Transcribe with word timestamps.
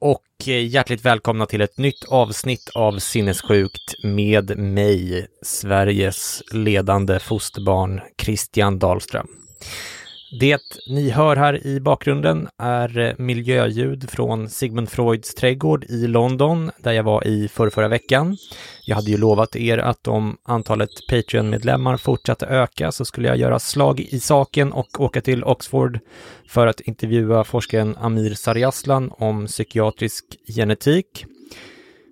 Och 0.00 0.24
hjärtligt 0.46 1.04
välkomna 1.04 1.46
till 1.46 1.60
ett 1.60 1.78
nytt 1.78 2.04
avsnitt 2.08 2.70
av 2.74 2.98
Sinnessjukt 2.98 4.04
med 4.04 4.58
mig, 4.58 5.26
Sveriges 5.42 6.42
ledande 6.52 7.18
fosterbarn 7.18 8.00
Christian 8.22 8.78
Dahlström. 8.78 9.26
Det 10.30 10.62
ni 10.86 11.10
hör 11.10 11.36
här 11.36 11.66
i 11.66 11.80
bakgrunden 11.80 12.48
är 12.58 12.98
eh, 12.98 13.12
miljöljud 13.18 14.10
från 14.10 14.48
Sigmund 14.48 14.88
Freuds 14.88 15.34
trädgård 15.34 15.84
i 15.84 16.06
London, 16.06 16.70
där 16.78 16.92
jag 16.92 17.02
var 17.02 17.26
i 17.26 17.48
förra 17.48 17.88
veckan. 17.88 18.36
Jag 18.86 18.96
hade 18.96 19.10
ju 19.10 19.16
lovat 19.16 19.56
er 19.56 19.78
att 19.78 20.08
om 20.08 20.36
antalet 20.42 20.90
Patreon-medlemmar 21.10 21.96
fortsatte 21.96 22.46
öka 22.46 22.92
så 22.92 23.04
skulle 23.04 23.28
jag 23.28 23.36
göra 23.36 23.58
slag 23.58 24.00
i 24.00 24.20
saken 24.20 24.72
och 24.72 25.00
åka 25.00 25.20
till 25.20 25.44
Oxford 25.44 26.00
för 26.48 26.66
att 26.66 26.80
intervjua 26.80 27.44
forskaren 27.44 27.96
Amir 28.00 28.34
Sariaslan 28.34 29.10
om 29.18 29.46
psykiatrisk 29.46 30.24
genetik. 30.56 31.26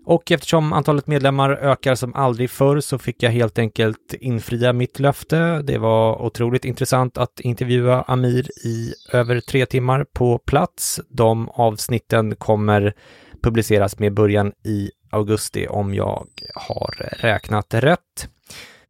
Och 0.06 0.32
eftersom 0.32 0.72
antalet 0.72 1.06
medlemmar 1.06 1.50
ökar 1.50 1.94
som 1.94 2.14
aldrig 2.14 2.50
förr 2.50 2.80
så 2.80 2.98
fick 2.98 3.22
jag 3.22 3.30
helt 3.30 3.58
enkelt 3.58 4.14
infria 4.20 4.72
mitt 4.72 4.98
löfte. 4.98 5.62
Det 5.62 5.78
var 5.78 6.22
otroligt 6.22 6.64
intressant 6.64 7.18
att 7.18 7.40
intervjua 7.40 8.02
Amir 8.02 8.48
i 8.64 8.94
över 9.12 9.40
tre 9.40 9.66
timmar 9.66 10.06
på 10.12 10.38
plats. 10.38 11.00
De 11.08 11.48
avsnitten 11.48 12.36
kommer 12.36 12.94
publiceras 13.42 13.98
med 13.98 14.14
början 14.14 14.52
i 14.64 14.90
augusti 15.10 15.66
om 15.68 15.94
jag 15.94 16.26
har 16.54 16.94
räknat 17.20 17.74
rätt. 17.74 18.28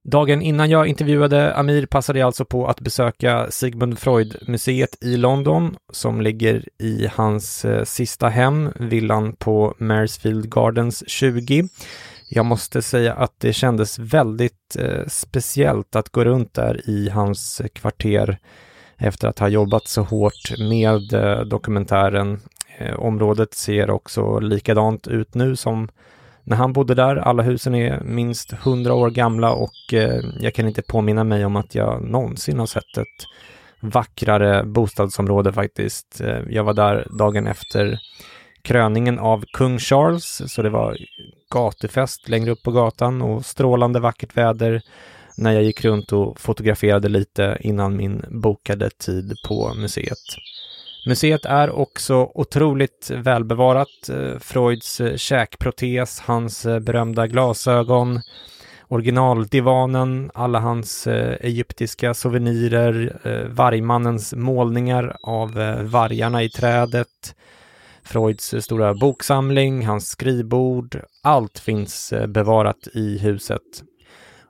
Dagen 0.08 0.42
innan 0.42 0.70
jag 0.70 0.86
intervjuade 0.86 1.54
Amir 1.54 1.86
passade 1.86 2.18
jag 2.18 2.26
alltså 2.26 2.44
på 2.44 2.66
att 2.66 2.80
besöka 2.80 3.50
Sigmund 3.50 3.98
Freud-museet 3.98 5.04
i 5.04 5.16
London 5.16 5.76
som 5.92 6.20
ligger 6.20 6.64
i 6.78 7.08
hans 7.12 7.64
eh, 7.64 7.84
sista 7.84 8.28
hem, 8.28 8.72
villan 8.80 9.32
på 9.32 9.74
Maresfield 9.78 10.50
Gardens 10.50 11.04
20. 11.06 11.68
Jag 12.28 12.46
måste 12.46 12.82
säga 12.82 13.14
att 13.14 13.32
det 13.38 13.52
kändes 13.52 13.98
väldigt 13.98 14.76
eh, 14.78 15.06
speciellt 15.06 15.96
att 15.96 16.08
gå 16.08 16.24
runt 16.24 16.54
där 16.54 16.90
i 16.90 17.08
hans 17.08 17.62
kvarter 17.74 18.38
efter 18.96 19.28
att 19.28 19.38
ha 19.38 19.48
jobbat 19.48 19.88
så 19.88 20.02
hårt 20.02 20.58
med 20.58 21.12
eh, 21.12 21.40
dokumentären. 21.40 22.40
Eh, 22.78 22.98
området 22.98 23.54
ser 23.54 23.90
också 23.90 24.38
likadant 24.38 25.08
ut 25.08 25.34
nu 25.34 25.56
som 25.56 25.88
när 26.46 26.56
han 26.56 26.72
bodde 26.72 26.94
där. 26.94 27.16
Alla 27.16 27.42
husen 27.42 27.74
är 27.74 28.00
minst 28.00 28.52
100 28.52 28.94
år 28.94 29.10
gamla 29.10 29.52
och 29.52 29.92
eh, 29.92 30.20
jag 30.40 30.54
kan 30.54 30.68
inte 30.68 30.82
påminna 30.82 31.24
mig 31.24 31.44
om 31.44 31.56
att 31.56 31.74
jag 31.74 32.02
någonsin 32.02 32.58
har 32.58 32.66
sett 32.66 32.98
ett 32.98 33.26
vackrare 33.80 34.64
bostadsområde 34.64 35.52
faktiskt. 35.52 36.20
Eh, 36.20 36.40
jag 36.50 36.64
var 36.64 36.74
där 36.74 37.06
dagen 37.18 37.46
efter 37.46 37.98
kröningen 38.62 39.18
av 39.18 39.44
kung 39.52 39.78
Charles, 39.78 40.42
så 40.46 40.62
det 40.62 40.70
var 40.70 40.96
gatufest 41.50 42.28
längre 42.28 42.50
upp 42.50 42.62
på 42.62 42.70
gatan 42.70 43.22
och 43.22 43.46
strålande 43.46 44.00
vackert 44.00 44.36
väder 44.36 44.82
när 45.36 45.52
jag 45.52 45.62
gick 45.62 45.84
runt 45.84 46.12
och 46.12 46.40
fotograferade 46.40 47.08
lite 47.08 47.58
innan 47.60 47.96
min 47.96 48.24
bokade 48.30 48.90
tid 48.90 49.34
på 49.48 49.74
museet. 49.74 50.18
Museet 51.06 51.44
är 51.44 51.70
också 51.70 52.30
otroligt 52.34 53.10
välbevarat. 53.10 54.08
Eh, 54.08 54.38
Freuds 54.38 55.00
eh, 55.00 55.16
käkprotes, 55.16 56.20
hans 56.20 56.66
eh, 56.66 56.80
berömda 56.80 57.26
glasögon, 57.26 58.20
originaldivanen, 58.88 60.30
alla 60.34 60.60
hans 60.60 61.06
egyptiska 61.40 62.14
souvenirer, 62.14 63.18
vargmannens 63.48 64.34
målningar 64.34 65.16
av 65.22 65.52
vargarna 65.82 66.42
i 66.42 66.48
trädet, 66.48 67.36
Freuds 68.02 68.54
stora 68.60 68.94
boksamling, 68.94 69.86
hans 69.86 70.08
skrivbord. 70.08 71.00
Allt 71.22 71.58
finns 71.58 72.12
bevarat 72.28 72.88
i 72.94 73.18
huset. 73.18 73.82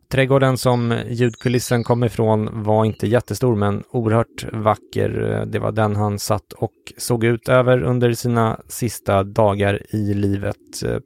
Trädgården 0.09 0.59
som 0.59 1.01
ljudkulissen 1.09 1.85
kom 1.85 2.05
ifrån 2.05 2.63
var 2.63 2.85
inte 2.85 3.07
jättestor 3.07 3.57
men 3.57 3.83
oerhört 3.91 4.47
vacker. 4.53 5.45
Det 5.47 5.59
var 5.59 5.73
den 5.73 5.97
han 5.97 6.19
satt 6.19 6.53
och 6.53 6.73
såg 6.97 7.25
ut 7.25 7.49
över 7.49 7.83
under 7.83 8.13
sina 8.13 8.61
sista 8.69 9.23
dagar 9.23 9.83
i 9.95 10.15
livet. 10.15 10.57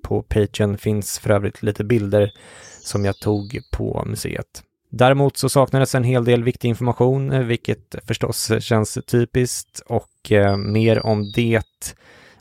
På 0.02 0.22
Patreon 0.22 0.78
finns 0.78 1.18
för 1.18 1.30
övrigt 1.30 1.62
lite 1.62 1.84
bilder 1.84 2.30
som 2.82 3.04
jag 3.04 3.18
tog 3.18 3.58
på 3.72 4.04
museet. 4.06 4.62
Däremot 4.90 5.36
så 5.36 5.48
saknades 5.48 5.94
en 5.94 6.04
hel 6.04 6.24
del 6.24 6.44
viktig 6.44 6.68
information, 6.68 7.46
vilket 7.46 7.94
förstås 8.06 8.52
känns 8.60 8.98
typiskt 9.06 9.80
och 9.86 10.32
eh, 10.32 10.56
mer 10.56 11.06
om 11.06 11.32
det 11.34 11.62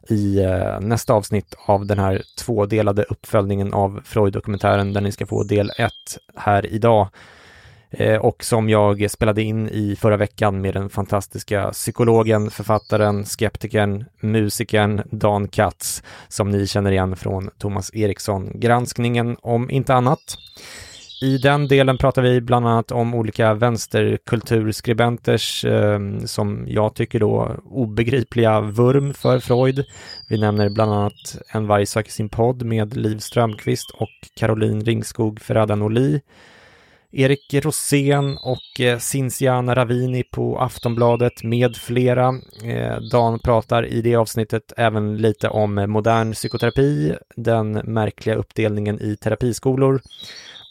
i 0.08 0.40
eh, 0.40 0.80
nästa 0.80 1.14
avsnitt 1.14 1.56
av 1.66 1.86
den 1.86 2.00
här 2.00 2.22
tvådelade 2.38 3.04
uppföljningen 3.04 3.74
av 3.74 4.02
Freud-dokumentären 4.06 4.94
där 4.94 5.02
ni 5.02 5.12
ska 5.12 5.26
få 5.26 5.44
del 5.44 5.72
1 5.78 5.92
här 6.36 6.74
idag 6.74 7.08
eh, 7.90 8.18
och 8.18 8.44
som 8.44 8.70
jag 8.70 9.12
spelade 9.12 9.42
in 9.42 9.70
i 9.70 9.96
förra 9.96 10.18
veckan 10.18 10.62
med 10.62 10.74
den 10.74 10.90
fantastiska 10.90 11.72
psykologen, 11.72 12.52
författaren, 12.52 13.26
skeptikern, 13.26 14.06
musikern 14.20 15.02
Dan 15.12 15.48
Katz 15.48 16.04
som 16.28 16.50
ni 16.50 16.68
känner 16.68 16.92
igen 16.92 17.16
från 17.16 17.50
Thomas 17.58 17.94
Eriksson-granskningen 17.94 19.38
om 19.42 19.70
inte 19.70 19.94
annat. 19.94 20.38
I 21.22 21.38
den 21.38 21.68
delen 21.68 21.98
pratar 21.98 22.22
vi 22.22 22.42
bland 22.42 22.68
annat 22.68 22.92
om 22.92 23.14
olika 23.14 23.54
vänsterkulturskribenters, 23.54 25.66
eh, 25.66 26.00
som 26.26 26.66
jag 26.68 26.96
tycker 26.96 27.20
då, 27.20 27.56
obegripliga 27.66 28.62
vurm 28.62 29.14
för 29.14 29.40
Freud. 29.40 29.86
Vi 30.30 30.38
nämner 30.38 30.70
bland 30.70 30.94
annat 30.94 31.38
En 31.54 31.68
varg 31.68 31.86
söker 31.86 32.12
sin 32.12 32.30
podd 32.30 32.64
med 32.64 32.98
Liv 32.98 33.18
Strömqvist 33.18 33.92
och 33.92 34.10
Caroline 34.36 34.84
Ringskog 34.84 35.42
Ferrada-Noli. 35.42 36.22
Erik 37.12 37.54
Rosén 37.54 38.38
och 38.38 38.80
eh, 38.80 38.98
Ravini 39.76 40.24
på 40.24 40.60
Aftonbladet 40.60 41.44
med 41.44 41.76
flera. 41.76 42.28
Eh, 42.64 42.98
Dan 43.12 43.40
pratar 43.40 43.86
i 43.86 44.02
det 44.02 44.16
avsnittet 44.16 44.74
även 44.78 45.18
lite 45.18 45.50
om 45.50 45.86
modern 45.88 46.34
psykoterapi, 46.34 47.16
den 47.36 47.72
märkliga 47.72 48.36
uppdelningen 48.36 49.02
i 49.02 49.16
terapiskolor 49.16 50.02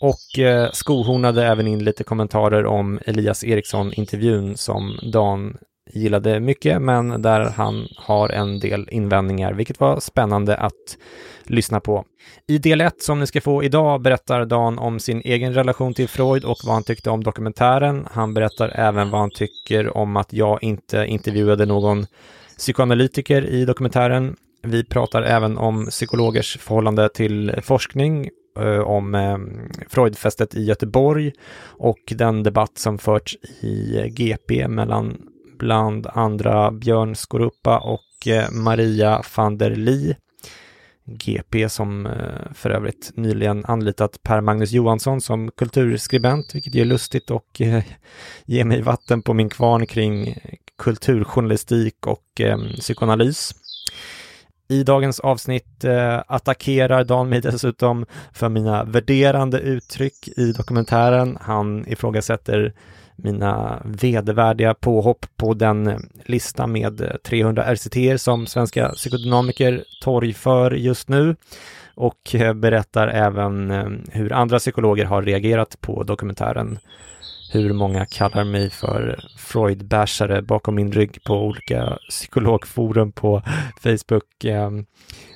och 0.00 0.38
eh, 0.38 0.70
skohornade 0.72 1.46
även 1.46 1.66
in 1.66 1.84
lite 1.84 2.04
kommentarer 2.04 2.66
om 2.66 2.98
Elias 3.06 3.44
Eriksson-intervjun 3.44 4.56
som 4.56 4.98
Dan 5.12 5.56
gillade 5.92 6.40
mycket, 6.40 6.82
men 6.82 7.22
där 7.22 7.40
han 7.40 7.88
har 7.96 8.28
en 8.28 8.60
del 8.60 8.88
invändningar, 8.90 9.52
vilket 9.52 9.80
var 9.80 10.00
spännande 10.00 10.56
att 10.56 10.96
lyssna 11.44 11.80
på. 11.80 12.04
I 12.48 12.58
del 12.58 12.80
1 12.80 13.02
som 13.02 13.20
ni 13.20 13.26
ska 13.26 13.40
få 13.40 13.64
idag 13.64 14.02
berättar 14.02 14.44
Dan 14.44 14.78
om 14.78 15.00
sin 15.00 15.22
egen 15.24 15.54
relation 15.54 15.94
till 15.94 16.08
Freud 16.08 16.44
och 16.44 16.58
vad 16.64 16.74
han 16.74 16.82
tyckte 16.82 17.10
om 17.10 17.24
dokumentären. 17.24 18.06
Han 18.10 18.34
berättar 18.34 18.68
även 18.74 19.10
vad 19.10 19.20
han 19.20 19.30
tycker 19.30 19.96
om 19.96 20.16
att 20.16 20.32
jag 20.32 20.62
inte 20.62 21.06
intervjuade 21.06 21.66
någon 21.66 22.06
psykoanalytiker 22.58 23.46
i 23.46 23.64
dokumentären. 23.64 24.36
Vi 24.62 24.84
pratar 24.84 25.22
även 25.22 25.58
om 25.58 25.86
psykologers 25.86 26.58
förhållande 26.58 27.08
till 27.08 27.54
forskning, 27.62 28.28
Eh, 28.58 28.80
om 28.80 29.14
eh, 29.14 29.38
Freudfestet 29.88 30.54
i 30.54 30.64
Göteborg 30.64 31.32
och 31.62 31.98
den 32.16 32.42
debatt 32.42 32.78
som 32.78 32.98
förts 32.98 33.36
i 33.60 33.98
eh, 33.98 34.06
GP 34.06 34.68
mellan 34.68 35.16
bland 35.58 36.06
andra 36.06 36.70
Björn 36.70 37.14
Skorupa 37.14 37.78
och 37.78 38.28
eh, 38.28 38.50
Maria 38.50 39.22
van 39.36 39.58
der 39.58 39.70
Lie. 39.70 40.16
GP 41.10 41.68
som 41.68 42.08
för 42.54 42.70
övrigt 42.70 43.10
nyligen 43.14 43.64
anlitat 43.64 44.22
Per 44.22 44.40
Magnus 44.40 44.72
Johansson 44.72 45.20
som 45.20 45.50
kulturskribent, 45.50 46.54
vilket 46.54 46.74
är 46.74 46.84
lustigt 46.84 47.30
och 47.30 47.60
ger 48.44 48.64
mig 48.64 48.82
vatten 48.82 49.22
på 49.22 49.34
min 49.34 49.48
kvarn 49.48 49.86
kring 49.86 50.38
kulturjournalistik 50.78 52.06
och 52.06 52.40
psykoanalys. 52.78 53.54
I 54.68 54.82
dagens 54.82 55.20
avsnitt 55.20 55.84
eh, 55.84 56.22
attackerar 56.26 57.04
Dan 57.04 57.28
mig 57.28 57.40
dessutom 57.40 58.06
för 58.32 58.48
mina 58.48 58.84
värderande 58.84 59.58
uttryck 59.60 60.28
i 60.36 60.52
dokumentären. 60.52 61.38
Han 61.40 61.88
ifrågasätter 61.88 62.72
mina 63.16 63.82
vedervärdiga 63.84 64.74
påhopp 64.74 65.26
på 65.36 65.54
den 65.54 66.08
lista 66.24 66.66
med 66.66 67.16
300 67.24 67.74
RCT 67.74 68.20
som 68.20 68.46
svenska 68.46 68.88
psykodynamiker 68.88 69.84
torgför 70.02 70.70
just 70.70 71.08
nu 71.08 71.36
och 71.94 72.34
eh, 72.34 72.54
berättar 72.54 73.08
även 73.08 73.70
eh, 73.70 73.86
hur 74.12 74.32
andra 74.32 74.58
psykologer 74.58 75.04
har 75.04 75.22
reagerat 75.22 75.80
på 75.80 76.02
dokumentären 76.02 76.78
hur 77.50 77.72
många 77.72 78.06
kallar 78.06 78.44
mig 78.44 78.70
för 78.70 79.20
Freud-bashare 79.36 80.42
bakom 80.42 80.74
min 80.74 80.92
rygg 80.92 81.24
på 81.24 81.34
olika 81.34 81.98
psykologforum 82.08 83.12
på 83.12 83.42
Facebook. 83.82 84.44
Ehm, 84.44 84.86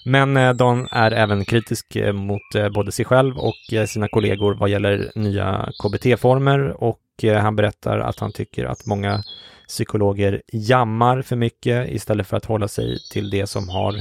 men 0.05 0.37
eh, 0.37 0.53
Dan 0.53 0.89
är 0.91 1.11
även 1.11 1.45
kritisk 1.45 1.97
eh, 1.97 2.13
mot 2.13 2.55
eh, 2.55 2.69
både 2.69 2.93
sig 2.93 3.05
själv 3.05 3.39
och 3.39 3.89
sina 3.89 4.09
kollegor 4.09 4.55
vad 4.55 4.69
gäller 4.69 5.13
nya 5.15 5.73
KBT-former 5.83 6.83
och 6.83 6.99
han 7.43 7.57
berättar 7.57 7.99
att 7.99 8.21
han 8.21 8.33
tycker 8.33 8.65
att 8.65 8.87
många 8.87 9.23
psykologer 9.69 10.43
jammar 10.53 11.23
för 11.23 11.37
mycket 11.37 11.89
istället 11.91 12.27
för 12.27 12.37
att 12.37 12.45
hålla 12.45 12.69
sig 12.69 12.99
till 13.13 13.31
det 13.31 13.47
som 13.47 13.69
har 13.69 13.95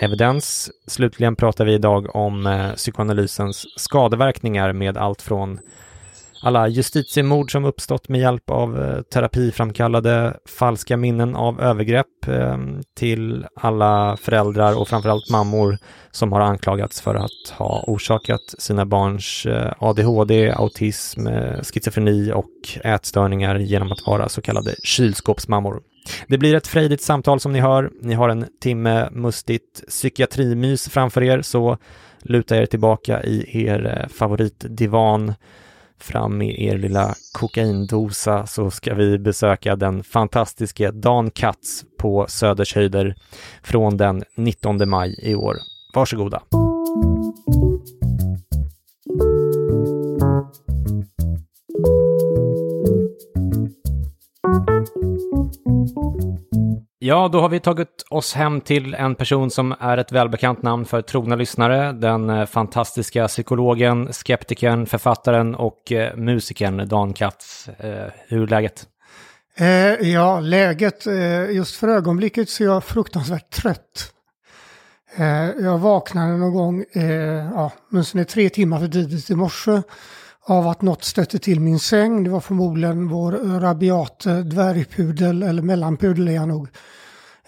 evidens. 0.00 0.70
Slutligen 0.86 1.36
pratar 1.36 1.64
vi 1.64 1.74
idag 1.74 2.16
om 2.16 2.72
psykoanalysens 2.76 3.66
skadeverkningar 3.76 4.72
med 4.72 4.96
allt 4.96 5.22
från 5.22 5.60
alla 6.42 6.68
justitiemord 6.68 7.52
som 7.52 7.64
uppstått 7.64 8.08
med 8.08 8.20
hjälp 8.20 8.50
av 8.50 8.82
eh, 8.82 9.02
terapiframkallade 9.02 10.36
falska 10.58 10.96
minnen 10.96 11.36
av 11.36 11.60
övergrepp 11.60 12.28
eh, 12.28 12.58
till 12.96 13.46
alla 13.54 14.16
föräldrar 14.16 14.80
och 14.80 14.88
framförallt 14.88 15.30
mammor 15.30 15.78
som 16.10 16.32
har 16.32 16.40
anklagats 16.40 17.00
för 17.00 17.14
att 17.14 17.50
ha 17.58 17.84
orsakat 17.86 18.54
sina 18.58 18.86
barns 18.86 19.46
eh, 19.46 19.72
ADHD, 19.78 20.50
autism, 20.50 21.26
schizofreni 21.62 22.32
och 22.32 22.48
ätstörningar 22.84 23.58
genom 23.58 23.92
att 23.92 24.06
vara 24.06 24.28
så 24.28 24.42
kallade 24.42 24.74
kylskåpsmammor. 24.82 25.82
Det 26.28 26.38
blir 26.38 26.54
ett 26.54 26.66
frejdigt 26.66 27.02
samtal 27.02 27.40
som 27.40 27.52
ni 27.52 27.60
hör. 27.60 27.90
Ni 28.00 28.14
har 28.14 28.28
en 28.28 28.46
timme 28.60 29.08
mustigt 29.10 29.84
psykiatrimys 29.88 30.88
framför 30.88 31.22
er, 31.22 31.42
så 31.42 31.78
luta 32.22 32.56
er 32.56 32.66
tillbaka 32.66 33.22
i 33.22 33.66
er 33.66 34.08
favoritdivan 34.14 35.34
fram 36.02 36.38
med 36.38 36.60
er 36.60 36.78
lilla 36.78 37.14
kokaindosa 37.32 38.46
så 38.46 38.70
ska 38.70 38.94
vi 38.94 39.18
besöka 39.18 39.76
den 39.76 40.04
fantastiske 40.04 40.90
Dan 40.90 41.30
Katz 41.30 41.84
på 41.98 42.26
Söders 42.28 42.74
höjder 42.74 43.14
från 43.62 43.96
den 43.96 44.22
19 44.36 44.88
maj 44.88 45.14
i 45.22 45.34
år. 45.34 45.56
Varsågoda! 45.94 46.42
Ja, 57.04 57.28
då 57.32 57.40
har 57.40 57.48
vi 57.48 57.60
tagit 57.60 58.04
oss 58.10 58.34
hem 58.34 58.60
till 58.60 58.94
en 58.94 59.14
person 59.14 59.50
som 59.50 59.74
är 59.80 59.98
ett 59.98 60.12
välbekant 60.12 60.62
namn 60.62 60.84
för 60.84 61.02
trogna 61.02 61.36
lyssnare. 61.36 61.92
Den 61.92 62.30
eh, 62.30 62.46
fantastiska 62.46 63.28
psykologen, 63.28 64.12
skeptikern, 64.12 64.86
författaren 64.86 65.54
och 65.54 65.92
eh, 65.92 66.16
musikern 66.16 66.88
Dan 66.88 67.12
Katz. 67.12 67.68
Eh, 67.68 68.08
hur 68.28 68.42
är 68.42 68.46
läget? 68.46 68.86
Eh, 69.56 70.10
ja, 70.12 70.40
läget 70.40 71.06
eh, 71.06 71.50
just 71.50 71.76
för 71.76 71.88
ögonblicket 71.88 72.48
så 72.48 72.62
är 72.62 72.68
jag 72.68 72.84
fruktansvärt 72.84 73.50
trött. 73.50 74.12
Eh, 75.16 75.50
jag 75.50 75.78
vaknade 75.78 76.36
någon 76.36 76.54
gång, 76.54 76.84
ja, 77.54 77.72
åtminstone 77.90 78.24
tre 78.24 78.48
timmar 78.48 78.78
för 78.78 78.88
tidigt 78.88 79.30
i 79.30 79.34
morse 79.34 79.82
av 80.44 80.68
att 80.68 80.82
något 80.82 81.04
stötte 81.04 81.38
till 81.38 81.60
min 81.60 81.78
säng. 81.78 82.24
Det 82.24 82.30
var 82.30 82.40
förmodligen 82.40 83.08
vår 83.08 83.60
rabiate 83.60 84.42
dvärgpudel, 84.42 85.42
eller 85.42 85.62
mellanpudel 85.62 86.28
är 86.28 86.32
jag 86.32 86.48
nog, 86.48 86.68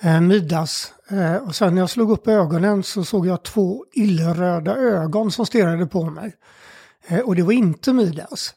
eh, 0.00 0.20
Midas. 0.20 0.92
Eh, 1.08 1.36
och 1.36 1.54
sen 1.54 1.74
när 1.74 1.82
jag 1.82 1.90
slog 1.90 2.10
upp 2.10 2.28
ögonen 2.28 2.82
så 2.82 3.04
såg 3.04 3.26
jag 3.26 3.42
två 3.42 3.84
illröda 3.92 4.76
ögon 4.76 5.30
som 5.30 5.46
stirrade 5.46 5.86
på 5.86 6.04
mig. 6.04 6.34
Eh, 7.06 7.18
och 7.18 7.36
det 7.36 7.42
var 7.42 7.52
inte 7.52 7.92
Midas. 7.92 8.54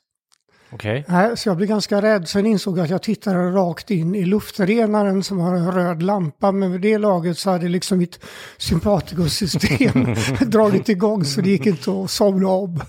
Okej. 0.70 1.06
Okay. 1.08 1.36
Så 1.36 1.50
jag 1.50 1.58
blev 1.58 1.70
ganska 1.70 2.02
rädd. 2.02 2.28
Sen 2.28 2.46
insåg 2.46 2.78
jag 2.78 2.84
att 2.84 2.90
jag 2.90 3.04
tittade 3.04 3.38
rakt 3.38 3.92
in 3.92 4.16
i 4.16 4.26
luftrenaren 4.26 5.24
som 5.24 5.40
har 5.40 5.56
en 5.56 5.72
röd 5.72 6.04
lampa. 6.04 6.52
Men 6.52 6.72
vid 6.72 6.82
det 6.82 6.98
laget 6.98 7.38
så 7.38 7.50
hade 7.50 7.68
liksom 7.68 7.98
mitt 7.98 8.20
sympatikosystem 8.58 10.16
dragit 10.52 10.90
igång 10.90 11.24
så 11.24 11.42
det 11.42 11.50
gick 11.50 11.66
inte 11.66 11.92
att 11.92 12.12
somna 12.12 12.48
om. 12.48 12.80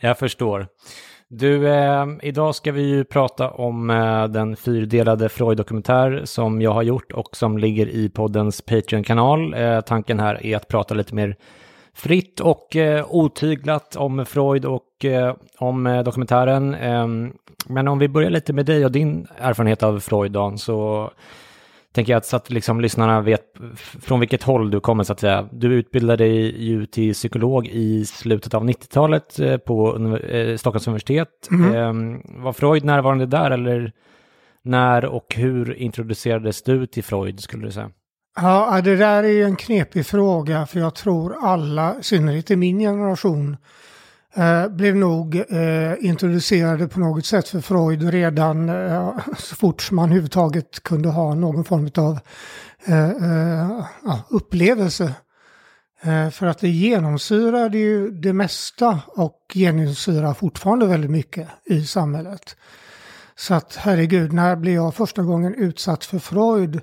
Jag 0.00 0.18
förstår. 0.18 0.66
Du, 1.34 1.68
eh, 1.68 2.06
idag 2.22 2.54
ska 2.54 2.72
vi 2.72 2.82
ju 2.82 3.04
prata 3.04 3.50
om 3.50 3.90
eh, 3.90 4.24
den 4.24 4.56
fyrdelade 4.56 5.28
Freud-dokumentär 5.28 6.22
som 6.24 6.62
jag 6.62 6.72
har 6.72 6.82
gjort 6.82 7.12
och 7.12 7.36
som 7.36 7.58
ligger 7.58 7.86
i 7.88 8.08
poddens 8.08 8.62
Patreon-kanal. 8.62 9.54
Eh, 9.54 9.80
tanken 9.80 10.20
här 10.20 10.46
är 10.46 10.56
att 10.56 10.68
prata 10.68 10.94
lite 10.94 11.14
mer 11.14 11.36
fritt 11.94 12.40
och 12.40 12.76
eh, 12.76 13.06
otyglat 13.08 13.96
om 13.96 14.26
Freud 14.26 14.64
och 14.64 15.04
eh, 15.04 15.34
om 15.58 15.86
eh, 15.86 16.02
dokumentären. 16.02 16.74
Ehm, 16.74 17.32
men 17.66 17.88
om 17.88 17.98
vi 17.98 18.08
börjar 18.08 18.30
lite 18.30 18.52
med 18.52 18.66
dig 18.66 18.84
och 18.84 18.92
din 18.92 19.26
erfarenhet 19.38 19.82
av 19.82 20.00
Freud, 20.00 20.32
Dan, 20.32 20.58
så 20.58 21.10
tänker 21.92 22.12
jag 22.12 22.18
att, 22.18 22.26
så 22.26 22.36
att 22.36 22.50
liksom 22.50 22.80
lyssnarna 22.80 23.20
vet 23.20 23.44
från 23.76 24.20
vilket 24.20 24.42
håll 24.42 24.70
du 24.70 24.80
kommer 24.80 25.04
så 25.04 25.12
att 25.12 25.20
säga. 25.20 25.48
Du 25.52 25.74
utbildade 25.74 26.24
dig 26.24 26.64
ju 26.64 26.86
till 26.86 27.14
psykolog 27.14 27.66
i 27.66 28.04
slutet 28.04 28.54
av 28.54 28.64
90-talet 28.64 29.38
eh, 29.38 29.56
på 29.56 29.98
Stockholms 30.56 30.86
universitet. 30.86 31.48
Mm. 31.50 32.22
Var 32.24 32.52
Freud 32.52 32.84
närvarande 32.84 33.26
där 33.26 33.50
eller 33.50 33.92
när 34.62 35.04
och 35.04 35.34
hur 35.36 35.74
introducerades 35.74 36.62
du 36.62 36.86
till 36.86 37.04
Freud 37.04 37.40
skulle 37.40 37.64
du 37.64 37.72
säga? 37.72 37.90
Ja, 38.34 38.80
det 38.84 38.96
där 38.96 39.22
är 39.22 39.28
ju 39.28 39.44
en 39.44 39.56
knepig 39.56 40.06
fråga 40.06 40.66
för 40.66 40.80
jag 40.80 40.94
tror 40.94 41.36
alla, 41.42 41.98
i 42.00 42.02
synnerhet 42.02 42.50
i 42.50 42.56
min 42.56 42.78
generation, 42.78 43.56
eh, 44.34 44.68
blev 44.68 44.96
nog 44.96 45.36
eh, 45.36 45.94
introducerade 46.00 46.88
på 46.88 47.00
något 47.00 47.26
sätt 47.26 47.48
för 47.48 47.60
Freud 47.60 48.10
redan 48.10 48.68
eh, 48.68 49.18
så 49.38 49.56
fort 49.56 49.90
man 49.90 50.04
överhuvudtaget 50.04 50.82
kunde 50.82 51.08
ha 51.08 51.34
någon 51.34 51.64
form 51.64 51.90
av 51.96 52.18
eh, 52.86 53.10
eh, 53.10 53.84
ja, 54.04 54.20
upplevelse. 54.28 55.14
Eh, 56.02 56.30
för 56.30 56.46
att 56.46 56.58
det 56.58 56.68
genomsyrade 56.68 57.78
ju 57.78 58.10
det 58.10 58.32
mesta 58.32 59.00
och 59.06 59.38
genomsyrar 59.52 60.34
fortfarande 60.34 60.86
väldigt 60.86 61.10
mycket 61.10 61.48
i 61.64 61.84
samhället. 61.84 62.56
Så 63.34 63.54
att 63.54 63.76
herregud, 63.76 64.32
när 64.32 64.56
blev 64.56 64.74
jag 64.74 64.94
första 64.94 65.22
gången 65.22 65.54
utsatt 65.54 66.04
för 66.04 66.18
Freud? 66.18 66.80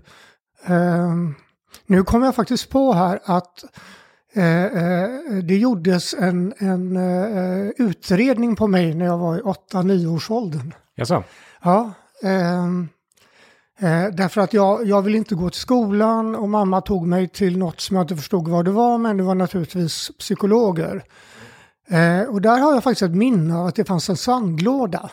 Nu 1.85 2.03
kommer 2.03 2.25
jag 2.25 2.35
faktiskt 2.35 2.69
på 2.69 2.93
här 2.93 3.19
att 3.23 3.63
Eh, 4.33 4.65
eh, 4.65 5.09
det 5.43 5.57
gjordes 5.57 6.13
en, 6.13 6.53
en 6.57 6.97
uh, 6.97 7.71
utredning 7.77 8.55
på 8.55 8.67
mig 8.67 8.95
när 8.95 9.05
jag 9.05 9.17
var 9.17 9.37
i 9.37 9.41
8-9 9.41 10.15
års 10.15 10.31
åldern. 10.31 10.73
Jaså? 10.95 11.23
Ja. 11.63 11.91
Uh, 12.23 12.85
därför 14.11 14.41
att 14.41 14.53
jag, 14.53 14.85
jag 14.85 15.01
ville 15.01 15.17
inte 15.17 15.35
gå 15.35 15.49
till 15.49 15.59
skolan 15.59 16.35
och 16.35 16.49
mamma 16.49 16.81
tog 16.81 17.07
mig 17.07 17.27
till 17.27 17.57
något 17.57 17.81
som 17.81 17.95
jag 17.95 18.03
inte 18.03 18.15
förstod 18.15 18.47
vad 18.47 18.65
det 18.65 18.71
var, 18.71 18.97
men 18.97 19.17
det 19.17 19.23
var 19.23 19.35
naturligtvis 19.35 20.11
psykologer. 20.19 21.03
och 22.29 22.41
där 22.41 22.59
har 22.59 22.73
jag 22.73 22.83
faktiskt 22.83 23.01
ett 23.01 23.15
minne 23.15 23.55
av 23.55 23.67
att 23.67 23.75
det 23.75 23.85
fanns 23.85 24.09
en 24.09 24.17
sandlåda. 24.17 25.09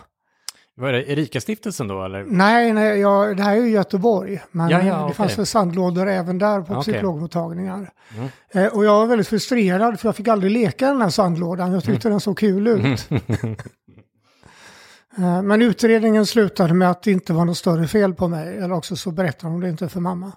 Var 0.79 0.93
det 0.93 1.11
Erika-stiftelsen 1.11 1.89
då 1.89 2.05
eller? 2.05 2.25
Nej, 2.25 2.73
nej 2.73 2.99
jag, 3.01 3.37
det 3.37 3.43
här 3.43 3.57
är 3.57 3.61
ju 3.61 3.71
Göteborg. 3.71 4.41
Men 4.51 4.69
Ja, 4.71 4.83
ja, 4.83 4.95
det 4.97 5.03
okej. 5.03 5.15
fanns 5.15 5.39
väl 5.39 5.47
sandlådor 5.47 6.09
även 6.09 6.39
där 6.39 6.61
på 6.61 6.73
Okej. 6.75 6.83
psykologmottagningar. 6.93 7.91
Mm. 8.17 8.29
Eh, 8.51 8.67
och 8.77 8.85
jag 8.85 8.93
var 8.99 9.07
väldigt 9.07 9.29
frustrerad 9.29 10.01
för 10.01 10.09
jag 10.09 10.17
fick 10.17 10.29
aldrig 10.29 10.53
leka 10.53 10.89
den 10.89 11.03
här 11.03 11.11
sandlådan. 11.11 11.73
Jag 11.73 11.85
tyckte 11.85 12.09
den 12.09 12.21
såg 12.21 12.39
kul 12.39 12.67
ut. 12.69 13.09
Eh, 15.19 15.43
men 15.43 15.63
utredningen 15.63 16.27
slutade 16.27 16.75
med 16.75 16.91
att 16.91 17.03
det 17.03 17.13
inte 17.13 17.33
var 17.33 17.45
något 17.45 17.57
större 17.57 17.87
fel 17.89 18.15
på 18.15 18.29
mig. 18.29 18.57
Eller 18.59 18.73
också 18.73 18.97
så 18.97 19.11
berättade 19.11 19.53
de 19.53 19.61
det 19.61 19.69
inte 19.69 19.89
för 19.89 20.01
mamma. 20.01 20.33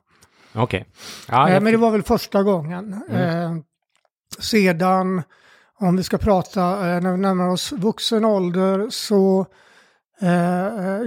Okej. 0.55 0.86
Ja, 1.27 1.48
Eh, 1.48 1.53
jag- 1.53 1.63
men 1.63 1.72
det 1.74 1.77
var 1.77 1.91
väl 1.91 2.03
första 2.03 2.43
gången. 2.43 3.01
Eh, 3.10 3.55
sedan, 4.39 5.22
om 5.79 5.96
vi 5.98 6.03
ska 6.03 6.17
prata 6.17 6.62
eh, 6.62 7.01
när 7.01 7.12
vi 7.12 7.17
närmar 7.17 7.48
oss 7.50 7.72
vuxen 7.72 8.25
ålder, 8.25 8.88
så 8.89 9.46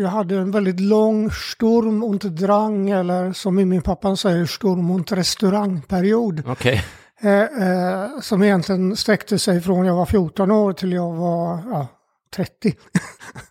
jag 0.00 0.08
hade 0.08 0.36
en 0.36 0.50
väldigt 0.50 0.80
lång 0.80 1.30
Sturm 1.30 2.04
und 2.04 2.22
Drang, 2.24 2.90
eller 2.90 3.32
som 3.32 3.54
min 3.54 3.82
pappa 3.82 4.16
säger, 4.16 4.46
Sturm 4.46 4.90
und 4.90 5.12
Restaurangperiod. 5.12 6.42
Okej. 6.46 6.84
Eh, 7.22 7.42
eh, 7.42 8.20
som 8.20 8.42
egentligen 8.42 8.96
sträckte 8.96 9.38
sig 9.38 9.60
från 9.60 9.86
jag 9.86 9.94
var 9.94 10.06
14 10.06 10.50
år 10.50 10.72
till 10.72 10.92
jag 10.92 11.12
var 11.12 11.62
ja, 11.70 11.88
30. 12.34 12.74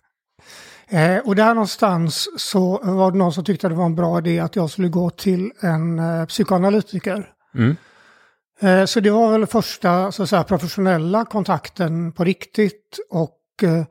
eh, 0.88 1.18
och 1.18 1.36
där 1.36 1.54
någonstans 1.54 2.28
så 2.36 2.80
var 2.82 3.10
det 3.10 3.18
någon 3.18 3.32
som 3.32 3.44
tyckte 3.44 3.68
det 3.68 3.74
var 3.74 3.86
en 3.86 3.94
bra 3.94 4.18
idé 4.18 4.40
att 4.40 4.56
jag 4.56 4.70
skulle 4.70 4.88
gå 4.88 5.10
till 5.10 5.52
en 5.60 5.98
eh, 5.98 6.26
psykoanalytiker. 6.26 7.28
Mm. 7.54 7.76
Eh, 8.60 8.84
så 8.84 9.00
det 9.00 9.10
var 9.10 9.32
väl 9.32 9.46
första 9.46 10.12
så 10.12 10.22
att 10.22 10.28
säga, 10.28 10.44
professionella 10.44 11.24
kontakten 11.24 12.12
på 12.12 12.24
riktigt. 12.24 12.98
Och 13.10 13.38
eh, 13.62 13.70
eh, 13.78 13.84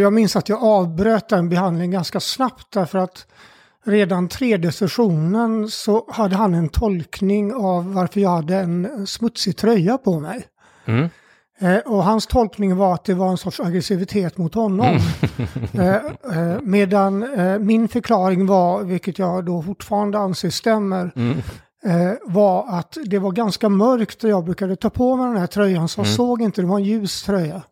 jag 0.00 0.12
minns 0.12 0.36
att 0.36 0.48
jag 0.48 0.62
avbröt 0.64 1.28
den 1.28 1.48
behandlingen 1.48 1.90
ganska 1.90 2.20
snabbt 2.20 2.66
därför 2.72 2.98
att 2.98 3.26
redan 3.84 4.28
tredje 4.28 4.72
sessionen 4.72 5.68
så 5.68 6.06
hade 6.10 6.36
han 6.36 6.54
en 6.54 6.68
tolkning 6.68 7.54
av 7.54 7.94
varför 7.94 8.20
jag 8.20 8.30
hade 8.30 8.56
en 8.56 9.06
smutsig 9.06 9.56
tröja 9.56 9.98
på 9.98 10.20
mig. 10.20 10.46
Mm. 10.84 11.08
Eh, 11.60 11.78
och 11.78 12.04
hans 12.04 12.26
tolkning 12.26 12.76
var 12.76 12.94
att 12.94 13.04
det 13.04 13.14
var 13.14 13.30
en 13.30 13.36
sorts 13.36 13.60
aggressivitet 13.60 14.38
mot 14.38 14.54
honom. 14.54 14.96
eh, 15.72 15.94
eh, 15.94 16.60
medan 16.62 17.38
eh, 17.38 17.58
min 17.58 17.88
förklaring 17.88 18.46
var, 18.46 18.82
vilket 18.82 19.18
jag 19.18 19.44
då 19.44 19.62
fortfarande 19.62 20.18
anser 20.18 20.50
stämmer, 20.50 21.12
Mm. 21.16 21.38
eh, 21.84 22.12
var 22.24 22.78
att 22.78 22.96
det 23.04 23.18
var 23.18 23.32
ganska 23.32 23.68
mörkt 23.68 24.24
och 24.24 24.30
jag 24.30 24.44
brukade 24.44 24.76
ta 24.76 24.90
på 24.90 25.16
mig 25.16 25.26
den 25.26 25.36
här 25.36 25.46
tröjan 25.46 25.88
så 25.88 26.00
jag 26.00 26.06
såg 26.06 26.42
inte, 26.42 26.60
det 26.60 26.66
var 26.66 26.76
en 26.78 26.84
ljus 26.84 27.22
tröja. 27.22 27.62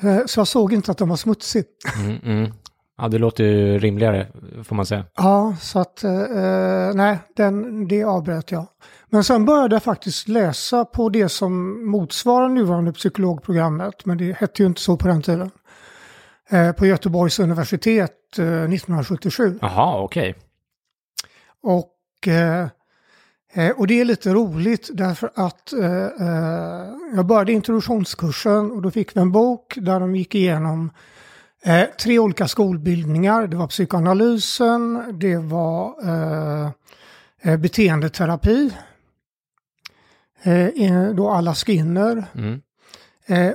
Eh, 0.00 0.26
så 0.26 0.40
jag 0.40 0.48
såg 0.48 0.72
inte 0.72 0.90
att 0.90 0.98
den 0.98 1.08
var 1.08 1.16
smutsig. 1.16 1.64
Mm. 2.04 2.18
Mm. 2.22 2.52
Ja, 2.98 3.08
det 3.08 3.18
låter 3.18 3.44
ju 3.44 3.78
rimligare 3.78 4.26
får 4.64 4.76
man 4.76 4.86
säga. 4.86 5.04
Ja, 5.16 5.56
så 5.60 5.78
att 5.78 6.04
eh, 6.04 6.22
eh, 6.22 6.94
nej, 6.94 7.18
den, 7.36 7.88
det 7.88 8.04
avbröt 8.04 8.50
jag. 8.50 8.66
Men 9.10 9.24
sen 9.24 9.44
började 9.44 9.74
jag 9.74 9.82
faktiskt 9.82 10.28
läsa 10.28 10.84
på 10.84 11.08
det 11.08 11.28
som 11.28 11.82
motsvarar 11.90 12.48
nuvarande 12.48 12.92
psykologprogrammet, 12.92 14.06
men 14.06 14.18
det 14.18 14.36
hette 14.36 14.62
ju 14.62 14.66
inte 14.66 14.80
så 14.80 14.96
på 14.96 15.08
den 15.08 15.22
tiden. 15.22 15.50
På 16.76 16.86
Göteborgs 16.86 17.38
universitet 17.38 18.38
eh, 18.38 18.44
1977. 18.44 19.58
Jaha, 19.62 20.02
okej. 20.02 20.34
Och, 21.62 22.28
eh, 22.28 22.68
eh, 23.56 23.70
och 23.70 23.86
det 23.86 24.00
är 24.00 24.04
lite 24.04 24.32
roligt 24.32 24.90
därför 24.92 25.30
att 25.34 25.72
eh, 25.72 26.04
eh, 26.04 26.86
jag 27.14 27.26
började 27.26 27.52
introduktionskursen 27.52 28.70
och 28.70 28.82
då 28.82 28.90
fick 28.90 29.16
vi 29.16 29.20
en 29.20 29.32
bok 29.32 29.74
där 29.76 30.00
de 30.00 30.16
gick 30.16 30.34
igenom 30.34 30.90
eh, 31.62 31.84
tre 32.00 32.18
olika 32.18 32.48
skolbildningar. 32.48 33.46
Det 33.46 33.56
var 33.56 33.66
psykoanalysen, 33.66 35.04
det 35.18 35.36
var 35.36 35.94
eh, 36.04 36.70
eh, 37.42 37.56
beteendeterapi, 37.56 38.70
då 41.14 41.30
alla 41.30 41.54
Skinner. 41.54 42.24
Mm. 42.34 42.60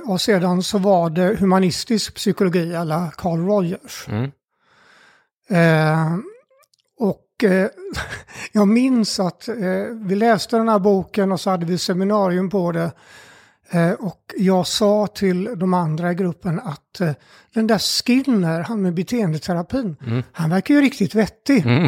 Och 0.04 0.20
sedan 0.20 0.62
så 0.62 0.78
var 0.78 1.10
det 1.10 1.40
humanistisk 1.40 2.14
psykologi, 2.14 2.76
alla 2.76 3.12
Carl 3.16 3.46
Rogers. 3.46 4.08
Mm. 4.08 4.30
Eh, 7.44 7.66
jag 8.52 8.68
minns 8.68 9.20
att 9.20 9.48
eh, 9.48 9.54
vi 9.90 10.14
läste 10.14 10.56
den 10.56 10.68
här 10.68 10.78
boken 10.78 11.32
och 11.32 11.40
så 11.40 11.50
hade 11.50 11.66
vi 11.66 11.78
seminarium 11.78 12.50
på 12.50 12.72
det. 12.72 12.92
Eh, 13.70 13.92
och 13.92 14.34
jag 14.36 14.66
sa 14.66 15.06
till 15.06 15.48
de 15.56 15.74
andra 15.74 16.12
i 16.12 16.14
gruppen 16.14 16.60
att 16.60 17.00
eh, 17.00 17.10
den 17.54 17.66
där 17.66 17.78
Skinner, 17.78 18.60
han 18.60 18.82
med 18.82 18.94
beteendeterapin, 18.94 19.96
han 20.32 20.50
verkar 20.50 20.74
ju 20.74 20.80
riktigt 20.80 21.14
vettig. 21.14 21.66
Mm. 21.66 21.84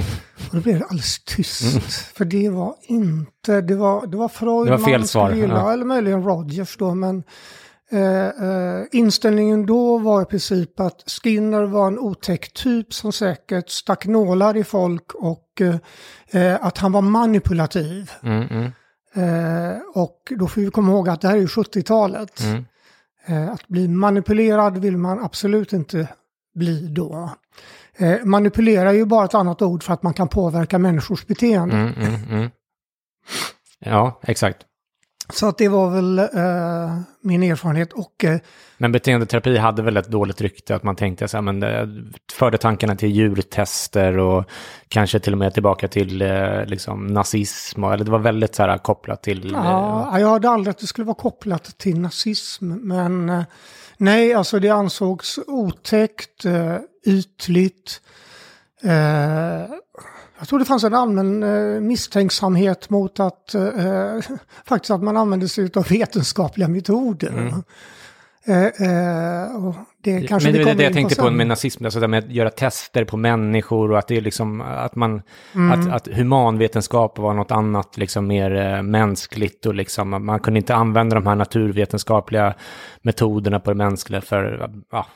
Och 0.48 0.56
då 0.56 0.60
blev 0.60 0.78
det 0.78 0.84
alldeles 0.84 1.24
tyst. 1.24 1.94
För 2.16 2.24
det 2.24 2.48
var 2.48 2.74
inte, 2.82 3.60
det 3.60 3.74
var, 3.74 4.06
det 4.06 4.16
var 4.16 4.28
Freud 4.28 4.66
Det 4.66 4.70
var 4.70 4.78
fel 4.78 5.00
man 5.00 5.08
svar, 5.08 5.32
gilla, 5.32 5.54
ja. 5.54 5.72
eller 5.72 5.84
möjligen 5.84 6.22
Rogers 6.22 6.76
då, 6.76 6.94
men 6.94 7.22
eh, 7.90 8.26
eh, 8.26 8.84
inställningen 8.92 9.66
då 9.66 9.98
var 9.98 10.22
i 10.22 10.24
princip 10.24 10.80
att 10.80 11.02
Skinner 11.06 11.62
var 11.62 11.86
en 11.86 11.98
otäck 11.98 12.52
typ 12.52 12.94
som 12.94 13.12
säkert 13.12 13.70
stack 13.70 14.06
nålar 14.06 14.56
i 14.56 14.64
folk 14.64 15.14
och 15.14 15.60
eh, 15.60 15.76
eh, 16.42 16.66
att 16.66 16.78
han 16.78 16.92
var 16.92 17.02
manipulativ. 17.02 18.10
Mm. 18.22 18.48
Mm. 18.48 18.72
Eh, 19.14 19.78
och 19.94 20.32
då 20.38 20.48
får 20.48 20.60
vi 20.60 20.70
komma 20.70 20.92
ihåg 20.92 21.08
att 21.08 21.20
det 21.20 21.28
här 21.28 21.36
är 21.36 21.40
ju 21.40 21.46
70-talet. 21.46 22.40
Mm. 22.40 22.64
Eh, 23.26 23.52
att 23.52 23.68
bli 23.68 23.88
manipulerad 23.88 24.78
vill 24.78 24.96
man 24.96 25.24
absolut 25.24 25.72
inte 25.72 26.08
bli 26.54 26.88
då. 26.88 27.30
Manipulera 28.24 28.90
är 28.90 28.94
ju 28.94 29.04
bara 29.04 29.24
ett 29.24 29.34
annat 29.34 29.62
ord 29.62 29.82
för 29.82 29.92
att 29.92 30.02
man 30.02 30.14
kan 30.14 30.28
påverka 30.28 30.78
människors 30.78 31.26
beteende. 31.26 31.76
Mm. 31.76 31.92
Mm. 31.94 32.30
Mm. 32.30 32.50
Ja, 33.78 34.20
exakt. 34.22 34.66
Så 35.32 35.48
att 35.48 35.58
det 35.58 35.68
var 35.68 35.90
väl 35.90 36.18
eh, 36.18 36.98
min 37.20 37.42
erfarenhet. 37.42 37.92
Och 37.92 38.24
eh, 38.24 38.38
Men 38.78 38.92
beteendeterapi 38.92 39.56
hade 39.56 39.82
väl 39.82 39.96
ett 39.96 40.08
dåligt 40.08 40.40
rykte, 40.40 40.74
att 40.74 40.82
man 40.82 40.96
tänkte 40.96 41.28
så 41.28 41.36
här, 41.36 41.42
men 41.42 41.60
det 41.60 41.88
förde 42.32 42.58
tankarna 42.58 42.96
till 42.96 43.10
djurtester 43.10 44.18
och 44.18 44.44
kanske 44.88 45.20
till 45.20 45.32
och 45.32 45.38
med 45.38 45.54
tillbaka 45.54 45.88
till 45.88 46.22
eh, 46.22 46.64
liksom 46.66 47.06
nazism, 47.06 47.84
eller 47.84 48.04
det 48.04 48.10
var 48.10 48.18
väldigt 48.18 48.54
så 48.54 48.62
här 48.62 48.78
kopplat 48.78 49.22
till... 49.22 49.54
eh, 49.54 49.60
ja, 49.60 50.18
jag 50.20 50.28
hade 50.28 50.50
aldrig 50.50 50.70
att 50.70 50.78
det 50.78 50.86
skulle 50.86 51.04
vara 51.04 51.14
kopplat 51.14 51.78
till 51.78 52.00
nazism. 52.00 52.72
Men 52.72 53.28
eh, 53.28 53.42
nej, 53.96 54.34
alltså 54.34 54.58
det 54.58 54.68
ansågs 54.68 55.38
otäckt, 55.46 56.44
eh, 56.44 56.76
ytligt. 57.06 58.00
Jag 60.38 60.48
tror 60.48 60.58
det 60.58 60.64
fanns 60.64 60.84
en 60.84 60.94
allmän 60.94 61.42
eh, 61.42 61.80
misstänksamhet 61.80 62.90
mot 62.90 63.20
att 63.20 63.54
eh, 63.54 63.62
faktiskt 64.64 64.90
att 64.90 65.02
man 65.02 65.16
använde 65.16 65.48
sig 65.48 65.70
av 65.76 65.88
vetenskapliga 65.88 66.68
metoder. 66.68 67.54
Eh, 68.46 68.64
eh, 68.64 69.66
och 69.66 69.74
det 70.02 70.26
kanske 70.26 70.52
men 70.52 70.64
det 70.64 70.70
är 70.70 70.74
det 70.74 70.82
jag 70.82 70.92
tänkte 70.92 71.16
på 71.16 71.22
sen. 71.22 71.36
med 71.36 71.46
nazism, 71.46 71.84
alltså 71.84 72.00
det 72.00 72.08
med 72.08 72.24
att 72.24 72.30
göra 72.30 72.50
tester 72.50 73.04
på 73.04 73.16
människor 73.16 73.90
och 73.90 73.98
att 73.98 74.08
det 74.08 74.16
är 74.16 74.20
liksom 74.20 74.60
att 74.60 74.96
man, 74.96 75.22
Mm. 75.54 75.80
att, 75.80 75.92
att 75.92 76.16
humanvetenskap 76.16 77.18
var 77.18 77.34
något 77.34 77.50
annat, 77.50 77.96
liksom 77.96 78.26
mer 78.26 78.54
eh, 78.54 78.82
mänskligt 78.82 79.66
och 79.66 79.74
liksom 79.74 80.26
man 80.26 80.40
kunde 80.40 80.58
inte 80.58 80.74
använda 80.74 81.14
de 81.14 81.26
här 81.26 81.34
naturvetenskapliga 81.34 82.54
metoderna 83.02 83.60
på 83.60 83.70
det 83.70 83.76
mänskliga 83.76 84.20
för, 84.20 84.70
ja, 84.90 85.06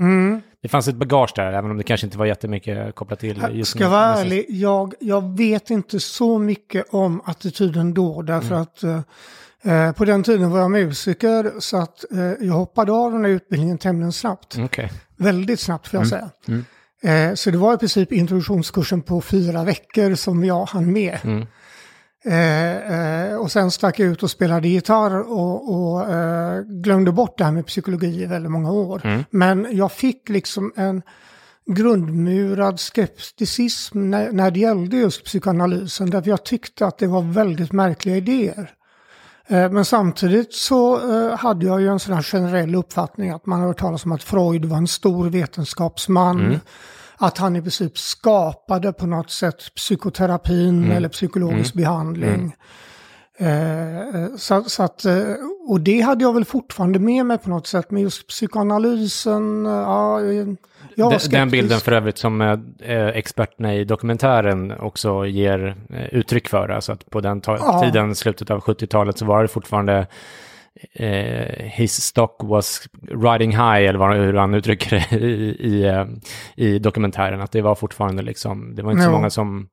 Mm. 0.00 0.40
Det 0.62 0.68
fanns 0.68 0.88
ett 0.88 0.96
bagage 0.96 1.32
där, 1.36 1.52
även 1.52 1.70
om 1.70 1.76
det 1.76 1.82
kanske 1.82 2.06
inte 2.06 2.18
var 2.18 2.26
jättemycket 2.26 2.94
kopplat 2.94 3.20
till 3.20 3.44
just 3.52 3.70
Ska 3.70 3.80
jag 3.82 3.90
vara 3.90 4.14
ärlig, 4.14 4.46
jag, 4.48 4.94
jag 5.00 5.36
vet 5.36 5.70
inte 5.70 6.00
så 6.00 6.38
mycket 6.38 6.86
om 6.90 7.20
attityden 7.24 7.94
då 7.94 8.22
därför 8.22 8.48
Mm. 8.54 8.62
att 8.62 8.82
eh, 8.82 9.82
eh, 9.86 9.92
på 9.92 10.04
den 10.04 10.22
tiden 10.22 10.50
var 10.50 10.58
jag 10.58 10.70
musiker 10.70 11.52
så 11.58 11.76
att 11.76 12.04
eh, 12.12 12.46
jag 12.46 12.54
hoppade 12.54 12.92
av 12.92 13.12
den 13.12 13.24
här 13.24 13.30
utbildningen 13.30 13.78
tämligen 13.78 14.12
snabbt. 14.12 14.56
Okej. 14.58 14.90
Väldigt 15.16 15.60
snabbt 15.60 15.88
får 15.88 16.00
jag 16.00 16.08
säga. 16.08 16.30
Mm. 16.48 16.64
Eh, 17.02 17.34
så 17.34 17.50
det 17.50 17.58
var 17.58 17.74
i 17.74 17.78
princip 17.78 18.12
introduktionskursen 18.12 19.02
på 19.02 19.20
fyra 19.20 19.64
veckor 19.64 20.14
som 20.14 20.44
jag 20.44 20.64
hann 20.64 20.92
med. 20.92 21.46
Mm. 22.24 22.38
Eh, 22.38 23.30
eh, 23.30 23.36
och 23.36 23.52
sen 23.52 23.70
stack 23.70 23.98
jag 23.98 24.08
ut 24.08 24.22
och 24.22 24.30
spelade 24.30 24.68
gitarr 24.68 25.20
och, 25.20 25.74
och 25.74 26.10
eh, 26.10 26.62
glömde 26.62 27.12
bort 27.12 27.38
det 27.38 27.44
här 27.44 27.52
med 27.52 27.66
psykologi 27.66 28.22
i 28.22 28.26
väldigt 28.26 28.52
många 28.52 28.72
år. 28.72 29.00
Mm. 29.04 29.24
Men 29.30 29.66
jag 29.70 29.92
fick 29.92 30.28
liksom 30.28 30.72
en 30.76 31.02
grundmurad 31.66 32.80
skepticism 32.80 34.10
när, 34.10 34.32
när 34.32 34.50
det 34.50 34.60
gällde 34.60 34.96
just 34.96 35.24
psykoanalysen. 35.24 36.10
Därför 36.10 36.30
jag 36.30 36.44
tyckte 36.44 36.86
att 36.86 36.98
det 36.98 37.06
var 37.06 37.22
väldigt 37.22 37.72
märkliga 37.72 38.16
idéer. 38.16 38.70
Eh, 39.46 39.70
Men 39.70 39.84
samtidigt 39.84 40.54
så 40.54 41.10
eh, 41.12 41.36
hade 41.36 41.66
jag 41.66 41.80
ju 41.80 41.88
en 41.88 41.98
sån 41.98 42.14
här 42.14 42.22
generell 42.22 42.74
uppfattning 42.74 43.30
att 43.30 43.46
man 43.46 43.60
har 43.60 43.66
hört 43.66 43.78
talas 43.78 44.04
om 44.04 44.12
att 44.12 44.22
Freud 44.22 44.64
var 44.64 44.76
en 44.76 44.88
stor 44.88 45.30
vetenskapsman. 45.30 46.60
Att 47.18 47.38
han 47.38 47.56
i 47.56 47.62
princip 47.62 47.98
skapade 47.98 48.92
på 48.92 49.06
något 49.06 49.30
sätt 49.30 49.74
psykoterapin 49.76 50.92
eller 50.92 51.08
psykologisk 51.08 51.74
behandling. 51.74 52.54
Eh, 53.40 54.36
så, 54.36 54.62
så, 54.62 54.82
att, 54.82 55.04
eh, 55.04 55.34
och 55.68 55.80
det 55.80 56.00
hade 56.00 56.24
jag 56.24 56.34
väl 56.34 56.44
fortfarande 56.44 56.98
med 56.98 57.26
mig 57.26 57.38
på 57.38 57.50
något 57.50 57.66
sätt, 57.66 57.90
men 57.90 58.02
just 58.02 58.26
psykoanalysen, 58.26 59.66
eh, 59.66 59.72
ja, 59.72 60.20
jag 60.94 61.04
var 61.04 61.10
skeptisk. 61.10 61.30
Den 61.30 61.50
bilden 61.50 61.80
för 61.80 61.92
övrigt 61.92 62.18
som 62.18 62.40
eh, 62.40 63.06
experterna 63.06 63.74
i 63.74 63.84
dokumentären 63.84 64.72
också 64.80 65.26
ger 65.26 65.76
eh, 65.90 66.14
uttryck 66.14 66.48
för, 66.48 66.68
alltså 66.68 66.92
att 66.92 67.10
på 67.10 67.20
den 67.20 67.42
ja. 67.46 67.82
tiden, 67.84 68.14
slutet 68.14 68.50
av 68.50 68.60
70-talet, 68.60 69.18
så 69.18 69.24
var 69.24 69.42
det 69.42 69.48
fortfarande 69.48 70.06
eh, 70.92 71.64
his 71.64 72.02
stock 72.02 72.36
was 72.42 72.88
riding 73.10 73.50
high, 73.50 73.88
eller 73.88 73.98
vad, 73.98 74.16
hur 74.16 74.34
han 74.34 74.54
uttrycker 74.54 74.90
det 75.10 75.16
i, 75.16 75.48
i, 75.48 76.06
i 76.56 76.78
dokumentären, 76.78 77.40
att 77.40 77.52
det 77.52 77.62
var 77.62 77.74
fortfarande 77.74 78.22
liksom, 78.22 78.74
det 78.74 78.82
var 78.82 78.92
inte 78.92 79.04
så 79.04 79.10
många 79.10 79.30
som 79.30 79.68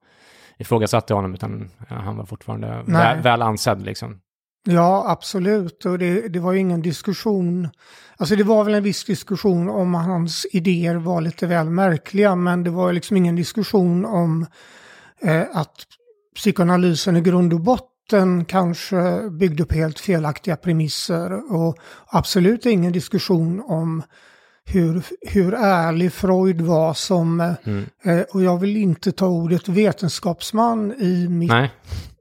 ifrågasatte 0.58 1.14
honom, 1.14 1.34
utan 1.34 1.70
ja, 1.90 1.96
han 1.96 2.18
var 2.18 2.26
fortfarande 2.26 2.84
väl, 2.86 3.22
väl 3.22 3.42
ansedd 3.42 3.86
liksom. 3.86 4.20
Ja, 4.68 5.06
absolut. 5.08 5.86
Och 5.86 6.00
det, 6.00 6.28
det 6.28 6.40
var 6.40 6.52
ju 6.52 6.60
ingen 6.60 6.82
diskussion. 6.82 7.70
Alltså 8.18 8.36
det 8.36 8.44
var 8.44 8.64
väl 8.64 8.74
en 8.74 8.84
viss 8.84 9.06
diskussion 9.06 9.70
om 9.70 9.94
hans 9.94 10.46
idéer 10.52 10.96
var 10.96 11.22
lite 11.22 11.48
väl 11.48 11.70
märkliga, 11.70 12.36
men 12.36 12.64
det 12.64 12.70
var 12.70 12.94
liksom 12.94 13.18
ingen 13.18 13.36
diskussion 13.36 14.06
om 14.06 14.46
eh, 15.22 15.44
att 15.54 15.76
psykoanalysen 16.36 17.16
i 17.18 17.22
grund 17.22 17.54
och 17.54 17.62
botten 17.62 17.95
kanske 18.48 19.30
byggde 19.30 19.66
på 19.66 19.76
helt 19.76 20.00
felaktiga 20.00 20.56
premisser. 20.56 21.54
Och 21.54 21.78
absolut 22.08 22.66
ingen 22.66 22.94
diskussion 22.94 23.64
om 23.66 24.04
hur, 24.66 25.04
hur 25.22 25.54
ärlig 25.54 26.14
Freud 26.14 26.62
var 26.62 26.94
som, 26.94 27.56
mm. 27.64 27.86
eh, 28.04 28.22
och 28.22 28.44
jag 28.44 28.58
vill 28.60 28.78
inte 28.78 29.12
ta 29.12 29.28
ordet 29.28 29.68
vetenskapsman 29.70 30.94
i 31.00 31.28
mitt, 31.30 31.52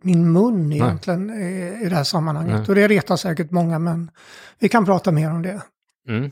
min 0.03 0.33
mun 0.33 0.73
egentligen 0.73 1.31
i, 1.31 1.81
i 1.85 1.88
det 1.88 1.97
här 1.97 2.05
sammanhanget. 2.05 2.57
Nej. 2.59 2.69
Och 2.69 2.75
det 2.75 2.88
retar 2.88 3.17
säkert 3.17 3.50
många, 3.50 3.79
men 3.79 4.11
vi 4.59 4.69
kan 4.69 4.85
prata 4.85 5.12
mer 5.12 5.31
om 5.31 5.43
det. 5.43 5.62
Mm. 6.09 6.31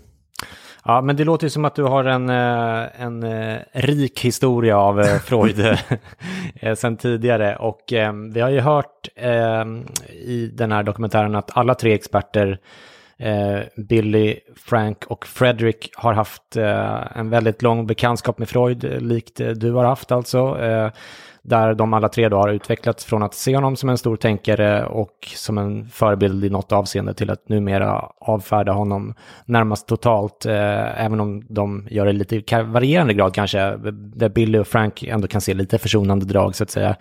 Ja, 0.85 1.01
men 1.01 1.17
det 1.17 1.25
låter 1.25 1.47
ju 1.47 1.51
som 1.51 1.65
att 1.65 1.75
du 1.75 1.83
har 1.83 2.05
en, 2.05 2.29
eh, 2.29 3.03
en, 3.03 3.23
eh, 3.23 3.59
rik 3.73 4.21
historia 4.21 4.79
av 4.79 5.01
eh, 5.01 5.19
Freud 5.25 5.79
sen 6.77 6.97
tidigare. 6.97 7.57
Och 7.57 7.81
vi 8.33 8.41
har 8.41 8.51
ju 8.51 8.61
hört 8.61 9.09
i 10.13 10.51
den 10.55 10.73
här 10.73 10.83
dokumentären 10.83 11.35
att 11.35 11.57
alla 11.57 11.75
tre 11.75 11.93
experter 11.93 12.59
Eh, 13.19 13.61
Billy, 13.77 14.39
Frank 14.57 15.05
och 15.07 15.27
Frederick 15.27 15.91
har 15.97 16.13
haft 16.13 16.57
en 17.15 17.31
väldigt 17.31 17.63
lång 17.63 17.87
bekantskap 17.87 18.39
med 18.39 18.49
Freud, 18.49 19.03
likt 19.03 19.41
du 19.57 19.73
har 19.73 19.85
haft 19.85 20.13
alltså 20.13 20.59
där 21.43 21.75
de 21.75 21.95
alla 21.95 22.09
tre 22.09 22.29
då 22.29 22.37
har 22.37 22.49
utvecklats 22.49 23.05
från 23.05 23.23
att 23.23 23.35
se 23.35 23.55
honom 23.55 23.77
som 23.77 23.89
en 23.89 23.99
stor 23.99 24.17
tänkare 24.17 24.87
och 24.87 25.29
som 25.37 25.59
en 25.59 25.89
förebild 25.89 26.45
i 26.45 26.51
något 26.51 26.73
avseende 26.73 27.15
till 27.15 27.31
att 27.31 27.49
numera 27.49 28.09
avfärda 28.21 28.73
honom 28.73 29.15
närmast 29.45 29.89
totalt, 29.89 30.47
eh, 30.47 31.05
även 31.05 31.21
om 31.21 31.47
de 31.49 31.87
gör 31.91 32.05
det 32.05 32.11
i 32.11 32.15
lite 32.15 32.63
varierande 32.63 33.15
grad 33.15 33.35
kanske, 33.35 33.77
där 33.93 34.29
Billy 34.29 34.59
och 34.59 34.67
Frank 34.67 35.03
ändå 35.03 35.29
kan 35.29 35.41
se 35.41 35.55
lite 35.55 35.79
försonande 35.79 36.27
drag 36.27 36.55
så 36.55 36.65
att 36.65 36.71
säga, 36.71 36.97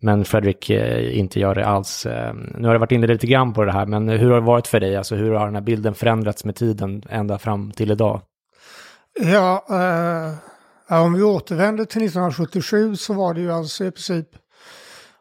men 0.00 0.24
Fredrik 0.24 0.70
eh, 0.70 1.18
inte 1.18 1.40
gör 1.40 1.54
det 1.54 1.66
alls. 1.66 2.06
Eh, 2.06 2.34
nu 2.34 2.66
har 2.66 2.74
det 2.74 2.80
varit 2.80 2.92
inne 2.92 3.06
lite 3.06 3.26
grann 3.26 3.52
på 3.52 3.64
det 3.64 3.72
här, 3.72 3.86
men 3.86 4.08
hur 4.08 4.30
har 4.30 4.40
det 4.40 4.46
varit 4.46 4.66
för 4.66 4.80
dig? 4.80 4.96
Alltså 4.96 5.14
hur 5.14 5.32
har 5.32 5.46
den 5.46 5.54
här 5.54 5.62
bilden 5.62 5.94
förändrats 5.94 6.44
med 6.44 6.56
tiden 6.56 7.02
ända 7.08 7.38
fram 7.38 7.70
till 7.70 7.90
idag? 7.90 8.20
Ja, 9.20 9.64
eh, 9.70 10.34
om 10.88 11.14
vi 11.14 11.22
återvänder 11.22 11.84
till 11.84 12.02
1977 12.02 12.96
så 12.96 13.14
var 13.14 13.34
det 13.34 13.40
ju 13.40 13.52
alltså 13.52 13.84
i 13.84 13.90
princip 13.90 14.28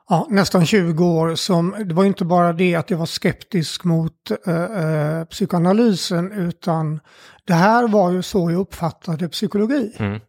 ja, 0.09 0.27
nästan 0.29 0.65
20 0.65 1.05
år 1.05 1.35
som, 1.35 1.75
det 1.85 1.93
var 1.93 2.05
inte 2.05 2.25
bara 2.25 2.53
det 2.53 2.75
att 2.75 2.89
jag 2.89 2.97
var 2.97 3.05
skeptisk 3.05 3.83
mot 3.83 4.31
eh, 4.47 4.63
eh, 4.63 5.25
psykoanalysen 5.25 6.31
utan 6.31 6.99
det 7.47 7.53
här 7.53 7.87
var 7.87 8.11
ju 8.11 8.21
så 8.21 8.51
jag 8.51 8.59
uppfattade 8.59 9.29
psykologi. 9.29 9.95
Mm. 9.97 10.19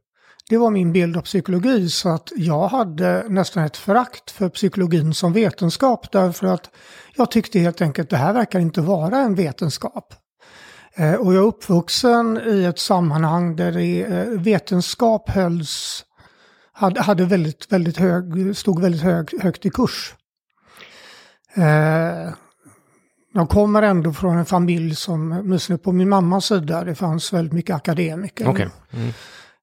Det 0.48 0.56
var 0.56 0.70
min 0.70 0.92
bild 0.92 1.16
av 1.16 1.22
psykologi 1.22 1.88
så 1.88 2.08
att 2.08 2.32
jag 2.36 2.68
hade 2.68 3.24
nästan 3.28 3.64
ett 3.64 3.76
förakt 3.76 4.30
för 4.30 4.48
psykologin 4.48 5.14
som 5.14 5.32
vetenskap 5.32 6.12
därför 6.12 6.46
att 6.46 6.70
jag 7.16 7.30
tyckte 7.30 7.58
helt 7.58 7.82
enkelt 7.82 8.06
att 8.06 8.10
det 8.10 8.16
här 8.16 8.32
verkar 8.32 8.60
inte 8.60 8.80
vara 8.80 9.18
en 9.18 9.34
vetenskap. 9.34 10.14
Eh, 10.96 11.14
och 11.14 11.34
jag 11.34 11.42
är 11.42 11.48
uppvuxen 11.48 12.40
i 12.46 12.64
ett 12.64 12.78
sammanhang 12.78 13.56
där 13.56 13.72
det, 13.72 14.02
eh, 14.02 14.28
vetenskap 14.28 15.30
hölls, 15.30 16.04
hade, 16.72 17.00
hade 17.00 17.24
väldigt, 17.24 17.72
väldigt 17.72 17.96
hög, 17.96 18.56
stod 18.56 18.80
väldigt 18.80 19.02
hög, 19.02 19.42
högt 19.42 19.66
i 19.66 19.70
kurs. 19.70 20.14
Eh, 21.54 22.32
jag 23.32 23.48
kommer 23.48 23.82
ändå 23.82 24.12
från 24.12 24.38
en 24.38 24.44
familj 24.44 24.94
som, 24.94 25.32
åtminstone 25.32 25.78
på 25.78 25.92
min 25.92 26.08
mammas 26.08 26.46
sida, 26.46 26.84
det 26.84 26.94
fanns 26.94 27.32
väldigt 27.32 27.52
mycket 27.52 27.76
akademiker. 27.76 28.48
Okay. 28.48 28.68
Mm. 28.90 29.12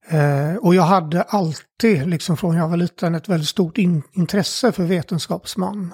Eh, 0.08 0.58
och 0.58 0.76
jag 0.76 0.84
hade 0.84 1.22
alltid, 1.22 2.08
liksom 2.08 2.38
från 2.38 2.56
jag 2.56 2.68
var 2.68 2.78
liten, 2.78 3.16
ett 3.16 3.30
väldigt 3.30 3.50
stort 3.50 3.78
in 3.78 4.04
intresse 4.12 4.72
för 4.72 4.84
vetenskapsman. 4.84 5.94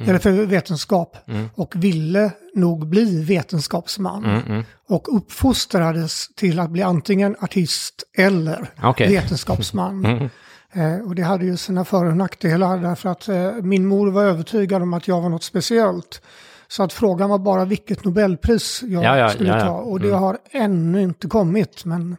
Mm. 0.00 0.10
Eller 0.10 0.18
för 0.18 0.46
vetenskap. 0.46 1.16
Mm. 1.26 1.48
Och 1.54 1.74
ville 1.76 2.32
nog 2.54 2.88
bli 2.88 3.24
vetenskapsman. 3.24 4.24
Mm, 4.24 4.42
mm. 4.46 4.64
och 4.88 5.16
uppfostrades 5.16 6.28
till 6.34 6.60
att 6.60 6.70
bli 6.70 6.82
antingen 6.82 7.36
artist 7.40 8.02
eller 8.16 8.70
okay. 8.82 9.08
vetenskapsman. 9.08 10.04
Mm. 10.04 10.28
Eh, 10.72 11.08
och 11.08 11.14
det 11.14 11.22
hade 11.22 11.44
ju 11.44 11.56
sina 11.56 11.84
för 11.84 12.04
och 12.04 12.16
nackdelar 12.16 12.78
därför 12.78 13.08
att 13.08 13.28
eh, 13.28 13.52
min 13.52 13.86
mor 13.86 14.10
var 14.10 14.24
övertygad 14.24 14.82
om 14.82 14.94
att 14.94 15.08
jag 15.08 15.20
var 15.20 15.28
något 15.28 15.42
speciellt. 15.42 16.22
Så 16.68 16.82
att 16.82 16.92
frågan 16.92 17.30
var 17.30 17.38
bara 17.38 17.64
vilket 17.64 18.04
Nobelpris 18.04 18.82
jag 18.82 19.04
ja, 19.04 19.16
ja, 19.18 19.28
skulle 19.28 19.48
ja, 19.48 19.60
ta. 19.60 19.70
Och 19.70 20.00
det 20.00 20.08
mm. 20.08 20.20
har 20.20 20.38
ännu 20.50 21.02
inte 21.02 21.28
kommit. 21.28 21.84
Men 21.84 22.16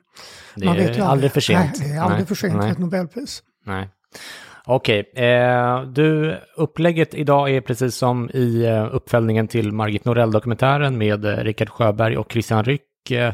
det 0.55 0.65
man 0.65 0.75
vet 0.75 0.97
ju 0.97 1.01
aldrig 1.01 1.31
för 1.31 1.41
sent. 1.41 1.79
Nej, 1.79 1.89
det 1.89 1.95
är 1.95 2.01
aldrig 2.01 2.19
Nej. 2.19 2.27
för 2.27 2.35
sent 2.35 2.53
för 2.53 2.69
ett 2.69 2.77
Nobelpris. 2.77 3.43
Nej. 3.65 3.89
Okej, 4.73 5.05
okay. 5.11 5.25
eh, 5.25 5.81
du, 5.81 6.37
upplägget 6.55 7.13
idag 7.13 7.49
är 7.49 7.61
precis 7.61 7.95
som 7.95 8.29
i 8.33 8.65
eh, 8.65 8.95
uppföljningen 8.95 9.47
till 9.47 9.71
Margit 9.71 10.05
Norell-dokumentären 10.05 10.97
med 10.97 11.25
eh, 11.25 11.37
Richard 11.37 11.69
Sjöberg 11.69 12.17
och 12.17 12.31
Christian 12.31 12.63
Ryck. 12.63 13.11
Eh, 13.11 13.33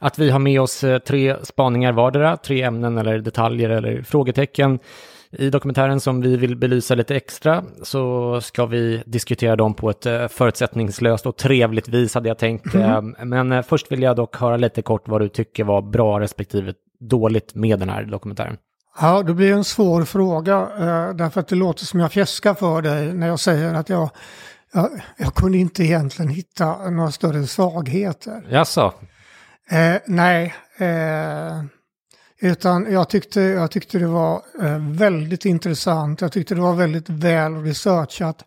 att 0.00 0.18
vi 0.18 0.30
har 0.30 0.38
med 0.38 0.60
oss 0.60 0.84
eh, 0.84 0.98
tre 0.98 1.36
spaningar 1.42 1.92
vardera, 1.92 2.36
tre 2.36 2.62
ämnen 2.62 2.98
eller 2.98 3.18
detaljer 3.18 3.70
eller 3.70 4.02
frågetecken 4.02 4.78
i 5.30 5.50
dokumentären 5.50 6.00
som 6.00 6.20
vi 6.20 6.36
vill 6.36 6.56
belysa 6.56 6.94
lite 6.94 7.16
extra 7.16 7.64
så 7.82 8.40
ska 8.40 8.66
vi 8.66 9.02
diskutera 9.06 9.56
dem 9.56 9.74
på 9.74 9.90
ett 9.90 10.32
förutsättningslöst 10.32 11.26
och 11.26 11.36
trevligt 11.36 11.88
vis 11.88 12.14
hade 12.14 12.28
jag 12.28 12.38
tänkt. 12.38 12.74
Mm. 12.74 13.14
Men 13.22 13.62
först 13.62 13.92
vill 13.92 14.02
jag 14.02 14.16
dock 14.16 14.36
höra 14.36 14.56
lite 14.56 14.82
kort 14.82 15.08
vad 15.08 15.20
du 15.20 15.28
tycker 15.28 15.64
var 15.64 15.82
bra 15.82 16.20
respektive 16.20 16.74
dåligt 17.00 17.54
med 17.54 17.78
den 17.78 17.88
här 17.88 18.04
dokumentären. 18.04 18.56
Ja, 19.00 19.22
det 19.22 19.34
blir 19.34 19.52
en 19.52 19.64
svår 19.64 20.04
fråga 20.04 20.58
därför 21.12 21.40
att 21.40 21.48
det 21.48 21.56
låter 21.56 21.84
som 21.84 22.00
jag 22.00 22.12
fjäskar 22.12 22.54
för 22.54 22.82
dig 22.82 23.14
när 23.14 23.26
jag 23.26 23.40
säger 23.40 23.74
att 23.74 23.88
jag, 23.88 24.10
jag, 24.72 25.02
jag 25.16 25.34
kunde 25.34 25.58
inte 25.58 25.84
egentligen 25.84 26.30
hitta 26.30 26.90
några 26.90 27.10
större 27.10 27.46
svagheter. 27.46 28.46
Jaså? 28.50 28.94
Eh, 29.70 29.96
nej. 30.06 30.54
Eh, 30.78 31.64
utan 32.40 32.92
jag 32.92 33.08
tyckte, 33.08 33.40
jag 33.40 33.70
tyckte 33.70 33.98
det 33.98 34.06
var 34.06 34.42
eh, 34.62 34.78
väldigt 34.78 35.44
intressant. 35.44 36.20
Jag 36.20 36.32
tyckte 36.32 36.54
det 36.54 36.60
var 36.60 36.74
väldigt 36.74 37.08
väl 37.08 37.62
researchat. 37.62 38.44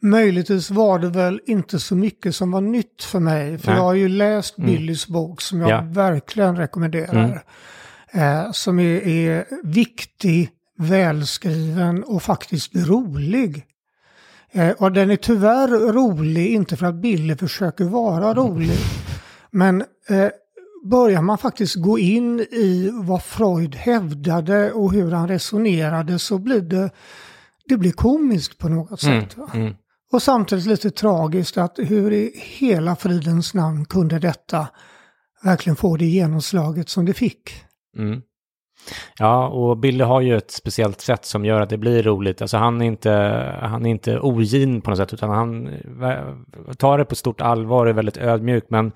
Möjligtvis 0.00 0.70
var 0.70 0.98
det 0.98 1.08
väl 1.08 1.40
inte 1.46 1.78
så 1.78 1.96
mycket 1.96 2.36
som 2.36 2.50
var 2.50 2.60
nytt 2.60 3.02
för 3.02 3.20
mig. 3.20 3.58
För 3.58 3.66
Nej. 3.66 3.76
jag 3.76 3.84
har 3.84 3.94
ju 3.94 4.08
läst 4.08 4.58
mm. 4.58 4.70
Billys 4.70 5.06
bok 5.06 5.40
som 5.40 5.60
jag 5.60 5.70
ja. 5.70 5.84
verkligen 5.88 6.56
rekommenderar. 6.56 7.24
Mm. 7.24 7.38
Eh, 8.12 8.52
som 8.52 8.78
är, 8.78 9.06
är 9.06 9.46
viktig, 9.62 10.50
välskriven 10.78 12.04
och 12.04 12.22
faktiskt 12.22 12.74
rolig. 12.74 13.66
Eh, 14.52 14.70
och 14.70 14.92
den 14.92 15.10
är 15.10 15.16
tyvärr 15.16 15.92
rolig, 15.92 16.46
inte 16.46 16.76
för 16.76 16.86
att 16.86 16.94
Billy 16.94 17.36
försöker 17.36 17.84
vara 17.84 18.34
rolig. 18.34 18.78
Men 19.50 19.80
eh, 20.08 20.28
börjar 20.84 21.22
man 21.22 21.38
faktiskt 21.38 21.74
gå 21.74 21.98
in 21.98 22.40
i 22.40 22.90
vad 22.92 23.22
Freud 23.22 23.74
hävdade 23.74 24.72
och 24.72 24.92
hur 24.92 25.10
han 25.10 25.28
resonerade 25.28 26.18
så 26.18 26.38
blir 26.38 26.60
det, 26.60 26.90
det 27.68 27.76
blir 27.76 27.92
komiskt 27.92 28.58
på 28.58 28.68
något 28.68 29.02
mm, 29.02 29.20
sätt. 29.22 29.36
Mm. 29.54 29.74
Och 30.12 30.22
samtidigt 30.22 30.66
lite 30.66 30.90
tragiskt 30.90 31.58
att 31.58 31.78
hur 31.78 32.12
i 32.12 32.32
hela 32.34 32.96
fridens 32.96 33.54
namn 33.54 33.84
kunde 33.84 34.18
detta 34.18 34.68
verkligen 35.42 35.76
få 35.76 35.96
det 35.96 36.06
genomslaget 36.06 36.88
som 36.88 37.04
det 37.04 37.14
fick. 37.14 37.65
Mm. 37.98 38.22
Ja, 39.18 39.48
och 39.48 39.76
Billy 39.76 40.04
har 40.04 40.20
ju 40.20 40.36
ett 40.36 40.50
speciellt 40.50 41.00
sätt 41.00 41.24
som 41.24 41.44
gör 41.44 41.60
att 41.60 41.70
det 41.70 41.78
blir 41.78 42.02
roligt. 42.02 42.42
Alltså 42.42 42.56
han 42.56 42.82
är 42.82 42.86
inte, 42.86 43.10
han 43.62 43.86
är 43.86 43.90
inte 43.90 44.20
ogin 44.20 44.80
på 44.80 44.90
något 44.90 44.98
sätt, 44.98 45.14
utan 45.14 45.30
han 45.30 45.70
tar 46.78 46.98
det 46.98 47.04
på 47.04 47.14
stort 47.14 47.40
allvar 47.40 47.86
och 47.86 47.90
är 47.90 47.94
väldigt 47.94 48.16
ödmjuk. 48.16 48.64
Men 48.68 48.92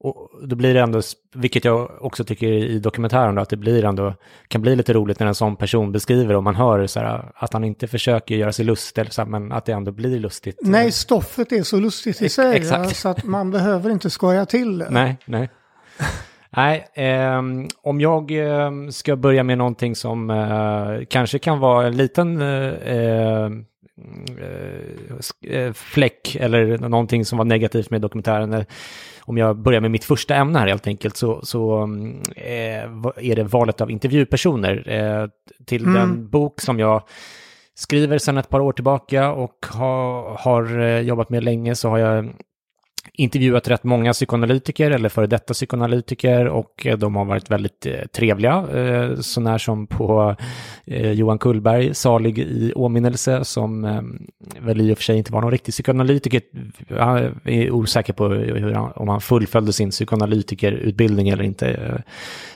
och 0.00 0.30
då 0.42 0.56
blir 0.56 0.74
det 0.74 0.80
ändå, 0.80 1.00
vilket 1.34 1.64
jag 1.64 1.90
också 2.00 2.24
tycker 2.24 2.46
i 2.46 2.78
dokumentären, 2.78 3.34
då, 3.34 3.42
att 3.42 3.48
det 3.48 3.56
blir 3.56 3.84
ändå, 3.84 4.14
kan 4.48 4.62
bli 4.62 4.76
lite 4.76 4.92
roligt 4.92 5.20
när 5.20 5.26
en 5.26 5.34
sån 5.34 5.56
person 5.56 5.92
beskriver 5.92 6.34
och 6.34 6.42
man 6.42 6.54
hör 6.54 6.86
så 6.86 7.00
här, 7.00 7.32
att 7.34 7.52
han 7.52 7.64
inte 7.64 7.88
försöker 7.88 8.34
göra 8.34 8.52
sig 8.52 8.64
lustig, 8.64 9.12
så 9.12 9.22
här, 9.22 9.28
men 9.28 9.52
att 9.52 9.64
det 9.64 9.72
ändå 9.72 9.92
blir 9.92 10.18
lustigt. 10.18 10.58
Nej, 10.62 10.92
stoffet 10.92 11.52
är 11.52 11.62
så 11.62 11.80
lustigt 11.80 12.22
i 12.22 12.28
sig, 12.28 12.56
Exakt. 12.56 12.96
så 12.96 13.08
att 13.08 13.24
man 13.24 13.50
behöver 13.50 13.90
inte 13.90 14.10
skoja 14.10 14.46
till 14.46 14.78
det. 14.78 14.90
Nej, 14.90 15.18
nej. 15.24 15.50
Nej, 16.56 16.86
eh, 16.94 17.42
om 17.82 18.00
jag 18.00 18.30
eh, 18.30 18.70
ska 18.90 19.16
börja 19.16 19.42
med 19.42 19.58
någonting 19.58 19.96
som 19.96 20.30
eh, 20.30 21.06
kanske 21.08 21.38
kan 21.38 21.58
vara 21.58 21.86
en 21.86 21.96
liten 21.96 22.40
eh, 22.42 23.44
eh, 25.42 25.72
fläck 25.72 26.36
eller 26.40 26.78
någonting 26.78 27.24
som 27.24 27.38
var 27.38 27.44
negativt 27.44 27.90
med 27.90 28.00
dokumentären. 28.00 28.64
Om 29.20 29.38
jag 29.38 29.56
börjar 29.58 29.80
med 29.80 29.90
mitt 29.90 30.04
första 30.04 30.34
ämne 30.34 30.58
här 30.58 30.66
helt 30.66 30.86
enkelt 30.86 31.16
så, 31.16 31.40
så 31.42 31.82
eh, 32.36 32.84
är 33.16 33.36
det 33.36 33.44
valet 33.44 33.80
av 33.80 33.90
intervjupersoner 33.90 34.88
eh, 34.88 35.28
till 35.66 35.84
mm. 35.84 35.94
den 35.94 36.30
bok 36.30 36.60
som 36.60 36.78
jag 36.78 37.02
skriver 37.74 38.18
sedan 38.18 38.38
ett 38.38 38.48
par 38.48 38.60
år 38.60 38.72
tillbaka 38.72 39.32
och 39.32 39.66
ha, 39.72 40.36
har 40.40 40.78
jobbat 41.00 41.30
med 41.30 41.44
länge 41.44 41.74
så 41.74 41.88
har 41.88 41.98
jag 41.98 42.34
intervjuat 43.16 43.68
rätt 43.68 43.84
många 43.84 44.12
psykoanalytiker 44.12 44.90
eller 44.90 45.08
före 45.08 45.26
detta 45.26 45.54
psykoanalytiker 45.54 46.46
och 46.46 46.86
eh, 46.86 46.98
de 46.98 47.16
har 47.16 47.24
varit 47.24 47.50
väldigt 47.50 47.86
eh, 47.86 48.06
trevliga, 48.12 48.66
eh, 48.74 49.16
sånär 49.20 49.58
som 49.58 49.86
på 49.86 50.36
Johan 50.88 51.38
Kullberg, 51.38 51.94
salig 51.94 52.38
i 52.38 52.72
åminnelse, 52.74 53.44
som 53.44 53.82
väl 54.60 54.80
i 54.80 54.92
och 54.92 54.98
för 54.98 55.04
sig 55.04 55.18
inte 55.18 55.32
var 55.32 55.40
någon 55.40 55.50
riktig 55.50 55.72
psykoanalytiker. 55.72 56.40
Jag 56.88 57.32
är 57.44 57.70
osäker 57.70 58.12
på 58.12 58.28
hur 58.28 58.72
han, 58.72 58.92
om 58.92 59.08
han 59.08 59.20
fullföljde 59.20 59.72
sin 59.72 59.90
psykoanalytikerutbildning 59.90 61.28
eller 61.28 61.44
inte. 61.44 62.02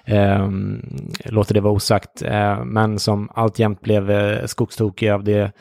Ehm, 0.05 0.83
låter 1.25 1.55
det 1.55 1.61
vara 1.61 1.73
osagt, 1.73 2.23
men 2.65 2.99
som 2.99 3.29
alltjämt 3.35 3.81
blev 3.81 4.47
skogstokig 4.47 5.09
av 5.09 5.25
det 5.25 5.53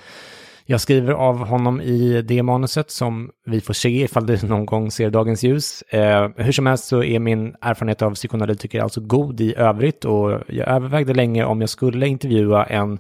jag 0.71 0.81
skriver 0.81 1.13
av 1.13 1.47
honom 1.47 1.81
i 1.81 2.21
det 2.21 2.43
manuset 2.43 2.91
som 2.91 3.29
vi 3.45 3.61
får 3.61 3.73
se 3.73 4.03
ifall 4.03 4.25
det 4.25 4.43
någon 4.43 4.65
gång 4.65 4.91
ser 4.91 5.09
dagens 5.09 5.43
ljus. 5.43 5.81
Eh, 5.81 6.29
hur 6.35 6.51
som 6.51 6.65
helst 6.65 6.85
så 6.85 7.03
är 7.03 7.19
min 7.19 7.55
erfarenhet 7.61 8.01
av 8.01 8.15
psykoanalytiker 8.15 8.81
alltså 8.81 9.01
god 9.01 9.41
i 9.41 9.55
övrigt 9.55 10.05
och 10.05 10.41
jag 10.47 10.67
övervägde 10.67 11.13
länge 11.13 11.45
om 11.45 11.61
jag 11.61 11.69
skulle 11.69 12.07
intervjua 12.07 12.65
en 12.65 12.99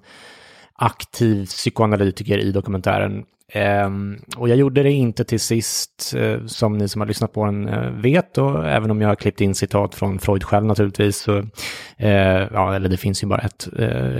aktiv 0.73 1.45
psykoanalytiker 1.45 2.37
i 2.37 2.51
dokumentären. 2.51 3.23
Um, 3.55 4.21
och 4.37 4.49
jag 4.49 4.57
gjorde 4.57 4.83
det 4.83 4.91
inte 4.91 5.23
till 5.23 5.39
sist, 5.39 6.13
uh, 6.17 6.45
som 6.45 6.77
ni 6.77 6.87
som 6.87 7.01
har 7.01 7.07
lyssnat 7.07 7.33
på 7.33 7.45
den 7.45 7.69
uh, 7.69 8.01
vet, 8.01 8.37
och 8.37 8.67
även 8.67 8.91
om 8.91 9.01
jag 9.01 9.07
har 9.07 9.15
klippt 9.15 9.41
in 9.41 9.55
citat 9.55 9.95
från 9.95 10.19
Freud 10.19 10.43
själv 10.43 10.65
naturligtvis, 10.65 11.17
så, 11.17 11.37
uh, 11.37 11.47
ja, 12.53 12.75
eller 12.75 12.89
det 12.89 12.97
finns 12.97 13.23
ju 13.23 13.27
bara 13.27 13.41
ett 13.41 13.67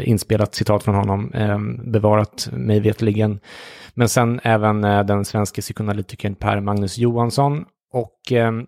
inspelat 0.03 0.55
citat 0.55 0.83
från 0.83 0.95
honom, 0.95 1.31
um, 1.35 1.91
bevarat 1.91 2.49
mig 2.51 2.79
vetligen. 2.79 3.39
Men 3.93 4.09
sen 4.09 4.39
även 4.43 4.81
den 4.81 5.25
svenska 5.25 5.61
psykoanalytikern 5.61 6.35
Per 6.35 6.59
Magnus 6.59 6.97
Johansson. 6.97 7.65
Och 7.93 8.31
um, 8.31 8.67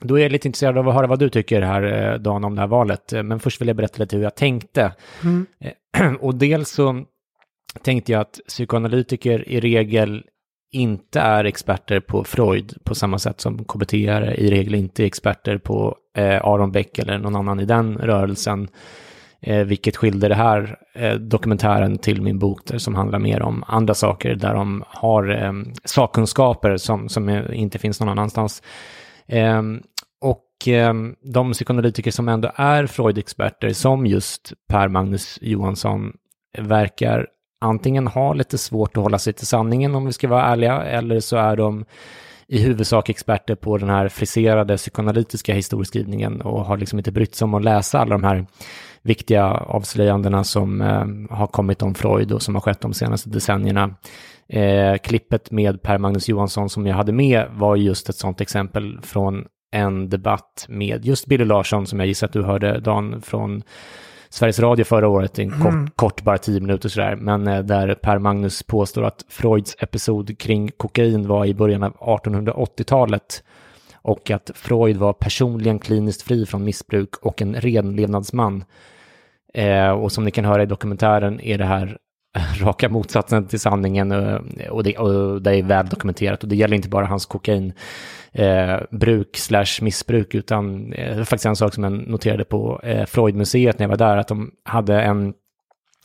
då 0.00 0.18
är 0.18 0.22
jag 0.22 0.32
lite 0.32 0.48
intresserad 0.48 0.78
av 0.78 0.88
att 0.88 0.94
höra 0.94 1.06
vad 1.06 1.18
du 1.18 1.28
tycker 1.28 1.62
här, 1.62 2.18
Dan, 2.18 2.44
om 2.44 2.54
det 2.54 2.60
här 2.60 2.68
valet. 2.68 3.12
Men 3.24 3.40
först 3.40 3.60
vill 3.60 3.68
jag 3.68 3.76
berätta 3.76 4.02
lite 4.02 4.16
hur 4.16 4.22
jag 4.22 4.34
tänkte. 4.34 4.92
Mm. 5.22 5.46
och 6.20 6.34
dels 6.34 6.70
så 6.70 7.04
tänkte 7.82 8.12
jag 8.12 8.20
att 8.20 8.40
psykoanalytiker 8.48 9.48
i 9.48 9.60
regel 9.60 10.24
inte 10.72 11.20
är 11.20 11.44
experter 11.44 12.00
på 12.00 12.24
Freud 12.24 12.74
på 12.84 12.94
samma 12.94 13.18
sätt 13.18 13.40
som 13.40 13.64
KBT 13.64 13.94
i 13.94 14.50
regel 14.50 14.74
inte 14.74 15.04
experter 15.04 15.58
på 15.58 15.96
eh, 16.16 16.44
Aron 16.44 16.72
Beck 16.72 16.98
eller 16.98 17.18
någon 17.18 17.36
annan 17.36 17.60
i 17.60 17.64
den 17.64 17.98
rörelsen. 17.98 18.68
Eh, 19.40 19.64
vilket 19.64 19.96
skilde 19.96 20.28
det 20.28 20.34
här 20.34 20.78
eh, 20.94 21.14
dokumentären 21.14 21.98
till 21.98 22.22
min 22.22 22.38
bok 22.38 22.60
där, 22.64 22.78
som 22.78 22.94
handlar 22.94 23.18
mer 23.18 23.42
om 23.42 23.64
andra 23.66 23.94
saker 23.94 24.34
där 24.34 24.54
de 24.54 24.84
har 24.86 25.42
eh, 25.42 25.52
sakkunskaper 25.84 26.76
som, 26.76 27.08
som 27.08 27.28
inte 27.52 27.78
finns 27.78 28.00
någon 28.00 28.08
annanstans. 28.08 28.62
Eh, 29.26 29.62
och 30.20 30.68
eh, 30.68 30.94
de 31.22 31.52
psykoanalytiker 31.52 32.10
som 32.10 32.28
ändå 32.28 32.50
är 32.54 32.86
Freud-experter, 32.86 33.72
som 33.72 34.06
just 34.06 34.52
Per 34.68 34.88
Magnus 34.88 35.38
Johansson, 35.42 36.12
verkar 36.58 37.26
antingen 37.60 38.06
har 38.06 38.34
lite 38.34 38.58
svårt 38.58 38.96
att 38.96 39.02
hålla 39.02 39.18
sig 39.18 39.32
till 39.32 39.46
sanningen 39.46 39.94
om 39.94 40.06
vi 40.06 40.12
ska 40.12 40.28
vara 40.28 40.44
ärliga, 40.44 40.82
eller 40.82 41.20
så 41.20 41.36
är 41.36 41.56
de 41.56 41.84
i 42.48 42.58
huvudsak 42.62 43.08
experter 43.08 43.54
på 43.54 43.78
den 43.78 43.88
här 43.90 44.08
friserade 44.08 44.76
psykoanalytiska 44.76 45.54
historieskrivningen 45.54 46.40
och 46.40 46.64
har 46.64 46.76
liksom 46.76 46.98
inte 46.98 47.12
brytt 47.12 47.34
sig 47.34 47.44
om 47.44 47.54
att 47.54 47.64
läsa 47.64 47.98
alla 47.98 48.10
de 48.10 48.24
här 48.24 48.46
viktiga 49.02 49.44
avslöjandena 49.46 50.44
som 50.44 50.80
eh, 50.80 51.36
har 51.36 51.46
kommit 51.46 51.82
om 51.82 51.94
Freud 51.94 52.32
och 52.32 52.42
som 52.42 52.54
har 52.54 52.62
skett 52.62 52.80
de 52.80 52.94
senaste 52.94 53.30
decennierna. 53.30 53.94
Eh, 54.48 54.96
klippet 54.96 55.50
med 55.50 55.82
Per 55.82 55.98
Magnus 55.98 56.28
Johansson 56.28 56.70
som 56.70 56.86
jag 56.86 56.96
hade 56.96 57.12
med 57.12 57.46
var 57.52 57.76
just 57.76 58.08
ett 58.08 58.16
sådant 58.16 58.40
exempel 58.40 58.98
från 59.02 59.44
en 59.70 60.08
debatt 60.08 60.66
med 60.68 61.04
just 61.04 61.26
Billy 61.26 61.44
Larsson 61.44 61.86
som 61.86 62.00
jag 62.00 62.06
gissar 62.06 62.26
att 62.26 62.32
du 62.32 62.42
hörde, 62.42 62.80
Dan, 62.80 63.22
från 63.22 63.62
Sveriges 64.30 64.60
Radio 64.60 64.84
förra 64.84 65.08
året, 65.08 65.38
en 65.38 65.50
kort, 65.50 65.72
mm. 65.72 65.90
kort 65.96 66.22
bara 66.22 66.38
tio 66.38 66.60
minuter 66.60 66.88
sådär, 66.88 67.16
men 67.16 67.48
eh, 67.48 67.62
där 67.62 67.94
Per 67.94 68.18
Magnus 68.18 68.62
påstår 68.62 69.04
att 69.04 69.24
Freuds 69.28 69.76
episod 69.78 70.38
kring 70.38 70.70
kokain 70.76 71.28
var 71.28 71.46
i 71.46 71.54
början 71.54 71.82
av 71.82 71.92
1880-talet 71.92 73.42
och 74.02 74.30
att 74.30 74.50
Freud 74.54 74.96
var 74.96 75.12
personligen 75.12 75.78
kliniskt 75.78 76.22
fri 76.22 76.46
från 76.46 76.64
missbruk 76.64 77.16
och 77.16 77.42
en 77.42 77.54
renlevnadsman. 77.54 78.64
Eh, 79.54 79.90
och 79.90 80.12
som 80.12 80.24
ni 80.24 80.30
kan 80.30 80.44
höra 80.44 80.62
i 80.62 80.66
dokumentären 80.66 81.40
är 81.40 81.58
det 81.58 81.64
här 81.64 81.98
raka 82.60 82.88
motsatsen 82.88 83.46
till 83.46 83.60
sanningen 83.60 84.12
eh, 84.12 84.68
och 84.70 84.84
det, 84.84 84.98
och 84.98 85.42
det 85.42 85.56
är 85.56 85.62
väl 85.62 85.86
dokumenterat 85.86 86.42
och 86.42 86.48
det 86.48 86.56
gäller 86.56 86.76
inte 86.76 86.88
bara 86.88 87.06
hans 87.06 87.26
kokain 87.26 87.72
eh, 88.32 88.76
bruk 88.90 89.36
slash 89.36 89.82
missbruk, 89.82 90.34
utan 90.34 90.92
eh, 90.92 91.16
faktiskt 91.16 91.46
en 91.46 91.56
sak 91.56 91.74
som 91.74 91.84
jag 91.84 91.92
noterade 91.92 92.44
på 92.44 92.80
eh, 92.82 93.06
Freudmuseet 93.06 93.78
när 93.78 93.84
jag 93.84 93.90
var 93.90 93.96
där, 93.96 94.16
att 94.16 94.28
de 94.28 94.50
hade 94.64 95.02
en, 95.02 95.34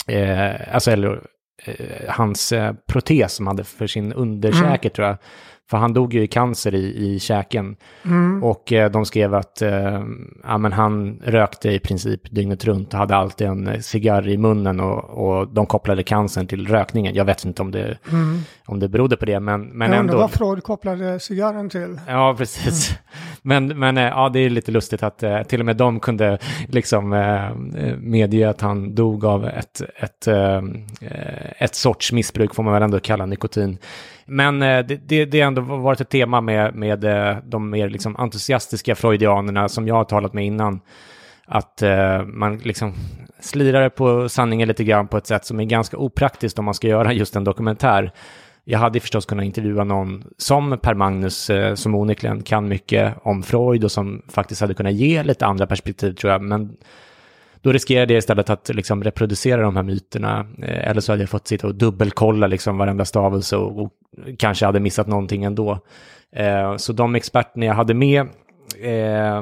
eh, 0.07 0.75
alltså 0.75 0.91
eller 0.91 1.21
eh, 1.65 2.09
hans 2.09 2.51
eh, 2.51 2.73
protes 2.87 3.33
som 3.33 3.47
hade 3.47 3.63
för 3.63 3.87
sin 3.87 4.13
underkäke 4.13 4.87
mm. 4.87 4.93
tror 4.95 5.07
jag, 5.07 5.17
för 5.69 5.77
han 5.77 5.93
dog 5.93 6.13
ju 6.13 6.23
i 6.23 6.27
cancer 6.27 6.75
i, 6.75 7.13
i 7.13 7.19
käken. 7.19 7.75
Mm. 8.05 8.43
Och 8.43 8.73
eh, 8.73 8.91
de 8.91 9.05
skrev 9.05 9.33
att 9.33 9.61
eh, 9.61 10.03
ja, 10.43 10.57
men 10.57 10.71
han 10.71 11.21
rökte 11.25 11.71
i 11.71 11.79
princip 11.79 12.31
dygnet 12.31 12.65
runt 12.65 12.93
och 12.93 12.99
hade 12.99 13.15
alltid 13.15 13.47
en 13.47 13.83
cigarr 13.83 14.29
i 14.29 14.37
munnen 14.37 14.79
och, 14.79 15.03
och 15.03 15.53
de 15.53 15.65
kopplade 15.65 16.03
cancern 16.03 16.47
till 16.47 16.67
rökningen. 16.67 17.15
Jag 17.15 17.25
vet 17.25 17.45
inte 17.45 17.61
om 17.61 17.71
det, 17.71 17.97
mm. 18.11 18.39
Om 18.65 18.79
det 18.79 18.89
berodde 18.89 19.17
på 19.17 19.25
det, 19.25 19.39
men, 19.39 19.61
men 19.61 19.91
Jag 19.91 19.99
ändå. 19.99 20.17
vad 20.17 20.31
Freud 20.31 20.63
kopplade 20.63 21.19
cigarren 21.19 21.69
till. 21.69 21.99
Ja, 22.07 22.35
precis. 22.37 22.89
Mm. 22.89 22.99
Men, 23.45 23.79
men 23.79 23.97
eh, 23.97 24.03
ja, 24.03 24.29
det 24.29 24.39
är 24.39 24.49
lite 24.49 24.71
lustigt 24.71 25.03
att 25.03 25.23
eh, 25.23 25.43
till 25.43 25.59
och 25.59 25.65
med 25.65 25.77
de 25.77 25.99
kunde 25.99 26.37
liksom 26.67 27.13
eh, 27.13 27.55
medge 27.97 28.49
att 28.49 28.61
han 28.61 28.95
dog 28.95 29.25
av 29.25 29.45
ett, 29.45 29.81
ett, 29.95 30.27
eh, 30.27 30.61
ett 31.57 31.75
sorts 31.75 32.11
missbruk, 32.11 32.55
får 32.55 32.63
man 32.63 32.73
väl 32.73 32.83
ändå 32.83 32.99
kalla 32.99 33.25
nikotin. 33.25 33.77
Men 34.25 34.61
eh, 34.61 34.85
det, 34.85 34.95
det, 34.95 35.25
det 35.25 35.39
har 35.41 35.47
ändå 35.47 35.61
varit 35.61 36.01
ett 36.01 36.09
tema 36.09 36.41
med, 36.41 36.75
med 36.75 37.03
eh, 37.03 37.37
de 37.45 37.69
mer 37.69 37.89
liksom 37.89 38.15
entusiastiska 38.15 38.95
freudianerna 38.95 39.69
som 39.69 39.87
jag 39.87 39.95
har 39.95 40.03
talat 40.03 40.33
med 40.33 40.45
innan. 40.45 40.81
Att 41.45 41.81
eh, 41.81 42.23
man 42.25 42.57
liksom 42.57 42.93
slirar 43.39 43.89
på 43.89 44.29
sanningen 44.29 44.67
lite 44.67 44.83
grann 44.83 45.07
på 45.07 45.17
ett 45.17 45.27
sätt 45.27 45.45
som 45.45 45.59
är 45.59 45.63
ganska 45.63 45.97
opraktiskt 45.97 46.59
om 46.59 46.65
man 46.65 46.73
ska 46.73 46.87
göra 46.87 47.13
just 47.13 47.35
en 47.35 47.43
dokumentär. 47.43 48.11
Jag 48.65 48.79
hade 48.79 48.99
förstås 48.99 49.25
kunnat 49.25 49.45
intervjua 49.45 49.83
någon 49.83 50.23
som 50.37 50.77
Per 50.81 50.93
Magnus, 50.93 51.49
eh, 51.49 51.75
som 51.75 51.95
onekligen 51.95 52.43
kan 52.43 52.67
mycket 52.67 53.15
om 53.23 53.43
Freud 53.43 53.83
och 53.83 53.91
som 53.91 54.21
faktiskt 54.27 54.61
hade 54.61 54.73
kunnat 54.73 54.93
ge 54.93 55.23
lite 55.23 55.45
andra 55.45 55.67
perspektiv 55.67 56.13
tror 56.13 56.31
jag. 56.31 56.41
Men 56.41 56.77
då 57.61 57.71
riskerade 57.71 58.13
jag 58.13 58.17
istället 58.17 58.49
att 58.49 58.69
liksom 58.69 59.03
reproducera 59.03 59.61
de 59.61 59.75
här 59.75 59.83
myterna. 59.83 60.47
Eh, 60.61 60.89
eller 60.89 61.01
så 61.01 61.11
hade 61.11 61.23
jag 61.23 61.29
fått 61.29 61.47
sitta 61.47 61.67
och 61.67 61.75
dubbelkolla 61.75 62.47
liksom 62.47 62.77
varenda 62.77 63.05
stavelse 63.05 63.57
och, 63.57 63.81
och 63.81 63.91
kanske 64.37 64.65
hade 64.65 64.79
missat 64.79 65.07
någonting 65.07 65.43
ändå. 65.43 65.79
Eh, 66.35 66.77
så 66.77 66.93
de 66.93 67.15
experterna 67.15 67.65
jag 67.65 67.73
hade 67.73 67.93
med 67.93 68.21
eh, 68.81 69.41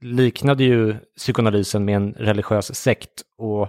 liknade 0.00 0.64
ju 0.64 0.96
psykoanalysen 1.16 1.84
med 1.84 1.96
en 1.96 2.14
religiös 2.18 2.74
sekt. 2.74 3.22
Och 3.38 3.68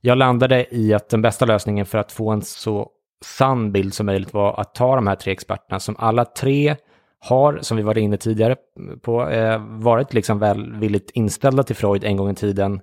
jag 0.00 0.18
landade 0.18 0.74
i 0.74 0.94
att 0.94 1.08
den 1.08 1.22
bästa 1.22 1.44
lösningen 1.44 1.86
för 1.86 1.98
att 1.98 2.12
få 2.12 2.30
en 2.30 2.42
så 2.42 2.88
sann 3.24 3.72
bild 3.72 3.94
som 3.94 4.06
möjligt 4.06 4.34
var 4.34 4.60
att 4.60 4.74
ta 4.74 4.94
de 4.94 5.06
här 5.06 5.16
tre 5.16 5.32
experterna 5.32 5.80
som 5.80 5.96
alla 5.98 6.24
tre 6.24 6.76
har, 7.18 7.58
som 7.62 7.76
vi 7.76 7.82
var 7.82 7.98
inne 7.98 8.16
tidigare 8.16 8.56
på, 9.02 9.28
eh, 9.30 9.62
varit 9.68 10.14
liksom 10.14 10.38
välvilligt 10.38 11.10
inställda 11.10 11.62
till 11.62 11.76
Freud 11.76 12.04
en 12.04 12.16
gång 12.16 12.30
i 12.30 12.34
tiden 12.34 12.80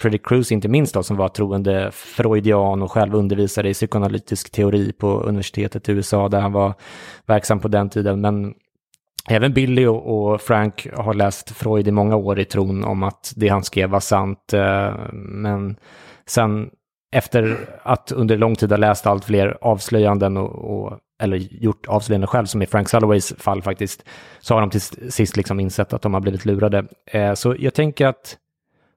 Fredrik 0.00 0.26
Cruz 0.26 0.52
inte 0.52 0.68
minst 0.68 0.94
då, 0.94 1.02
som 1.02 1.16
var 1.16 1.28
troende 1.28 1.90
freudian 1.92 2.82
och 2.82 2.92
själv 2.92 3.14
undervisade 3.14 3.68
i 3.68 3.74
psykoanalytisk 3.74 4.52
teori 4.52 4.92
på 4.92 5.20
universitetet 5.20 5.88
i 5.88 5.92
USA 5.92 6.28
där 6.28 6.40
han 6.40 6.52
var 6.52 6.74
verksam 7.26 7.60
på 7.60 7.68
den 7.68 7.90
tiden. 7.90 8.20
Men 8.20 8.54
även 9.28 9.52
Billy 9.52 9.86
och, 9.86 10.40
Frank 10.40 10.86
har 10.96 11.14
läst 11.14 11.50
Freud 11.50 11.88
i 11.88 11.90
många 11.90 12.16
år 12.16 12.38
i 12.38 12.44
tron 12.44 12.84
om 12.84 13.02
att 13.02 13.32
det 13.36 13.48
han 13.48 13.62
skrev 13.62 13.90
var 13.90 14.00
sant. 14.00 14.52
Eh, 14.52 14.94
men 15.12 15.76
sen 16.26 16.70
efter 17.12 17.68
att 17.82 18.12
under 18.12 18.38
lång 18.38 18.56
tid 18.56 18.70
ha 18.70 18.76
läst 18.76 19.06
allt 19.06 19.24
fler 19.24 19.58
avslöjanden 19.60 20.36
och, 20.36 20.84
och 20.84 20.98
eller 21.22 21.36
gjort 21.36 21.86
avslöjanden 21.86 22.28
själv, 22.28 22.46
som 22.46 22.62
i 22.62 22.66
Frank 22.66 22.88
Salloways 22.88 23.34
fall 23.38 23.62
faktiskt, 23.62 24.04
så 24.40 24.54
har 24.54 24.60
de 24.60 24.70
till 24.70 24.80
sist 25.12 25.36
liksom 25.36 25.60
insett 25.60 25.92
att 25.92 26.02
de 26.02 26.14
har 26.14 26.20
blivit 26.20 26.44
lurade. 26.44 26.84
Eh, 27.06 27.34
så 27.34 27.56
jag 27.58 27.74
tänker 27.74 28.06
att 28.06 28.36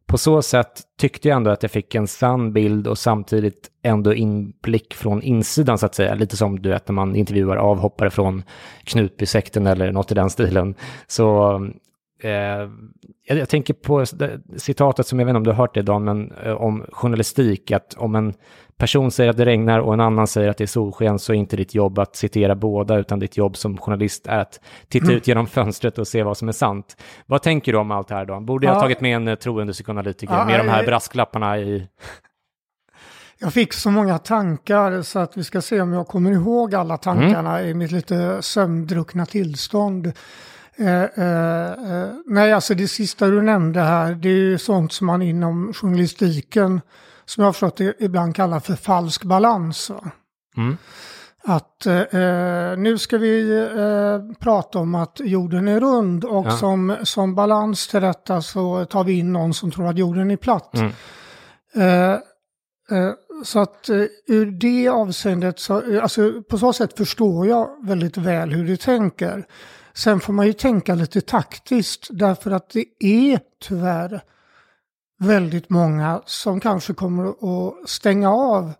på 0.05 0.17
så 0.17 0.41
sätt 0.41 0.81
tyckte 0.99 1.27
jag 1.27 1.35
ändå 1.35 1.51
att 1.51 1.63
jag 1.63 1.71
fick 1.71 1.95
en 1.95 2.07
sann 2.07 2.53
bild 2.53 2.87
och 2.87 2.97
samtidigt 2.97 3.69
ändå 3.83 4.13
inblick 4.13 4.93
från 4.93 5.21
insidan 5.21 5.77
så 5.77 5.85
att 5.85 5.95
säga. 5.95 6.15
Lite 6.15 6.37
som 6.37 6.61
du 6.61 6.69
vet 6.69 6.87
när 6.87 6.93
man 6.93 7.15
intervjuar 7.15 7.57
avhoppare 7.57 8.09
från 8.09 8.43
Knutbysekten 8.83 9.67
eller 9.67 9.91
något 9.91 10.11
i 10.11 10.15
den 10.15 10.29
stilen. 10.29 10.75
Så 11.07 11.59
eh, 12.25 12.69
jag, 13.25 13.37
jag, 13.37 13.49
tänker 13.49 13.73
på 13.73 14.05
citatet 14.57 15.07
som 15.07 15.19
jag 15.19 15.25
vet 15.25 15.31
inte 15.31 15.37
om 15.37 15.43
du 15.43 15.51
har 15.51 15.57
hört 15.57 15.73
det 15.73 15.81
Dan, 15.81 16.03
men 16.03 16.31
eh, 16.31 16.53
om 16.53 16.85
journalistik, 16.91 17.71
att 17.71 17.93
om 17.93 18.15
en 18.15 18.33
person 18.77 19.11
säger 19.11 19.29
att 19.29 19.37
det 19.37 19.45
regnar 19.45 19.79
och 19.79 19.93
en 19.93 19.99
annan 19.99 20.27
säger 20.27 20.49
att 20.49 20.57
det 20.57 20.63
är 20.63 20.67
solsken 20.67 21.19
så 21.19 21.33
är 21.33 21.37
inte 21.37 21.55
ditt 21.55 21.75
jobb 21.75 21.99
att 21.99 22.15
citera 22.15 22.55
båda 22.55 22.97
utan 22.97 23.19
ditt 23.19 23.37
jobb 23.37 23.57
som 23.57 23.77
journalist 23.77 24.27
är 24.27 24.39
att 24.39 24.59
titta 24.87 25.05
mm. 25.05 25.17
ut 25.17 25.27
genom 25.27 25.47
fönstret 25.47 25.97
och 25.97 26.07
se 26.07 26.23
vad 26.23 26.37
som 26.37 26.47
är 26.47 26.51
sant. 26.51 26.97
Vad 27.25 27.41
tänker 27.41 27.71
du 27.71 27.77
om 27.77 27.91
allt 27.91 28.07
det 28.07 28.15
här 28.15 28.25
då? 28.25 28.39
Borde 28.39 28.67
jag 28.67 28.73
ha 28.73 28.81
tagit 28.81 29.01
med 29.01 29.15
en 29.15 29.27
eh, 29.27 29.35
troende 29.35 29.73
psykoanalytiker 29.73 30.33
ja, 30.33 30.45
med 30.45 30.59
de 30.59 30.69
här 30.69 30.85
brasklapparna 30.85 31.59
i? 31.59 31.87
Jag 33.39 33.53
fick 33.53 33.73
så 33.73 33.91
många 33.91 34.17
tankar 34.17 35.01
så 35.01 35.19
att 35.19 35.37
vi 35.37 35.43
ska 35.43 35.61
se 35.61 35.81
om 35.81 35.93
jag 35.93 36.07
kommer 36.07 36.31
ihåg 36.31 36.75
alla 36.75 36.97
tankarna 36.97 37.59
mm. 37.59 37.69
i 37.69 37.73
mitt 37.73 37.91
lite 37.91 38.41
sömndruckna 38.41 39.25
tillstånd. 39.25 40.13
Eh, 40.75 41.03
eh, 41.03 41.71
eh, 41.71 42.09
nej, 42.25 42.53
alltså 42.53 42.73
det 42.73 42.87
sista 42.87 43.27
du 43.27 43.41
nämnde 43.41 43.81
här, 43.81 44.13
det 44.13 44.29
är 44.29 44.33
ju 44.33 44.57
sånt 44.57 44.93
som 44.93 45.07
man 45.07 45.21
inom 45.21 45.73
journalistiken 45.73 46.81
som 47.25 47.41
jag 47.41 47.47
har 47.47 47.53
förstått 47.53 47.77
det 47.77 47.95
ibland 47.99 48.35
kallar 48.35 48.59
för 48.59 48.75
falsk 48.75 49.23
balans. 49.23 49.91
Mm. 50.57 50.77
Att 51.45 51.85
eh, 51.85 52.77
nu 52.77 52.97
ska 52.97 53.17
vi 53.17 53.67
prata 54.39 54.79
om 54.79 54.95
att 54.95 55.19
jorden 55.23 55.67
är 55.67 55.79
rund 55.79 56.25
och 56.25 56.45
ja. 56.45 56.51
som, 56.51 56.95
som 57.03 57.35
balans 57.35 57.87
till 57.87 58.01
detta 58.01 58.41
så 58.41 58.85
tar 58.85 59.03
vi 59.03 59.13
in 59.13 59.33
någon 59.33 59.53
som 59.53 59.71
tror 59.71 59.87
att 59.87 59.97
jorden 59.97 60.31
är 60.31 60.37
platt. 60.37 60.75
Mm. 60.75 60.91
Eh, 63.43 63.45
eh 63.45 63.45
så 63.45 63.59
att 63.59 63.89
eh, 63.89 64.05
ur 64.27 64.51
det 64.51 64.87
avseendet, 64.87 65.59
så, 65.59 66.01
alltså 66.01 66.43
på 66.49 66.57
så 66.57 66.73
sätt 66.73 66.97
förstår 66.97 67.47
jag 67.47 67.87
väldigt 67.87 68.17
väl 68.17 68.51
hur 68.53 68.67
du 68.67 68.77
tänker. 68.77 69.45
Sen 69.93 70.19
får 70.19 70.33
man 70.33 70.47
ju 70.47 70.53
tänka 70.53 70.95
lite 70.95 71.21
taktiskt 71.21 72.07
därför 72.09 72.51
att 72.51 72.69
det 72.69 72.85
är 72.99 73.39
tyvärr 73.61 74.21
väldigt 75.19 75.69
många 75.69 76.21
som 76.25 76.59
kanske 76.59 76.93
kommer 76.93 77.29
att 77.29 77.89
stänga 77.89 78.29
av. 78.29 78.73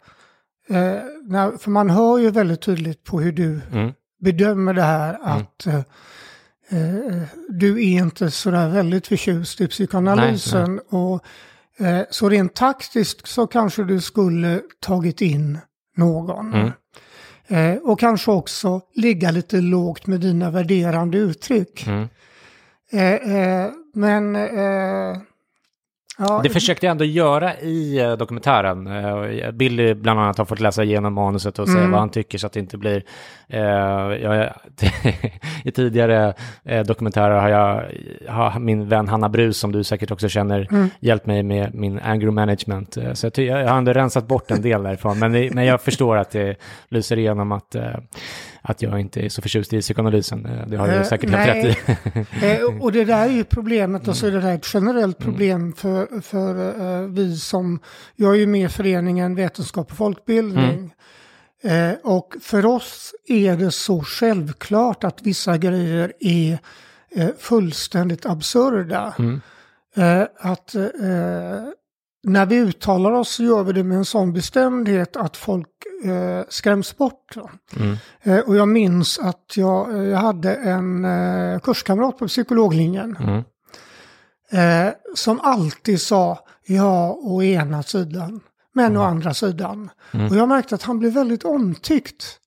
Eh, 0.70 1.00
när, 1.24 1.58
för 1.58 1.72
man 1.72 1.90
hör 1.90 2.18
ju 2.18 2.32
väldigt 2.32 2.62
tydligt 2.62 3.04
på 3.04 3.20
hur 3.20 3.32
du 3.32 3.62
mm. 3.72 3.94
bedömer 4.20 4.74
det 4.74 4.82
här 4.82 5.14
mm. 5.14 5.28
att 5.28 5.68
eh, 5.68 5.82
eh, 6.70 7.22
du 7.50 7.72
är 7.72 8.00
inte 8.00 8.32
sådär 8.32 8.70
väldigt 8.70 9.08
förtjust 9.08 9.62
i 9.62 9.68
psykoanalysen. 9.68 10.76
Nej, 10.76 10.84
nej. 10.92 11.02
Och, 11.02 11.24
eh, 11.80 12.02
så 12.10 12.30
rent 12.30 12.56
taktiskt 12.56 13.28
så 13.28 13.48
kanske 13.48 13.84
du 13.84 14.02
skulle 14.02 14.62
tagit 14.80 15.22
in 15.22 15.60
någon. 15.98 16.54
Mm. 16.54 16.72
Eh, 17.48 17.82
och 17.82 18.00
kanske 18.00 18.32
också 18.32 18.82
ligga 18.96 19.32
lite 19.32 19.62
lågt 19.62 20.08
med 20.08 20.22
dina 20.22 20.52
värderande 20.52 21.18
uttryck. 21.18 21.88
Mm. 21.88 22.08
Eh, 22.92 23.72
men 23.94 24.36
Ja, 26.18 26.40
det 26.44 26.50
försökte 26.50 26.86
jag 26.86 26.92
ändå 26.92 27.06
göra 27.06 27.60
i 27.60 28.06
uh, 28.06 28.18
dokumentären. 28.18 28.88
Uh, 28.88 29.52
Billy 29.52 29.94
bland 29.94 30.20
annat 30.20 30.38
har 30.38 30.46
fått 30.46 30.60
läsa 30.60 30.84
igenom 30.84 31.14
manuset 31.14 31.60
och 31.60 31.68
mm. 31.68 31.80
säga 31.80 31.92
vad 31.92 32.00
han 32.00 32.10
tycker 32.10 32.38
så 32.38 32.48
att 32.48 32.54
det 32.54 32.60
inte 32.60 32.78
blir... 32.78 33.04
Uh, 33.54 33.60
jag, 34.22 34.54
I 35.64 35.72
tidigare 35.72 36.34
dokumentärer 36.86 37.40
har 37.40 37.50
jag 37.50 37.84
har 38.28 38.60
min 38.60 38.90
vän 38.90 39.08
Hanna 39.08 39.30
Brus, 39.30 39.58
som 39.58 39.72
du 39.72 39.84
säkert 39.84 40.12
också 40.12 40.30
känner, 40.30 40.68
mm. 40.72 40.90
hjälpt 41.00 41.26
mig 41.26 41.44
med 41.44 41.76
min 41.76 42.00
anger 42.00 42.32
management. 42.32 42.98
så 43.14 43.32
jag, 43.36 43.46
jag, 43.46 43.68
har 43.68 43.78
ändå 43.78 43.94
rensat 43.94 44.28
bort 44.28 44.52
en 44.52 44.62
del 44.62 44.84
därifrån. 44.84 45.20
Men, 45.20 45.32
men 45.32 45.66
jag 45.66 45.82
förstår 45.82 46.18
att 46.18 46.32
det 46.32 46.56
lyser 46.90 47.20
igenom 47.20 47.52
att 47.52 47.76
att 48.66 48.82
jag 48.82 49.00
inte 49.00 49.22
är 49.22 49.30
så 49.30 49.42
förtjust 49.42 49.74
i 49.74 49.82
psykoanalysen. 49.82 50.46
Eh, 50.46 50.68
det 50.68 50.78
har 50.78 50.88
du 50.88 50.94
uh, 50.94 51.04
säkert 51.04 51.30
helt 51.30 51.66
rätt 51.66 51.78
i. 52.46 52.62
uh, 52.64 52.82
och 52.82 52.92
det 52.92 53.06
där 53.06 53.26
är 53.26 53.32
ju 53.32 53.44
problemet, 53.44 54.08
och 54.08 54.18
så 54.18 54.28
är 54.28 54.32
det 54.32 54.42
där 54.42 54.56
ett 54.56 54.74
generellt 54.74 55.22
mm. 55.22 55.34
problem 55.34 55.62
mm. 55.62 55.74
för, 55.74 56.22
för 56.22 56.82
uh, 56.82 57.10
vi 57.10 57.38
som, 57.38 57.80
jag 58.16 58.36
är 58.36 58.40
ju 58.40 58.48
med 58.48 58.66
i 58.66 58.70
föreningen 58.70 59.36
Vetenskap 59.36 59.92
och 59.92 59.98
folkbildning. 59.98 60.94
Mm. 61.64 61.96
och 62.04 62.36
för 62.42 62.66
oss 62.66 63.14
är 63.28 63.58
det 63.58 63.72
så 63.72 64.04
självklart 64.04 65.04
att 65.04 65.22
vissa 65.22 65.58
grejer 65.58 66.14
är 66.20 66.58
fullständigt 67.40 68.26
absurda. 68.26 69.14
Mm. 69.20 69.42
att 70.40 70.76
när 72.24 72.46
vi 72.46 72.56
uttalar 72.56 73.12
oss 73.12 73.30
så 73.30 73.44
gör 73.44 73.64
vi 73.64 73.74
det 73.74 73.84
med 73.84 73.98
en 73.98 74.06
sån 74.06 74.34
bestämdhet 74.34 75.16
att 75.16 75.38
folk 75.38 75.68
eh, 76.06 76.42
skräms 76.50 76.98
bort. 76.98 77.36
Mm. 77.76 77.98
Eh, 78.22 78.40
och 78.40 78.56
jag 78.56 78.68
minns 78.68 79.20
att 79.20 79.54
jag, 79.56 79.96
eh, 79.96 80.04
jag 80.04 80.18
hade 80.18 80.56
en 80.56 81.06
eh, 81.06 81.60
kurskamrat 81.60 82.18
på 82.18 82.28
psykologlinjen. 82.28 83.18
Mm. 83.20 83.44
Eh, 84.52 84.94
som 85.16 85.40
alltid 85.40 86.02
sa 86.02 86.40
ja 86.66 87.18
å 87.22 87.44
ena 87.44 87.84
sidan, 87.84 88.40
men 88.74 88.86
mm. 88.86 89.02
å 89.02 89.04
andra 89.04 89.34
sidan. 89.34 89.90
Mm. 90.12 90.28
Och 90.28 90.36
jag 90.36 90.50
märkte 90.50 90.76
att 90.76 90.84
han 90.84 91.00
blev 91.00 91.14
väldigt 91.14 91.44
omtyckt. 91.44 92.40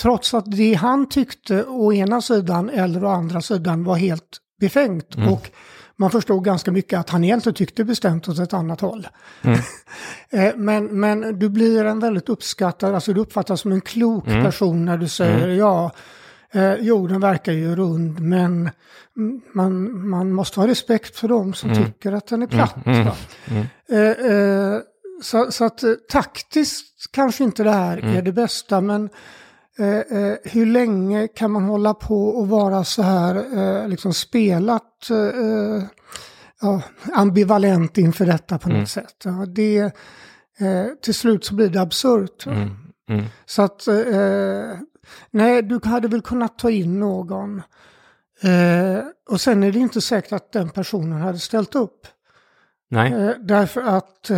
Trots 0.00 0.34
att 0.34 0.56
det 0.56 0.74
han 0.74 1.08
tyckte 1.08 1.64
å 1.64 1.92
ena 1.92 2.22
sidan 2.22 2.70
eller 2.70 3.04
å 3.04 3.08
andra 3.08 3.40
sidan 3.42 3.84
var 3.84 3.96
helt 3.96 4.38
befängt. 4.60 5.16
Mm. 5.16 5.32
Och 5.32 5.50
man 5.96 6.10
förstod 6.10 6.44
ganska 6.44 6.72
mycket 6.72 6.98
att 6.98 7.10
han 7.10 7.24
egentligen 7.24 7.54
tyckte 7.54 7.84
bestämt 7.84 8.28
åt 8.28 8.38
ett 8.38 8.52
annat 8.52 8.80
håll. 8.80 9.08
Mm. 9.42 9.58
Eh, 10.30 10.52
men, 10.56 11.00
men 11.00 11.38
du 11.38 11.48
blir 11.48 11.84
en 11.84 12.00
väldigt 12.00 12.28
uppskattad, 12.28 12.94
alltså 12.94 13.12
du 13.12 13.20
uppfattas 13.20 13.60
som 13.60 13.72
en 13.72 13.80
klok 13.80 14.26
mm. 14.26 14.44
person 14.44 14.84
när 14.84 14.96
du 14.96 15.08
säger 15.08 15.44
mm. 15.44 15.56
ja, 15.56 15.92
eh, 16.52 16.74
jorden 16.74 17.20
verkar 17.20 17.52
ju 17.52 17.76
rund 17.76 18.20
men 18.20 18.70
man, 19.52 20.08
man 20.08 20.32
måste 20.32 20.60
ha 20.60 20.66
respekt 20.66 21.16
för 21.16 21.28
dem 21.28 21.54
som 21.54 21.70
mm. 21.70 21.84
tycker 21.84 22.12
att 22.12 22.26
den 22.26 22.42
är 22.42 22.46
platt. 22.46 22.86
Mm. 22.86 23.08
Mm. 23.46 23.66
Eh, 23.88 24.32
eh, 24.32 24.80
så, 25.22 25.52
så, 25.52 25.64
att 25.64 25.82
eh, 25.82 25.92
taktiskt 26.08 27.12
kanske 27.12 27.44
inte 27.44 27.64
det 27.64 27.70
här 27.70 27.98
är 28.16 28.22
det 28.22 28.32
bästa 28.32 28.80
men 28.80 29.08
Eh, 29.78 30.18
eh, 30.18 30.36
hur 30.44 30.66
länge 30.66 31.28
kan 31.28 31.50
man 31.50 31.64
hålla 31.64 31.94
på 31.94 32.28
och 32.28 32.48
vara 32.48 32.84
så 32.84 33.02
här 33.02 33.36
eh, 33.58 33.88
liksom 33.88 34.14
spelat 34.14 35.10
eh, 35.10 35.84
ja, 36.60 36.82
ambivalent 37.12 37.98
inför 37.98 38.26
detta 38.26 38.58
på 38.58 38.68
något 38.68 38.74
mm. 38.74 38.86
sätt? 38.86 39.16
Ja, 39.24 39.46
det, 39.48 39.78
eh, 40.58 40.86
till 41.02 41.14
slut 41.14 41.44
så 41.44 41.54
blir 41.54 41.68
det 41.68 41.80
absurt. 41.80 42.46
Mm. 42.46 42.70
Mm. 43.08 43.24
Så 43.46 43.62
att, 43.62 43.88
nej, 45.30 45.62
du 45.62 45.80
hade 45.84 46.08
väl 46.08 46.22
kunnat 46.22 46.58
ta 46.58 46.70
in 46.70 47.00
någon. 47.00 47.62
och 49.30 49.40
sen 49.40 49.62
är 49.62 49.72
det 49.72 49.78
inte 49.78 50.00
säkert 50.00 50.32
att 50.32 50.52
den 50.52 50.70
personen 50.70 51.20
hade 51.20 51.38
ställt 51.38 51.74
upp. 51.74 52.06
Nej. 52.90 53.36
därför 53.40 53.82
att 53.82 54.30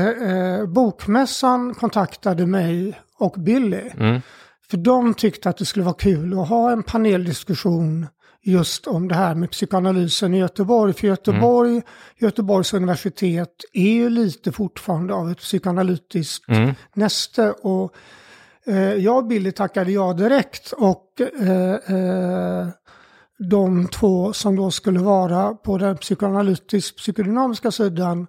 Bokmässan 0.68 1.74
kontaktade 1.74 2.46
mig 2.46 3.00
och 3.18 3.34
Billy. 3.38 3.90
För 4.70 4.76
de 4.76 5.14
tyckte 5.14 5.48
att 5.48 5.56
det 5.56 5.64
skulle 5.64 5.84
vara 5.84 5.94
kul 5.94 6.38
att 6.38 6.48
ha 6.48 6.70
en 6.70 6.82
paneldiskussion 6.82 8.06
just 8.44 8.86
om 8.86 9.08
det 9.08 9.14
här 9.14 9.34
med 9.34 9.50
psykoanalysen 9.50 10.34
i 10.34 10.38
Göteborg. 10.38 10.92
För 10.92 11.06
Göteborg, 11.06 11.70
mm. 11.70 11.82
Göteborgs 12.18 12.74
universitet 12.74 13.54
är 13.72 13.92
ju 13.92 14.10
lite 14.10 14.52
fortfarande 14.52 15.14
av 15.14 15.30
ett 15.30 15.38
psykoanalytiskt 15.38 16.48
mm. 16.48 16.74
näste. 16.94 17.52
Och 17.52 17.94
eh, 18.66 18.94
jag 18.94 19.16
och 19.16 19.26
Billy 19.26 19.52
tackade 19.52 19.92
ja 19.92 20.12
direkt. 20.12 20.72
Och 20.72 21.20
eh, 21.20 21.74
eh, 21.74 22.68
de 23.38 23.88
två 23.88 24.32
som 24.32 24.56
då 24.56 24.70
skulle 24.70 24.98
vara 24.98 25.54
på 25.54 25.78
den 25.78 25.96
psykoanalytisk 25.96 26.96
psykodynamiska 26.96 27.70
sidan 27.70 28.26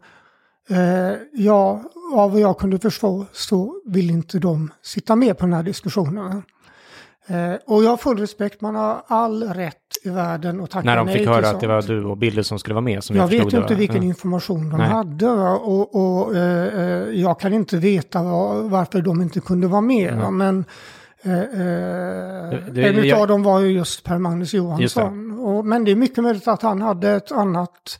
Eh, 0.69 1.17
ja, 1.33 1.83
av 2.13 2.31
vad 2.31 2.41
jag 2.41 2.57
kunde 2.57 2.79
förstå 2.79 3.25
så 3.31 3.81
vill 3.85 4.09
inte 4.09 4.39
de 4.39 4.71
sitta 4.81 5.15
med 5.15 5.37
på 5.37 5.45
den 5.45 5.53
här 5.53 5.63
diskussionen. 5.63 6.43
Eh, 7.27 7.53
och 7.65 7.83
jag 7.83 7.89
har 7.89 7.97
full 7.97 8.17
respekt, 8.17 8.61
man 8.61 8.75
har 8.75 9.01
all 9.07 9.43
rätt 9.43 9.75
i 10.03 10.09
världen 10.09 10.61
att 10.61 10.69
tacka 10.69 10.85
nej 10.85 10.95
När 10.95 11.05
de 11.05 11.19
fick 11.19 11.27
höra 11.27 11.49
att 11.49 11.59
det 11.59 11.67
var 11.67 11.81
du 11.81 12.05
och 12.05 12.17
Billy 12.17 12.43
som 12.43 12.59
skulle 12.59 12.73
vara 12.73 12.81
med? 12.81 13.03
Som 13.03 13.15
jag, 13.15 13.33
jag 13.33 13.45
vet 13.45 13.53
inte 13.53 13.75
vilken 13.75 13.97
mm. 13.97 14.09
information 14.09 14.69
de 14.69 14.77
nej. 14.77 14.87
hade 14.87 15.29
och, 15.29 15.95
och 15.95 16.35
eh, 16.35 16.79
eh, 16.79 17.21
jag 17.21 17.39
kan 17.39 17.53
inte 17.53 17.77
veta 17.77 18.23
var, 18.23 18.61
varför 18.61 19.01
de 19.01 19.21
inte 19.21 19.39
kunde 19.39 19.67
vara 19.67 19.81
med. 19.81 20.13
Mm. 20.13 20.37
Men 20.37 20.65
Eh, 21.25 21.31
det- 22.71 22.83
en 22.83 23.07
jag- 23.07 23.21
av 23.21 23.27
dem 23.27 23.43
var 23.43 23.59
ju 23.59 23.67
just 23.67 24.03
Per 24.03 24.17
Magnus 24.17 24.53
Johansson. 24.53 25.39
Och, 25.39 25.65
men 25.65 25.83
det 25.83 25.91
är 25.91 25.95
mycket 25.95 26.23
möjligt 26.23 26.47
att 26.47 26.61
han 26.61 26.81
hade 26.81 27.11
ett 27.11 27.31
annat... 27.31 27.99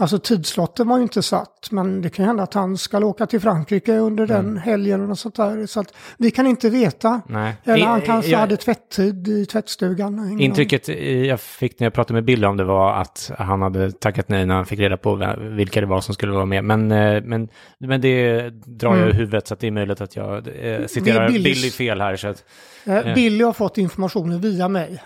Alltså 0.00 0.18
tidslotten 0.18 0.88
var 0.88 0.96
ju 0.96 1.02
inte 1.02 1.22
satt, 1.22 1.68
men 1.70 2.02
det 2.02 2.10
kan 2.10 2.24
hända 2.24 2.42
att 2.42 2.54
han 2.54 2.76
ska 2.78 2.98
åka 2.98 3.26
till 3.26 3.40
Frankrike 3.40 3.96
under 3.96 4.26
den 4.26 4.40
Mm. 4.48 4.56
helgen 4.56 5.10
och 5.10 5.18
sånt 5.18 5.34
där. 5.36 5.66
Så 5.66 5.80
att 5.80 5.94
vi 6.18 6.30
kan 6.30 6.46
inte 6.46 6.70
veta. 6.70 7.20
Nej. 7.28 7.54
Eller 7.64 7.86
han 7.86 8.02
I- 8.02 8.06
kanske 8.06 8.30
jag- 8.30 8.38
hade 8.38 8.56
tvätttid 8.56 9.28
i 9.28 9.46
tvättstugan. 9.46 10.40
Intrycket 10.40 10.88
eh, 10.88 10.94
jag 11.26 11.40
fick 11.40 11.80
när 11.80 11.86
jag 11.86 11.94
pratade 11.94 12.14
med 12.14 12.24
Bill 12.24 12.44
om 12.44 12.56
det 12.56 12.64
var 12.64 12.92
att 13.00 13.30
han 13.38 13.62
hade 13.62 13.92
tackat 13.92 14.28
nej 14.28 14.46
när 14.46 14.54
han 14.54 14.66
fick 14.66 14.78
reda 14.80 14.96
på 14.96 15.34
vilka 15.56 15.80
det 15.80 15.86
var 15.86 16.00
som 16.00 16.14
skulle 16.14 16.32
vara 16.32 16.46
med. 16.46 16.64
Men, 16.64 16.92
eh, 16.92 17.22
men, 17.24 17.48
men 17.78 18.00
det 18.00 18.50
drar 18.50 18.96
jag 18.96 19.08
ur 19.08 19.12
huvudet 19.12 19.46
så 19.48 19.54
att 19.54 19.60
det 19.60 19.66
är 19.66 19.70
möjligt 19.70 20.00
att 20.00 20.16
jag 20.16 20.36
eh, 20.36 20.86
citerar 20.86 21.28
Billy 21.28 21.70
fel 21.70 22.00
här. 22.00 22.16
Så 22.16 22.28
att, 22.28 22.44
Eh, 22.84 23.14
Billy 23.14 23.44
har 23.44 23.52
fått 23.52 23.78
informationen 23.78 24.40
via 24.40 24.68
mig. 24.68 25.02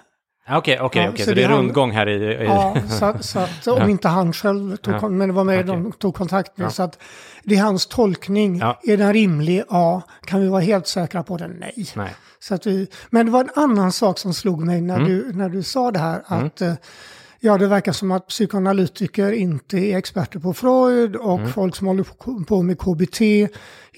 Ah, 0.46 0.59
Okej, 0.59 0.80
okej, 0.80 1.02
Ja, 1.02 1.09
okej. 1.09 1.24
så 1.24 1.30
Så 1.30 1.35
det 1.35 1.42
är 1.42 1.48
han- 1.48 1.57
rundgång 1.59 1.90
här 1.90 2.09
i... 2.09 2.42
i 2.42 2.44
Ja, 2.44 2.76
så, 2.88 3.14
så 3.20 3.38
att 3.38 3.66
om 3.83 3.88
inte 3.90 4.09
han 4.09 4.33
själv 4.33 4.76
tog, 4.76 4.94
Ja. 4.94 5.09
men 5.09 5.28
det 5.28 5.35
var 5.35 5.44
mig 5.44 5.59
Okej. 5.59 5.66
de 5.68 5.92
tog 5.92 6.14
kontakt 6.14 6.59
med. 6.59 6.64
Ja. 6.66 6.70
Så 6.70 6.83
att 6.83 6.98
det 7.44 7.54
är 7.57 7.62
hans 7.62 7.87
tolkning. 7.87 8.59
Ja. 8.59 8.80
Är 8.83 8.96
den 8.96 9.12
rimlig? 9.12 9.62
Ja. 9.68 10.02
Kan 10.26 10.40
vi 10.40 10.48
vara 10.48 10.61
helt 10.61 10.87
säkra 10.87 11.22
på 11.22 11.37
den? 11.37 11.50
Nej. 11.50 11.87
Nej. 11.96 12.14
Så 12.40 12.54
att 12.54 12.66
vi, 12.66 12.87
men 13.11 13.26
det 13.26 13.33
var 13.33 13.40
en 13.40 13.50
annan 13.54 13.92
sak 13.92 14.18
som 14.18 14.35
slog 14.35 14.61
mig 14.64 14.80
när, 14.80 14.96
Mm. 14.96 15.09
du, 15.09 15.33
när 15.33 15.48
du 15.48 15.62
sa 15.62 15.90
det 15.90 15.98
här. 15.98 16.22
Att 16.26 16.61
eh, 16.61 16.74
ja, 17.40 17.59
det 17.59 17.66
verkar 17.66 17.92
som 17.92 18.11
att 18.12 18.26
psykoanalytiker 18.28 19.33
inte 19.33 19.78
är 19.78 19.98
experter 19.98 20.38
på 20.38 20.54
Freud 20.54 21.16
och 21.16 21.38
Mm. 21.38 21.52
folk 21.52 21.76
som 21.76 21.87
håller 21.87 22.02
på- 22.04 22.44
på 22.48 22.62
med 22.62 22.78
KBT 22.78 23.20
är 23.42 23.48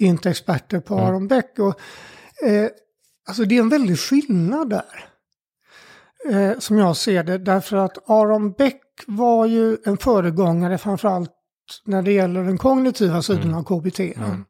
inte 0.07 0.31
experter 0.31 0.81
på 0.81 0.95
Mm. 0.95 1.07
Aron 1.07 1.29
Beck. 1.29 1.59
Och, 1.59 1.81
eh, 2.49 2.67
alltså 3.29 3.45
det 3.45 3.57
är 3.57 3.61
en 3.61 3.69
väldig 3.69 3.99
skillnad 3.99 4.71
där. 4.71 4.83
Eh, 6.33 6.59
som 6.59 6.79
jag 6.79 6.97
ser 6.97 7.23
det. 7.25 7.39
Därför 7.39 7.77
att 7.77 8.11
Aron 8.11 8.53
Beck 8.53 8.81
var 9.07 9.47
ju 9.47 9.77
en 9.85 9.97
föregångare 9.97 10.79
framförallt 10.79 11.31
när 11.85 12.03
det 12.03 12.13
gäller 12.13 12.43
den 12.45 12.59
kognitiva 12.59 13.23
sidan 13.23 13.55
av 13.55 13.63
KBT. 13.63 14.01
Mm. 14.01 14.45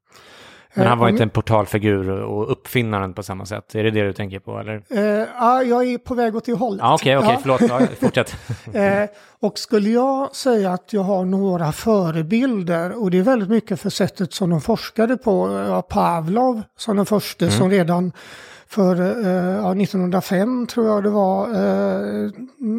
Men 0.74 0.86
han 0.86 0.98
var 0.98 1.06
Eh, 1.06 1.10
inte 1.12 1.22
en 1.22 1.30
portalfigur 1.30 2.10
och 2.10 2.52
uppfinnaren 2.52 3.14
på 3.14 3.22
samma 3.22 3.46
sätt. 3.46 3.74
Är 3.74 3.84
det 3.84 3.90
det 3.90 4.02
du 4.02 4.12
tänker 4.12 4.38
på, 4.38 4.58
eller? 4.58 4.82
Eh, 4.90 5.26
ja, 5.38 5.62
jag 5.62 5.84
är 5.86 5.98
på 5.98 6.14
väg 6.14 6.36
åt 6.36 6.44
det 6.44 6.52
hållet. 6.52 6.80
Ja, 6.82 6.94
okej, 6.94 7.18
okej, 7.18 7.30
Ja. 7.32 7.38
förlåt. 7.42 7.60
Ja, 7.60 7.80
fortsätt. 8.00 8.36
Eh, 8.74 9.08
och 9.40 9.58
skulle 9.58 9.90
jag 9.90 10.34
säga 10.36 10.72
att 10.72 10.92
jag 10.92 11.02
har 11.02 11.24
några 11.24 11.72
förebilder, 11.72 13.02
och 13.02 13.10
det 13.10 13.18
är 13.18 13.22
väldigt 13.22 13.48
mycket 13.48 13.80
för 13.80 13.90
sättet 13.90 14.32
som 14.32 14.50
de 14.50 14.60
forskade 14.60 15.16
på, 15.16 15.64
ja, 15.68 15.82
Pavlov 15.82 16.62
som 16.78 16.96
den 16.96 17.06
första 17.06 17.44
Mm. 17.44 17.58
som 17.58 17.70
redan 17.70 18.12
för 18.68 19.00
eh, 19.00 19.56
ja, 19.56 19.74
1905 19.82 20.66
tror 20.66 20.86
jag 20.86 21.02
det 21.02 21.10
var, 21.10 21.48
eh, 21.48 22.30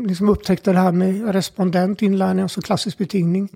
liksom 0.08 0.30
upptäckte 0.30 0.72
det 0.72 0.80
här 0.80 0.92
med 0.92 1.34
respondent 1.34 2.02
inlärning, 2.02 2.44
alltså 2.44 2.62
klassisk 2.62 2.98
betingning. 2.98 3.50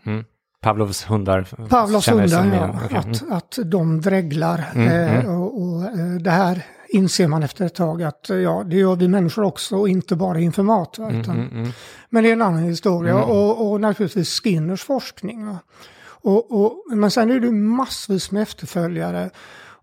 Pavlovs 0.61 1.03
hundar. 1.05 1.47
Pavlovs 1.69 2.07
hundar, 2.09 2.45
ja, 2.45 2.53
igen. 2.53 2.69
Okej, 2.85 2.97
mm. 2.97 3.11
att, 3.11 3.59
att 3.59 3.71
de 3.71 4.01
dreglar. 4.01 4.71
eh, 4.75 5.39
och, 5.39 5.61
och 5.61 5.81
det 6.21 6.31
här 6.31 6.65
inser 6.89 7.27
man 7.27 7.43
efter 7.43 7.65
ett 7.65 7.75
tag 7.75 8.03
att 8.03 8.29
ja, 8.29 8.63
det 8.65 8.75
gör 8.75 8.95
vi 8.95 9.07
människor 9.07 9.43
också 9.43 9.77
och 9.77 9.89
inte 9.89 10.15
bara 10.15 10.39
inför 10.39 10.63
mat. 10.63 10.99
Va, 10.99 11.09
Mm, 11.09 11.21
utan, 11.21 11.73
Men 12.09 12.23
det 12.23 12.29
är 12.29 12.33
en 12.33 12.41
annan 12.41 12.63
historia 12.63 13.23
och, 13.23 13.71
och 13.71 13.81
naturligtvis 13.81 14.39
Skinners 14.41 14.83
forskning. 14.83 15.57
Och, 16.03 16.63
och, 16.63 16.83
men 16.95 17.11
sen 17.11 17.31
är 17.31 17.39
det 17.39 17.51
massvis 17.51 18.31
med 18.31 18.43
efterföljare. 18.43 19.29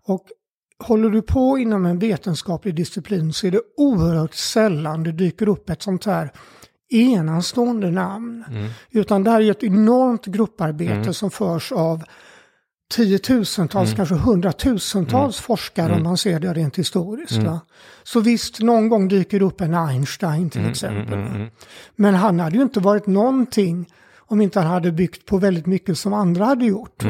Och 0.05 0.25
håller 0.83 1.09
du 1.09 1.21
på 1.21 1.57
inom 1.57 1.85
en 1.85 1.99
vetenskaplig 1.99 2.75
disciplin 2.75 3.33
så 3.33 3.47
är 3.47 3.51
det 3.51 3.61
oerhört 3.77 4.33
sällan 4.33 5.03
det 5.03 5.11
dyker 5.11 5.47
upp 5.49 5.69
ett 5.69 5.81
sånt 5.81 6.05
här 6.05 6.31
enastående 6.89 7.91
namn. 7.91 8.43
Utan 8.91 9.23
det 9.23 9.31
här 9.31 9.41
är 9.41 9.51
ett 9.51 9.63
enormt 9.63 10.25
grupparbete 10.25 11.13
som 11.13 11.31
förs 11.31 11.71
av 11.71 12.03
tiotusentals, 12.93 13.93
kanske 13.93 14.15
hundratusentals 14.15 15.39
forskare 15.39 15.95
om 15.95 16.03
man 16.03 16.17
ser 16.17 16.39
det 16.39 16.53
rent 16.53 16.75
historiskt. 16.79 17.43
Va? 17.43 17.59
Så 18.03 18.19
visst, 18.19 18.59
någon 18.59 18.89
gång 18.89 19.07
dyker 19.07 19.41
upp 19.41 19.61
en 19.61 19.73
Einstein 19.75 20.49
till 20.49 20.69
exempel. 20.69 21.19
va. 21.19 21.47
Men 21.95 22.13
han 22.15 22.39
hade 22.39 22.55
ju 22.55 22.61
inte 22.61 22.79
varit 22.79 23.07
någonting 23.07 23.93
om 24.17 24.41
inte 24.41 24.59
han 24.59 24.71
hade 24.71 24.91
byggt 24.91 25.25
på 25.25 25.37
väldigt 25.37 25.65
mycket 25.65 25.97
som 25.97 26.13
andra 26.13 26.45
hade 26.45 26.65
gjort. 26.65 27.03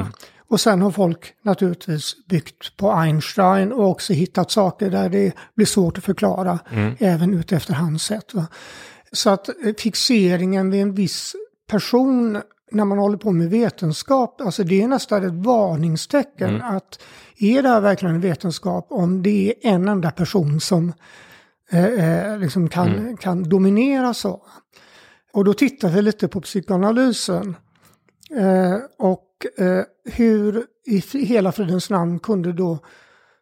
Och 0.50 0.62
sen 0.62 0.82
har 0.82 0.92
folk 0.92 1.34
naturligtvis 1.42 2.16
byggt 2.28 2.78
på 2.78 2.92
Einstein 2.92 3.72
och 3.72 3.90
också 3.90 4.14
hittat 4.14 4.52
saker 4.52 4.90
där 4.90 5.10
det 5.10 5.34
blir 5.56 5.66
svårt 5.66 5.98
att 5.98 6.04
förklara, 6.04 6.60
även 7.00 7.34
utefter 7.34 7.74
hans 7.74 8.04
sätt. 8.04 8.34
Va? 8.34 8.48
Så 9.12 9.30
att 9.30 9.50
eh, 9.50 9.74
fixeringen 9.78 10.72
vid 10.72 10.82
en 10.82 10.94
viss 10.94 11.36
person 11.70 12.42
när 12.72 12.86
man 12.86 12.98
håller 12.98 13.18
på 13.18 13.32
med 13.32 13.50
vetenskap, 13.50 14.42
alltså 14.42 14.64
det 14.64 14.82
är 14.82 14.88
nästan 14.88 15.26
ett 15.26 15.46
varningstecken 15.46 16.62
att 16.62 17.00
är 17.40 17.64
det 17.64 17.70
här 17.70 17.82
verkligen 17.82 18.16
en 18.16 18.22
vetenskap 18.22 18.88
om 18.90 19.24
det 19.24 19.48
är 19.50 19.74
en 19.74 19.88
enda 19.88 20.12
person 20.12 20.60
som 20.60 20.94
eh, 21.72 21.86
eh, 21.86 22.40
liksom 22.40 22.70
kan, 22.70 23.18
kan 23.18 23.44
dominera 23.44 24.14
så. 24.14 24.42
Och 25.34 25.46
då 25.46 25.54
tittar 25.54 25.90
vi 25.90 26.02
lite 26.02 26.28
på 26.28 26.42
psykoanalysen. 26.42 27.56
Eh, 28.38 28.78
och 28.98 29.24
eh, 29.58 29.82
hur 30.06 30.66
i 30.86 31.00
hela 31.26 31.52
fridens 31.52 31.90
namn 31.90 32.20
kunde 32.20 32.54
då 32.54 32.80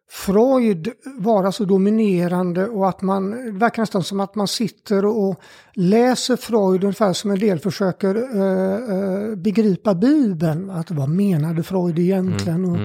Freud 0.09 0.89
vara 1.17 1.51
så 1.51 1.65
dominerande 1.65 2.67
och 2.67 2.89
att 2.89 3.01
man, 3.01 3.31
det 3.31 3.51
verkar 3.51 3.81
nästan 3.81 4.03
som 4.03 4.19
att 4.19 4.35
man 4.35 4.47
sitter 4.47 5.05
och 5.05 5.41
läser 5.73 6.35
Freud 6.35 6.83
ungefär 6.83 7.13
som 7.13 7.31
en 7.31 7.39
del 7.39 7.59
försöker 7.59 8.15
eh, 8.15 8.95
eh, 8.97 9.35
begripa 9.35 9.95
Bibeln. 9.95 10.69
Att 10.69 10.91
vad 10.91 11.09
menade 11.09 11.63
Freud 11.63 11.99
egentligen? 11.99 12.65
Och, 12.65 12.77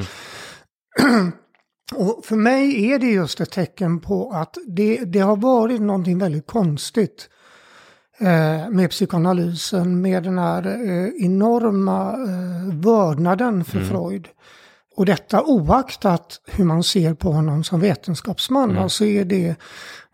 och 1.95 2.25
för 2.25 2.37
mig 2.37 2.93
är 2.93 2.99
det 2.99 3.11
just 3.11 3.41
ett 3.41 3.51
tecken 3.51 4.01
på 4.01 4.31
att 4.31 4.57
det, 4.67 4.97
det 5.05 5.21
har 5.21 5.37
varit 5.37 5.81
någonting 5.81 6.19
väldigt 6.19 6.47
konstigt 6.47 7.29
med 8.71 8.91
psykoanalysen, 8.91 10.01
med 10.01 10.23
den 10.23 10.39
här 10.39 10.67
eh, 10.67 11.25
enorma 11.25 12.13
eh, 12.13 12.75
vördnaden 12.75 13.65
för 13.65 13.81
Freud. 13.81 14.29
Och 14.97 15.07
detta 15.07 15.43
oaktat 15.43 16.41
hur 16.47 16.65
man 16.65 16.83
ser 16.83 17.15
på 17.15 17.33
honom 17.33 17.65
som 17.65 17.81
vetenskapsman, 17.81 18.79
alltså 18.79 19.05
är 19.05 19.25
det, 19.25 19.49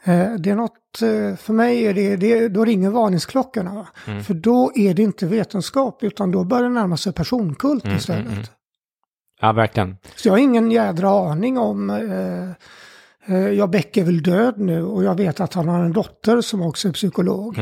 eh, 0.05 0.33
det 0.39 0.51
är 0.51 0.55
något, 0.55 1.03
eh, 1.03 1.37
för 1.37 1.53
mig 1.53 1.87
är 1.87 1.95
det, 1.95 2.17
det 2.17 2.49
då 2.49 2.65
ringer 2.65 2.91
varningsklockorna. 2.91 3.75
Va? 3.75 3.87
För 4.23 4.35
då 4.35 4.73
är 4.75 4.95
det 4.95 5.03
inte 5.03 5.27
vetenskap, 5.27 6.03
utan 6.03 6.31
då 6.31 6.45
börjar 6.45 6.63
det 6.63 6.69
närma 6.69 6.97
sig 6.97 7.13
personkult 7.13 7.85
istället. 7.87 8.51
Ja, 9.41 9.53
verkligen. 9.53 9.97
Så 10.17 10.29
jag 10.29 10.33
har 10.33 10.39
ingen 10.39 10.71
jädra 10.71 11.31
aning 11.31 11.59
om, 11.59 11.91
eh, 11.91 12.51
eh, 13.29 13.49
jag 13.49 13.71
Beck 13.71 13.97
är 13.97 14.05
väl 14.05 14.23
död 14.23 14.55
nu 14.59 14.83
och 14.83 15.05
jag 15.05 15.15
vet 15.15 15.41
att 15.41 15.55
han 15.55 15.69
har 15.69 15.85
en 15.85 15.93
dotter 15.93 16.41
som 16.41 16.63
också 16.63 16.89
är 16.89 16.93
psykolog. 16.93 17.59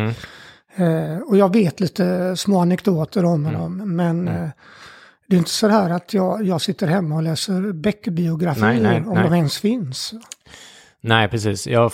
Eh, 0.76 1.18
och 1.26 1.37
jag 1.37 1.52
vet 1.52 1.81
lite 1.81 2.37
små 2.37 2.61
anekdoter 2.61 3.24
om 3.24 3.44
honom, 3.44 3.96
men 3.96 4.29
eh, 4.29 4.48
det 5.26 5.37
är 5.37 5.38
inte 5.38 5.50
så 5.50 5.68
här 5.68 5.90
att 5.90 6.14
jag, 6.14 6.44
jag 6.44 6.61
sitter 6.61 6.87
hemma 6.87 7.16
och 7.16 7.22
läser 7.22 7.72
Beck-biografier 7.72 8.83
nej, 8.83 9.05
om 9.07 9.14
nej. 9.14 9.24
de 9.24 9.35
ens 9.35 9.59
finns. 9.59 10.14
Nej, 11.00 11.29
precis. 11.29 11.66
Jag 11.66 11.92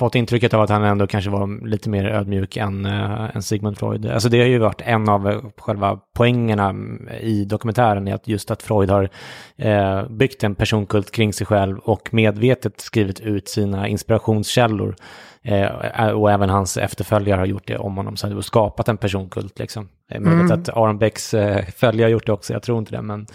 fått 0.00 0.14
intrycket 0.14 0.54
av 0.54 0.60
att 0.60 0.70
han 0.70 0.84
ändå 0.84 1.06
kanske 1.06 1.30
var 1.30 1.66
lite 1.66 1.90
mer 1.90 2.04
ödmjuk 2.04 2.56
än, 2.56 2.86
äh, 2.86 3.36
än 3.36 3.42
Sigmund 3.42 3.78
Freud. 3.78 4.06
Alltså 4.06 4.28
det 4.28 4.38
har 4.38 4.46
ju 4.46 4.58
varit 4.58 4.80
en 4.84 5.08
av 5.08 5.28
eh, 5.28 5.40
själva 5.58 5.98
poängerna 6.14 6.74
i 7.20 7.44
dokumentären, 7.44 8.08
är 8.08 8.14
att 8.14 8.28
just 8.28 8.50
att 8.50 8.62
Freud 8.62 8.90
har 8.90 9.08
eh, 9.56 10.08
byggt 10.08 10.44
en 10.44 10.54
personkult 10.54 11.10
kring 11.10 11.32
sig 11.32 11.46
själv 11.46 11.78
och 11.78 12.14
medvetet 12.14 12.80
skrivit 12.80 13.20
ut 13.20 13.48
sina 13.48 13.88
inspirationskällor. 13.88 14.96
Eh, 15.42 16.08
och 16.08 16.30
även 16.30 16.50
hans 16.50 16.76
efterföljare 16.76 17.38
har 17.38 17.46
gjort 17.46 17.66
det 17.66 17.78
om 17.78 17.96
honom, 17.96 18.16
så 18.16 18.36
och 18.36 18.44
skapat 18.44 18.88
en 18.88 18.96
personkult 18.96 19.58
liksom. 19.58 19.88
Det 20.08 20.14
är 20.14 20.20
möjligt 20.20 20.52
att 20.52 20.68
Aron 20.68 20.98
Becks 20.98 21.30
följare 21.76 22.04
har 22.04 22.10
gjort 22.10 22.26
det 22.26 22.32
också, 22.32 22.52
jag 22.52 22.62
tror 22.62 22.78
inte 22.78 22.96
det, 22.96 23.02
men 23.02 23.26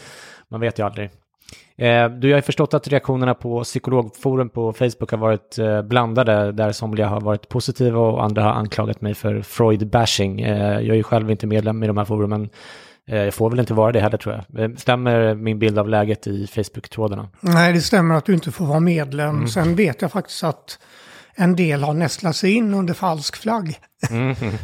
man 0.52 0.60
vet 0.60 0.80
ju 0.80 0.86
aldrig. 0.86 1.10
Eh, 1.78 2.10
du 2.10 2.30
jag 2.30 2.36
har 2.36 2.40
ju 2.40 2.42
förstått 2.42 2.74
att 2.74 2.88
reaktionerna 2.88 3.34
på 3.34 3.64
psykologforum 3.64 4.50
på 4.50 4.74
Facebook 4.74 5.12
har 5.12 5.18
varit 5.18 5.58
eh, 5.58 5.82
blandade, 5.82 6.52
där 6.52 6.72
somliga 6.72 7.08
har 7.08 7.22
varit 7.22 7.50
positiva 7.50 8.00
och 8.00 8.24
andra 8.24 8.44
har 8.44 8.52
anklagat 8.52 9.02
mig 9.02 9.14
för 9.14 9.42
Freud-bashing. 9.42 10.42
Eh, 10.42 10.74
jag 10.74 10.90
är 10.90 10.96
ju 10.96 11.04
själv 11.04 11.32
inte 11.32 11.48
medlem 11.48 11.84
i 11.84 11.88
de 11.88 11.98
här 11.98 12.06
forumen. 12.06 12.50
Jag 13.08 13.34
får 13.34 13.50
väl 13.50 13.60
inte 13.60 13.74
vara 13.74 13.92
det 13.92 14.00
heller 14.00 14.18
tror 14.18 14.44
jag. 14.48 14.80
Stämmer 14.80 15.36
min 15.36 15.60
bild 15.60 15.80
av 15.80 15.90
läget 15.90 16.28
i 16.28 16.48
Facebook-trådarna? 16.48 17.30
Nej, 17.40 17.74
det 17.74 17.82
stämmer 17.82 18.16
att 18.16 18.26
du 18.26 18.34
inte 18.34 18.52
får 18.52 18.66
vara 18.66 18.80
medlem. 18.80 19.36
Mm. 19.36 19.48
Sen 19.48 19.76
vet 19.76 20.02
jag 20.02 20.12
faktiskt 20.12 20.44
att 20.44 20.80
en 21.38 21.56
del 21.56 21.84
har 21.84 21.94
nästlat 21.94 22.36
sig 22.36 22.52
in 22.52 22.74
under 22.74 22.94
falsk 22.94 23.36
flagg. 23.36 23.80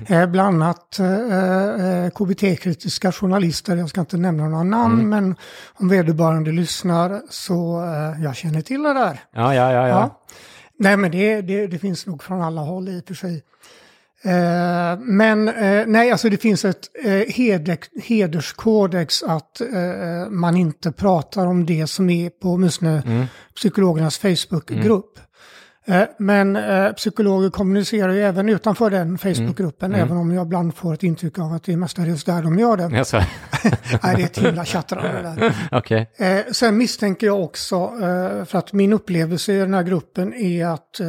Eh, 0.08 0.26
Bland 0.26 0.64
annat 0.64 1.00
eh, 1.00 2.06
eh, 2.06 2.10
KBT-kritiska 2.10 3.12
journalister, 3.12 3.76
jag 3.78 3.90
ska 3.90 4.02
inte 4.02 4.18
nämna 4.18 4.50
några 4.50 4.64
namn, 4.64 5.00
Mm. 5.00 5.10
men 5.10 5.36
om 5.74 5.90
vederbörande 5.90 6.52
lyssnar 6.52 7.22
så 7.30 7.84
eh, 7.84 8.24
jag 8.24 8.36
känner 8.36 8.62
till 8.62 8.84
det 8.84 8.94
där. 8.94 9.20
Ja, 9.34 9.56
ja, 9.56 9.72
ja. 9.74 9.88
ja. 9.88 9.88
Ja. 9.88 10.20
Nej, 10.80 10.98
men 10.98 11.12
det, 11.12 11.42
det, 11.42 11.68
det 11.68 11.80
finns 11.80 12.06
nog 12.06 12.24
från 12.24 12.42
alla 12.42 12.62
håll 12.62 12.90
i 12.90 13.00
och 13.00 13.08
för 13.08 13.14
sig. 13.14 13.44
Eh, 14.24 15.00
men 15.00 15.48
eh, 15.48 15.86
nej, 15.88 16.12
alltså 16.12 16.30
det 16.30 16.38
finns 16.38 16.66
ett 16.66 16.82
eh, 17.06 17.12
heder, 17.12 17.78
hederskodex 18.04 19.24
att 19.24 19.62
eh, 19.62 20.30
man 20.30 20.58
inte 20.58 20.92
pratar 20.92 21.48
om 21.48 21.66
det 21.66 21.88
som 21.88 22.10
är 22.10 22.30
på 22.30 22.50
åtminstone 22.50 23.04
mm. 23.06 23.26
psykologernas 23.56 24.18
Facebookgrupp. 24.18 25.18
Mm. 25.18 25.28
Eh, 25.86 26.04
men 26.18 26.56
eh, 26.56 26.92
psykologer 26.92 27.50
kommunicerar 27.50 28.14
ju 28.14 28.22
även 28.22 28.50
utanför 28.50 28.90
den 28.90 29.18
Facebookgruppen, 29.18 29.94
mm. 29.94 30.06
även 30.06 30.18
om 30.18 30.32
jag 30.32 30.46
ibland 30.46 30.76
får 30.76 30.94
ett 30.94 31.04
intryck 31.04 31.40
av 31.40 31.54
att 31.54 31.64
det 31.64 31.74
är 31.74 31.78
mestadels 31.78 32.24
där 32.24 32.44
de 32.44 32.60
gör 32.60 32.78
det. 32.78 32.96
Yes. 32.98 33.14
Nej, 33.14 33.26
det 34.02 34.22
är 34.22 34.26
ett 34.26 34.38
himla 34.38 34.66
tjattrande 34.66 35.22
där. 35.22 35.56
okay. 35.78 36.06
eh, 36.16 36.40
sen 36.52 36.78
misstänker 36.78 37.28
jag 37.28 37.44
också, 37.44 37.76
eh, 37.76 38.46
för 38.46 38.56
att 38.56 38.74
min 38.74 38.94
upplevelse 38.94 39.54
i 39.54 39.58
den 39.58 39.74
här 39.74 39.84
gruppen 39.84 40.34
är 40.34 40.66
att 40.66 41.00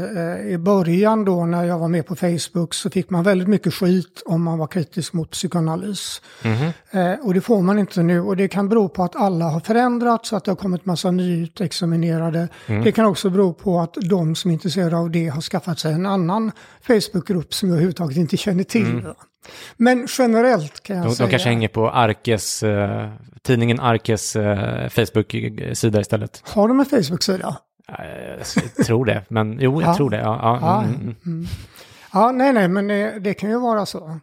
i 0.48 0.58
början 0.58 1.24
då 1.24 1.46
när 1.46 1.64
jag 1.64 1.78
var 1.78 1.88
med 1.88 2.06
på 2.06 2.16
Facebook 2.16 2.74
så 2.74 2.90
fick 2.90 3.10
man 3.10 3.24
väldigt 3.24 3.48
mycket 3.48 3.74
skit 3.74 4.22
om 4.26 4.42
man 4.42 4.58
var 4.58 4.66
kritisk 4.66 5.12
mot 5.12 5.30
psykoanalys. 5.30 6.22
Mm. 6.42 7.20
och 7.22 7.34
det 7.34 7.40
får 7.40 7.62
man 7.62 7.78
inte 7.78 8.02
nu 8.02 8.20
och 8.20 8.36
det 8.36 8.48
kan 8.48 8.68
bero 8.68 8.88
på 8.88 9.04
att 9.04 9.16
alla 9.16 9.44
har 9.44 9.60
förändrats, 9.60 10.32
att 10.32 10.44
det 10.44 10.50
har 10.50 10.56
kommit 10.56 10.84
massa 10.84 11.10
nyutexaminerade. 11.10 12.48
Mm. 12.66 12.84
Det 12.84 12.92
kan 12.92 13.06
också 13.06 13.30
bero 13.30 13.52
på 13.52 13.80
att 13.80 13.94
de 13.94 14.34
som 14.34 14.50
inte 14.50 14.61
intresserade 14.64 14.96
av 14.96 15.10
det 15.10 15.28
har 15.28 15.40
skaffat 15.40 15.78
sig 15.78 15.92
en 15.92 16.06
annan 16.06 16.52
Facebookgrupp 16.82 17.54
som 17.54 17.68
jag 17.68 17.74
överhuvudtaget 17.74 18.16
inte 18.16 18.36
känner 18.36 18.64
till. 18.64 18.90
Mm. 18.90 19.14
Men 19.76 20.06
generellt 20.18 20.82
kan 20.82 20.96
jag 20.96 21.06
de, 21.06 21.14
säga... 21.14 21.26
De 21.26 21.30
kanske 21.30 21.48
hänger 21.48 21.68
på 21.68 21.90
Arkes, 21.90 22.62
uh, 22.62 23.08
tidningen 23.42 23.80
Arkes 23.80 24.36
uh, 24.36 24.88
Facebook-sida 24.88 26.00
istället. 26.00 26.42
Har 26.44 26.68
de 26.68 26.80
en 26.80 26.86
Facebook-sida? 26.86 27.56
Jag 28.76 28.86
tror 28.86 29.04
det, 29.04 29.24
men 29.28 29.58
jo, 29.60 29.80
jag 29.80 29.88
ja. 29.90 29.96
tror 29.96 30.10
det. 30.10 30.16
Ja, 30.16 30.38
ja, 30.42 30.58
ja, 30.60 30.82
mm, 30.82 31.00
mm. 31.00 31.16
mm. 31.26 31.46
ja, 32.12 32.32
nej, 32.32 32.52
nej, 32.52 32.68
men 32.68 32.88
det, 32.88 33.18
det 33.18 33.34
kan 33.34 33.50
ju 33.50 33.58
vara 33.58 33.86
så. 33.86 34.20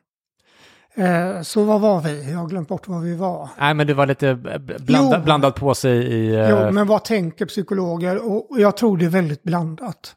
Eh, 0.96 1.42
så 1.42 1.64
vad 1.64 1.82
var 1.82 2.02
vi? 2.02 2.32
Jag 2.32 2.40
har 2.40 2.48
glömt 2.48 2.68
bort 2.68 2.88
vad 2.88 3.02
vi 3.02 3.16
var. 3.16 3.50
Nej, 3.60 3.74
men 3.74 3.88
det 3.88 3.94
var 3.94 4.06
lite 4.06 4.36
blanda, 4.80 5.20
blandat 5.20 5.56
på 5.56 5.76
sig 5.76 5.98
i... 5.98 6.36
Uh... 6.36 6.50
Jo, 6.50 6.72
men 6.72 6.88
vad 6.88 7.04
tänker 7.04 7.46
psykologer? 7.46 8.32
Och 8.32 8.60
jag 8.60 8.78
tror 8.78 8.98
det 8.98 9.06
är 9.06 9.10
väldigt 9.10 9.44
blandat. 9.44 10.16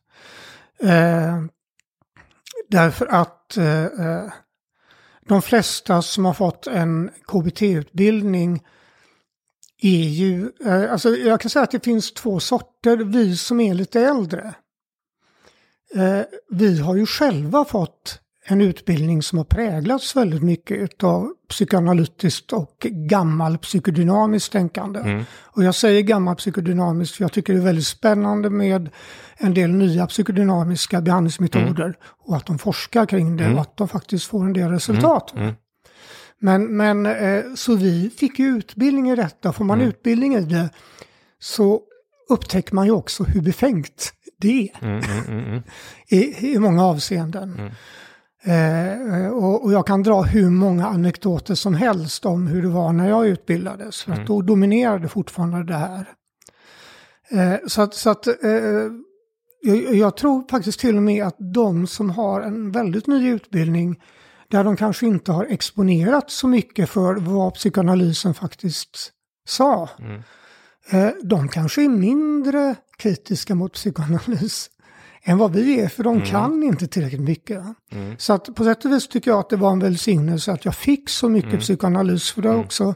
Eh, 0.82 1.44
därför 2.68 3.06
att 3.06 3.56
eh, 3.56 3.84
eh 3.84 4.32
de 5.28 5.42
flesta 5.42 6.02
som 6.02 6.24
har 6.24 6.34
fått 6.34 6.66
en 6.66 7.10
KBT-utbildning 7.26 8.62
är 9.82 10.08
ju, 10.08 10.50
eh, 10.64 10.92
alltså 10.92 11.10
jag 11.10 11.40
kan 11.40 11.50
säga 11.50 11.62
att 11.62 11.70
det 11.70 11.84
finns 11.84 12.12
två 12.12 12.40
sorter, 12.40 12.96
vi 12.96 13.36
som 13.36 13.60
är 13.60 13.74
lite 13.74 14.00
äldre. 14.00 14.54
Eh, 15.94 16.20
vi 16.50 16.80
har 16.80 16.96
ju 16.96 17.06
själva 17.06 17.64
fått 17.64 18.21
en 18.44 18.60
utbildning 18.60 19.22
som 19.22 19.38
har 19.38 19.44
präglats 19.44 20.16
väldigt 20.16 20.42
mycket 20.42 21.02
av 21.02 21.32
psykoanalytiskt 21.48 22.52
och 22.52 22.76
gammal 22.80 23.58
psykodynamiskt 23.58 24.52
tänkande. 24.52 25.00
Mm. 25.00 25.24
Och 25.42 25.64
jag 25.64 25.74
säger 25.74 26.02
gammal 26.02 26.36
psykodynamiskt 26.36 27.16
för 27.16 27.24
jag 27.24 27.32
tycker 27.32 27.52
det 27.52 27.58
är 27.58 27.64
väldigt 27.64 27.86
spännande 27.86 28.50
med 28.50 28.90
en 29.36 29.54
del 29.54 29.70
nya 29.70 30.06
psykodynamiska 30.06 31.00
behandlingsmetoder 31.00 31.84
mm. 31.84 31.96
och 32.18 32.36
att 32.36 32.46
de 32.46 32.58
forskar 32.58 33.06
kring 33.06 33.36
det 33.36 33.44
mm. 33.44 33.56
och 33.56 33.62
att 33.62 33.76
de 33.76 33.88
faktiskt 33.88 34.26
får 34.26 34.44
en 34.44 34.52
del 34.52 34.70
resultat. 34.70 35.32
Mm. 35.34 35.44
Mm. 35.44 35.54
Men, 36.38 36.76
men 36.76 37.06
eh, 37.06 37.44
så 37.54 37.74
vi 37.74 38.10
fick 38.10 38.38
ju 38.38 38.46
utbildning 38.46 39.10
i 39.10 39.16
detta. 39.16 39.52
Får 39.52 39.64
man 39.64 39.78
mm. 39.78 39.88
utbildning 39.88 40.34
i 40.34 40.40
det 40.40 40.70
så 41.38 41.80
upptäcker 42.28 42.74
man 42.74 42.86
ju 42.86 42.92
också 42.92 43.24
hur 43.24 43.40
befängt 43.40 44.12
det 44.38 44.68
är. 44.68 45.62
I, 46.08 46.52
I 46.54 46.58
många 46.58 46.84
avseenden. 46.84 47.72
Eh, 48.44 49.28
och, 49.28 49.64
och, 49.64 49.72
jag 49.72 49.86
kan 49.86 50.02
dra 50.02 50.22
hur 50.22 50.50
många 50.50 50.86
anekdoter 50.86 51.54
som 51.54 51.74
helst 51.74 52.26
om 52.26 52.46
hur 52.46 52.62
det 52.62 52.68
var 52.68 52.92
när 52.92 53.08
jag 53.08 53.26
utbildades. 53.26 54.02
För 54.02 54.10
mm. 54.10 54.22
att 54.22 54.28
då 54.28 54.42
dominerade 54.42 55.08
fortfarande 55.08 55.64
det 55.64 55.74
här. 55.74 56.06
Eh, 57.30 57.58
så 57.66 57.82
att, 57.82 57.94
så 57.94 58.10
att 58.10 58.26
eh, 58.26 58.34
jag, 59.62 59.94
jag, 59.94 60.16
tror 60.16 60.44
faktiskt 60.50 60.80
till 60.80 60.96
och 60.96 61.02
med 61.02 61.26
att 61.26 61.36
de 61.38 61.86
som 61.86 62.10
har 62.10 62.40
en 62.40 62.72
väldigt 62.72 63.06
ny 63.06 63.28
utbildning 63.30 64.00
där 64.48 64.64
de 64.64 64.76
kanske 64.76 65.06
inte 65.06 65.32
har 65.32 65.44
exponerat 65.44 66.30
så 66.30 66.48
mycket 66.48 66.88
för 66.88 67.14
vad 67.14 67.54
psykoanalysen 67.54 68.34
faktiskt 68.34 69.12
sa. 69.48 69.88
Mm. 69.98 70.22
Eh, 70.90 71.12
de 71.22 71.48
kanske 71.48 71.82
är 71.84 71.88
mindre 71.88 72.74
kritiska 72.96 73.54
mot 73.54 73.72
psykoanalys 73.72 74.70
än 75.24 75.38
vad 75.38 75.52
vi 75.52 75.80
är, 75.80 75.88
för 75.88 76.04
de 76.04 76.16
mm. 76.16 76.26
kan 76.26 76.62
inte 76.62 76.86
tillräckligt 76.86 77.20
mycket. 77.20 77.62
Mm. 77.92 78.14
Så 78.18 78.32
att 78.32 78.54
på 78.54 78.64
sätt 78.64 78.84
och 78.84 78.92
vis 78.92 79.08
tycker 79.08 79.30
jag 79.30 79.40
att 79.40 79.50
det 79.50 79.56
var 79.56 79.72
en 79.72 79.78
välsignelse 79.78 80.52
att 80.52 80.64
jag 80.64 80.74
fick 80.74 81.08
så 81.08 81.28
mycket 81.28 81.50
mm. 81.50 81.60
psykoanalys, 81.60 82.30
för 82.30 82.42
det 82.42 82.48
är 82.48 82.52
mm. 82.52 82.64
också, 82.64 82.94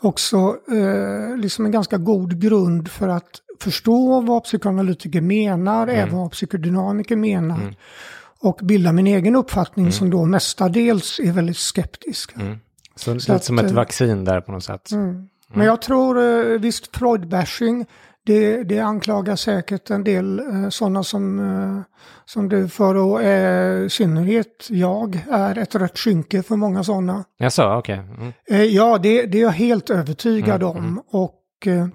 också 0.00 0.56
eh, 0.72 1.36
liksom 1.36 1.64
en 1.64 1.70
ganska 1.70 1.98
god 1.98 2.40
grund 2.40 2.88
för 2.88 3.08
att 3.08 3.40
förstå 3.60 4.20
vad 4.20 4.44
psykoanalytiker 4.44 5.20
menar, 5.20 5.82
mm. 5.82 5.96
även 5.96 6.16
vad 6.16 6.30
psykodynamiker 6.30 7.16
menar. 7.16 7.60
Mm. 7.60 7.74
Och 8.40 8.60
bilda 8.62 8.92
min 8.92 9.06
egen 9.06 9.36
uppfattning 9.36 9.92
som 9.92 10.10
då 10.10 10.24
mestadels 10.24 11.18
är 11.18 11.32
väldigt 11.32 11.56
skeptisk. 11.56 12.34
Så, 12.96 13.20
så 13.20 13.32
lite 13.32 13.44
som 13.44 13.58
ett 13.58 13.66
eh, 13.66 13.72
vaccin 13.72 14.24
där 14.24 14.40
på 14.40 14.52
något 14.52 14.64
sätt. 14.64 14.90
Men 15.52 15.66
jag 15.66 15.82
tror 15.82 16.22
eh, 16.22 16.58
visst 16.58 16.96
Freud-bashing 16.96 17.86
det, 18.26 18.62
det 18.62 18.80
anklagar 18.80 19.36
säkert 19.36 19.90
en 19.90 20.04
del 20.04 20.38
eh, 20.38 20.68
sådana 20.68 21.02
som, 21.02 21.38
eh, 21.38 21.80
som 22.24 22.48
du 22.48 22.68
för 22.68 22.94
och 22.94 23.22
eh, 23.22 23.84
i 23.84 23.90
synnerhet 23.90 24.66
jag 24.70 25.20
är 25.30 25.58
ett 25.58 25.74
rött 25.74 25.98
skynke 25.98 26.42
för 26.42 26.56
många 26.56 26.84
sådana. 26.84 27.24
Jaså, 27.38 27.78
okej. 27.78 28.00
Okay. 28.00 28.14
Mm. 28.16 28.32
Eh, 28.50 28.62
ja, 28.62 28.98
det, 28.98 29.26
det 29.26 29.38
är 29.38 29.42
jag 29.42 29.50
helt 29.50 29.90
övertygad 29.90 30.62
mm, 30.62 30.76
om. 30.76 30.76
Mm. 30.76 31.00
Och, 31.10 31.66
eh, 31.66 31.88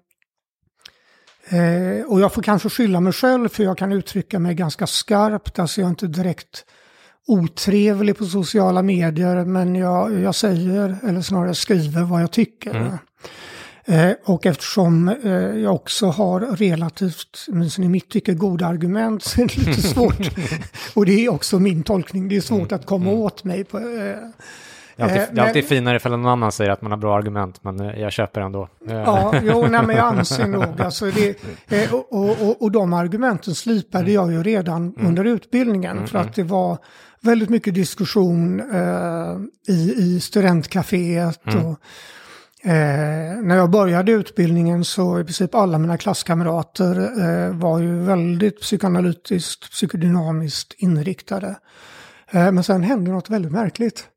eh, 1.59 2.05
och 2.05 2.21
jag 2.21 2.33
får 2.33 2.41
kanske 2.41 2.69
skylla 2.69 2.99
mig 2.99 3.13
själv 3.13 3.49
för 3.49 3.63
jag 3.63 3.77
kan 3.77 3.91
uttrycka 3.91 4.39
mig 4.39 4.55
ganska 4.55 4.87
skarpt. 4.87 5.59
Alltså 5.59 5.81
jag 5.81 5.85
är 5.85 5.89
inte 5.89 6.07
direkt 6.07 6.65
otrevlig 7.27 8.17
på 8.17 8.25
sociala 8.25 8.81
medier 8.81 9.45
men 9.45 9.75
jag, 9.75 10.19
jag 10.19 10.35
säger, 10.35 10.97
eller 11.07 11.21
snarare 11.21 11.55
skriver 11.55 12.01
vad 12.01 12.21
jag 12.21 12.31
tycker. 12.31 12.99
Mm. 13.85 14.09
Eh, 14.09 14.15
och 14.23 14.45
eftersom 14.45 15.09
eh, 15.23 15.31
jag 15.33 15.75
också 15.75 16.05
har 16.05 16.39
relativt, 16.39 17.45
åtminstone 17.51 17.85
i 17.85 17.89
mitt 17.89 18.09
tycke, 18.09 18.33
goda 18.33 18.67
argument 18.67 19.23
så 19.23 19.41
är 19.41 19.45
det 19.45 19.57
lite 19.57 19.81
svårt. 19.81 20.29
och 20.93 21.05
det 21.05 21.25
är 21.25 21.29
också 21.29 21.59
min 21.59 21.83
tolkning, 21.83 22.29
det 22.29 22.37
är 22.37 22.41
svårt 22.41 22.71
att 22.71 22.85
komma 22.85 23.09
mm. 23.09 23.19
åt 23.19 23.43
mig. 23.43 23.63
På, 23.63 23.77
eh, 23.77 23.83
det 23.83 25.03
är, 25.03 25.03
alltid, 25.03 25.35
det 25.35 25.41
är 25.41 25.47
alltid 25.47 25.65
finare 25.65 25.95
ifall 25.95 26.11
någon 26.11 26.25
annan 26.25 26.51
säger 26.51 26.71
att 26.71 26.81
man 26.81 26.91
har 26.91 26.97
bra 26.97 27.17
argument, 27.17 27.63
men 27.63 27.79
jag 27.79 28.11
köper 28.11 28.41
ändå. 28.41 28.69
Ja, 28.87 29.33
jo, 29.43 29.67
nej, 29.67 29.85
men 29.85 29.95
jag 29.95 30.05
anser 30.05 30.47
nog, 30.47 30.81
alltså 30.81 31.05
det, 31.05 31.91
och, 31.91 32.13
och, 32.41 32.61
och 32.61 32.71
de 32.71 32.93
argumenten 32.93 33.55
slipade 33.55 34.11
jag 34.11 34.31
ju 34.31 34.43
redan 34.43 34.93
mm. 34.97 35.07
under 35.07 35.25
utbildningen, 35.25 35.97
mm, 35.97 36.07
för 36.07 36.19
att 36.19 36.35
det 36.35 36.43
var 36.43 36.77
väldigt 37.21 37.49
mycket 37.49 37.73
diskussion 37.73 38.61
i, 39.67 39.93
i 39.97 40.19
studentcaféet. 40.19 41.53
Mm. 41.53 41.65
Och, 41.65 41.79
Eh, 42.63 43.41
när 43.43 43.55
jag 43.55 43.69
började 43.69 44.11
utbildningen 44.11 44.85
så 44.85 45.19
i 45.19 45.23
princip 45.23 45.55
alla 45.55 45.77
mina 45.77 45.97
klasskamrater 45.97 46.99
eh, 46.99 47.55
var 47.55 47.79
ju 47.79 47.99
väldigt 47.99 48.61
psykoanalytiskt, 48.61 49.71
psykodynamiskt 49.71 50.73
inriktade. 50.77 51.55
Eh, 52.31 52.51
men 52.51 52.63
sen 52.63 52.83
hände 52.83 53.11
något 53.11 53.29
väldigt 53.29 53.51
märkligt. 53.51 54.07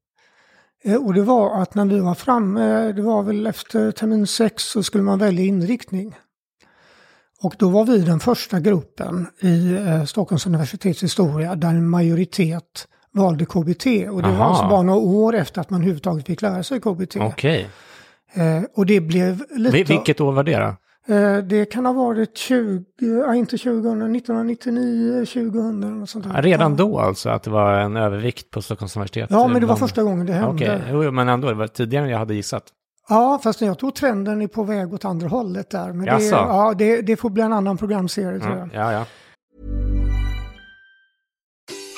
Eh, 0.84 1.06
och 1.06 1.14
det 1.14 1.22
var 1.22 1.62
att 1.62 1.74
när 1.74 1.84
vi 1.84 1.98
var 1.98 2.14
framme, 2.14 2.92
det 2.92 3.02
var 3.02 3.22
väl 3.22 3.46
efter 3.46 3.92
termin 3.92 4.26
sex, 4.26 4.62
så 4.62 4.82
skulle 4.82 5.04
man 5.04 5.18
välja 5.18 5.44
inriktning. 5.44 6.16
Och 7.42 7.54
då 7.58 7.68
var 7.68 7.84
vi 7.84 7.98
den 7.98 8.20
första 8.20 8.60
gruppen 8.60 9.26
i 9.40 9.74
eh, 9.74 10.04
Stockholms 10.04 10.46
universitets 10.46 11.02
historia 11.02 11.54
där 11.54 11.68
en 11.68 11.88
majoritet 11.88 12.88
valde 13.12 13.44
KBT. 13.44 13.86
Och 14.10 14.22
det 14.22 14.28
Aha. 14.28 14.38
var 14.38 14.44
alltså 14.44 14.68
bara 14.68 14.82
några 14.82 14.98
år 14.98 15.34
efter 15.34 15.60
att 15.60 15.70
man 15.70 15.80
överhuvudtaget 15.80 16.26
fick 16.26 16.42
lära 16.42 16.62
sig 16.62 16.80
KBT. 16.80 17.16
Okay. 17.16 17.66
Eh, 18.34 18.62
och 18.74 18.86
det 18.86 19.00
blev 19.00 19.42
lite... 19.50 19.92
Vilket 19.92 20.20
år 20.20 20.32
var 20.32 20.42
det 20.42 20.58
då? 20.58 20.76
Eh, 21.14 21.38
det 21.38 21.64
kan 21.64 21.86
ha 21.86 21.92
varit 21.92 22.36
20, 22.36 22.84
ja, 22.96 23.34
inte 23.34 23.58
2000, 23.58 24.16
1999, 24.16 25.24
2000 25.26 26.02
och 26.02 26.08
sånt 26.08 26.24
där. 26.24 26.42
Redan 26.42 26.76
då 26.76 26.98
alltså, 26.98 27.30
att 27.30 27.42
det 27.42 27.50
var 27.50 27.74
en 27.78 27.96
övervikt 27.96 28.50
på 28.50 28.62
Stockholms 28.62 28.96
universitet? 28.96 29.30
Ja, 29.30 29.48
men 29.48 29.60
det 29.60 29.66
var 29.66 29.76
första 29.76 30.02
gången 30.02 30.26
det 30.26 30.32
hände. 30.32 30.80
Okej, 30.80 30.96
okay. 30.96 31.10
men 31.10 31.28
ändå, 31.28 31.48
det 31.48 31.54
var 31.54 31.66
tidigare 31.66 32.04
än 32.04 32.10
jag 32.10 32.18
hade 32.18 32.34
gissat. 32.34 32.64
Ja, 33.08 33.40
fast 33.42 33.60
jag 33.60 33.78
tror 33.78 33.90
trenden 33.90 34.42
är 34.42 34.46
på 34.46 34.62
väg 34.62 34.94
åt 34.94 35.04
andra 35.04 35.28
hållet 35.28 35.70
där. 35.70 35.92
Men 35.92 36.06
det, 36.06 36.28
ja, 36.30 36.74
det, 36.78 37.02
det 37.02 37.16
får 37.16 37.30
bli 37.30 37.42
en 37.42 37.52
annan 37.52 37.76
programserie 37.76 38.40
tror 38.40 38.56
jag. 38.56 38.70
Ja, 38.72 38.92
ja. 38.92 39.04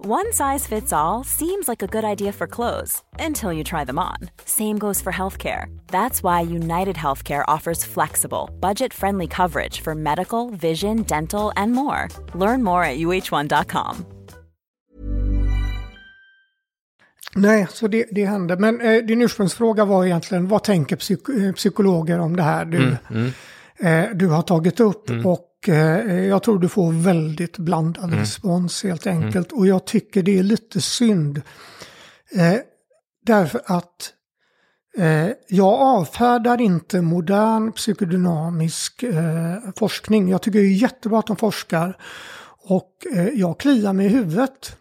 One 0.00 0.32
size 0.32 0.66
fits 0.66 0.92
all 0.92 1.24
seems 1.24 1.68
like 1.68 1.82
a 1.82 1.86
good 1.86 2.04
idea 2.04 2.32
for 2.32 2.46
clothes 2.46 3.02
until 3.18 3.52
you 3.52 3.64
try 3.64 3.84
them 3.84 3.98
on. 3.98 4.30
Same 4.44 4.78
goes 4.78 5.02
for 5.02 5.12
healthcare. 5.12 5.66
That's 5.88 6.22
why 6.22 6.40
United 6.40 6.96
Healthcare 6.96 7.44
offers 7.48 7.84
flexible, 7.84 8.48
budget 8.60 8.94
friendly 8.94 9.26
coverage 9.26 9.80
for 9.80 9.94
medical, 9.96 10.50
vision, 10.50 11.02
dental, 11.02 11.52
and 11.56 11.72
more. 11.72 12.08
Learn 12.34 12.62
more 12.62 12.84
at 12.84 12.98
uh1.com. 12.98 14.06
Nej, 17.36 17.66
så 17.70 17.88
det, 17.88 18.06
det 18.10 18.24
hände. 18.24 18.56
Men 18.56 18.80
eh, 18.80 19.04
din 19.04 19.22
ursprungsfråga 19.22 19.84
var 19.84 20.04
egentligen 20.04 20.48
vad 20.48 20.64
tänker 20.64 20.96
psyk 20.96 21.28
eh, 21.28 21.52
psykologer 21.52 22.18
om 22.18 22.36
det 22.36 22.42
här 22.42 22.64
du, 22.64 22.78
Mm, 22.78 22.96
mm, 23.10 24.10
eh, 24.10 24.16
du 24.16 24.26
har 24.26 24.42
tagit 24.42 24.80
upp? 24.80 25.10
Mm. 25.10 25.26
Och 25.26 25.47
eh, 25.68 26.24
jag 26.26 26.42
tror 26.42 26.58
du 26.58 26.68
får 26.68 26.92
väldigt 26.92 27.58
blandad 27.58 28.04
Mm. 28.04 28.18
respons 28.18 28.84
helt 28.84 29.06
enkelt. 29.06 29.52
Och 29.52 29.66
jag 29.66 29.84
tycker 29.84 30.22
det 30.22 30.38
är 30.38 30.42
lite 30.42 30.80
synd. 30.80 31.42
Eh, 32.32 32.54
därför 33.26 33.60
att 33.64 34.12
eh, 34.98 35.28
jag 35.48 35.74
avfärdar 35.80 36.60
inte 36.60 37.00
modern 37.00 37.72
psykodynamisk 37.72 39.04
forskning. 39.76 40.28
Jag 40.28 40.42
tycker 40.42 40.58
det 40.58 40.64
är 40.64 40.82
jättebra 40.82 41.18
att 41.18 41.26
de 41.26 41.36
forskar. 41.36 41.96
Och 42.60 42.92
jag 43.34 43.60
kliar 43.60 43.92
mig 43.92 44.06
i 44.06 44.08
huvudet. 44.08 44.76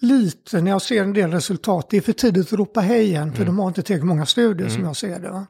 Lite 0.00 0.60
när 0.60 0.70
jag 0.70 0.82
ser 0.82 1.02
en 1.02 1.12
del 1.12 1.30
resultat. 1.32 1.90
Det 1.90 1.96
är 1.96 2.00
för 2.00 2.12
tidigt 2.12 2.52
att 2.52 2.58
ropa 2.58 2.80
hej 2.80 3.04
igen 3.04 3.32
för 3.32 3.44
de 3.44 3.58
har 3.58 3.68
inte 3.68 3.82
tillräckligt 3.82 4.06
många 4.08 4.26
studier 4.26 4.68
som 4.68 4.84
jag 4.84 4.96
ser 4.96 5.18
det. 5.20 5.30
Va? 5.30 5.46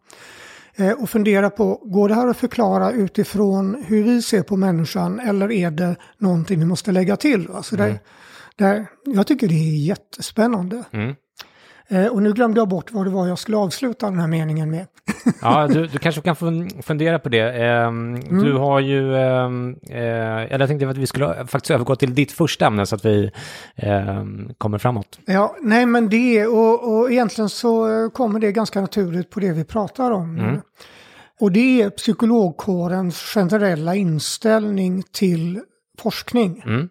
Eh, 0.80 0.92
och 0.92 1.10
fundera 1.10 1.50
på, 1.50 1.74
går 1.84 2.08
det 2.08 2.14
här 2.14 2.28
att 2.28 2.36
förklara 2.36 2.92
utifrån 2.92 3.84
hur 3.86 4.02
vi 4.02 4.22
ser 4.22 4.42
på 4.42 4.56
människan 4.56 5.20
eller 5.20 5.52
är 5.52 5.70
det 5.70 5.96
någonting 6.18 6.58
vi 6.58 6.66
måste 6.66 6.92
lägga 6.92 7.16
till? 7.16 7.48
Va? 7.48 7.62
Så 7.62 7.76
där, 7.76 7.98
där, 8.56 8.86
jag 9.04 9.26
tycker 9.26 9.48
det 9.48 9.54
är 9.54 9.86
jättespännande. 9.86 10.84
mm. 10.90 11.14
Eh, 11.92 12.06
och 12.06 12.22
nu 12.22 12.32
glömde 12.32 12.60
jag 12.60 12.68
bort 12.68 12.92
vad 12.92 13.06
det 13.06 13.10
var 13.10 13.26
jag 13.28 13.38
skulle 13.38 13.56
avsluta 13.56 14.06
den 14.10 14.18
här 14.20 14.26
meningen 14.26 14.70
med. 14.70 14.86
Ja, 15.42 15.66
du, 15.68 15.86
du 15.86 15.98
kanske 16.02 16.20
kan 16.20 16.34
fun- 16.36 16.82
fundera 16.82 17.18
på 17.18 17.28
det. 17.28 17.40
Ehm, 17.64 18.14
Mm. 18.14 18.44
Du 18.44 18.52
har 18.52 18.80
ju, 18.80 19.16
ehm, 19.16 19.76
eh, 19.90 19.98
eller 20.42 20.58
jag 20.58 20.68
tänkte 20.68 20.88
att 20.88 20.96
vi 20.96 21.06
skulle 21.06 21.46
faktiskt 21.46 21.70
övergå 21.70 21.96
till 21.96 22.14
ditt 22.14 22.32
första 22.32 22.66
ämne 22.66 22.86
så 22.86 22.94
att 22.96 23.04
vi 23.04 23.30
ehm, 23.76 24.50
kommer 24.58 24.78
framåt. 24.78 25.18
Ja, 25.26 25.56
nej 25.60 25.86
men 25.86 26.08
det, 26.08 26.46
och, 26.46 26.94
och 27.00 27.12
egentligen 27.12 27.48
så 27.48 28.10
kommer 28.14 28.40
det 28.40 28.52
ganska 28.52 28.80
naturligt 28.80 29.30
på 29.30 29.40
det 29.40 29.52
vi 29.52 29.64
pratar 29.64 30.10
om. 30.10 30.38
Mm. 30.38 30.60
Och 31.40 31.52
det 31.52 31.82
är 31.82 31.90
psykologkårens 31.90 33.16
generella 33.34 33.94
inställning 33.94 35.02
till 35.12 35.60
forskning. 35.98 36.62
Mm. 36.66 36.88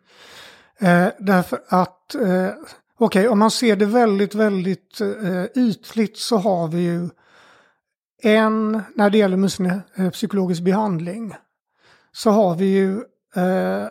Eh, 0.82 1.12
därför 1.20 1.60
att, 1.70 2.16
eh, 2.16 2.48
okej, 3.00 3.28
om 3.28 3.40
man 3.40 3.52
ser 3.52 3.76
det 3.76 3.86
väldigt, 3.86 4.36
väldigt 4.36 5.02
eh, 5.02 5.46
ytligt 5.56 6.18
så 6.18 6.38
har 6.38 6.68
vi 6.68 6.82
ju 6.82 7.10
en, 8.24 8.82
när 8.96 9.10
det 9.10 9.18
gäller 9.18 9.36
åtminstone, 9.36 9.82
eh, 9.96 10.10
psykologisk 10.10 10.62
behandling, 10.62 11.36
så 12.12 12.30
har 12.30 12.56
vi 12.56 12.66
ju 12.66 12.92
eh, 13.36 13.88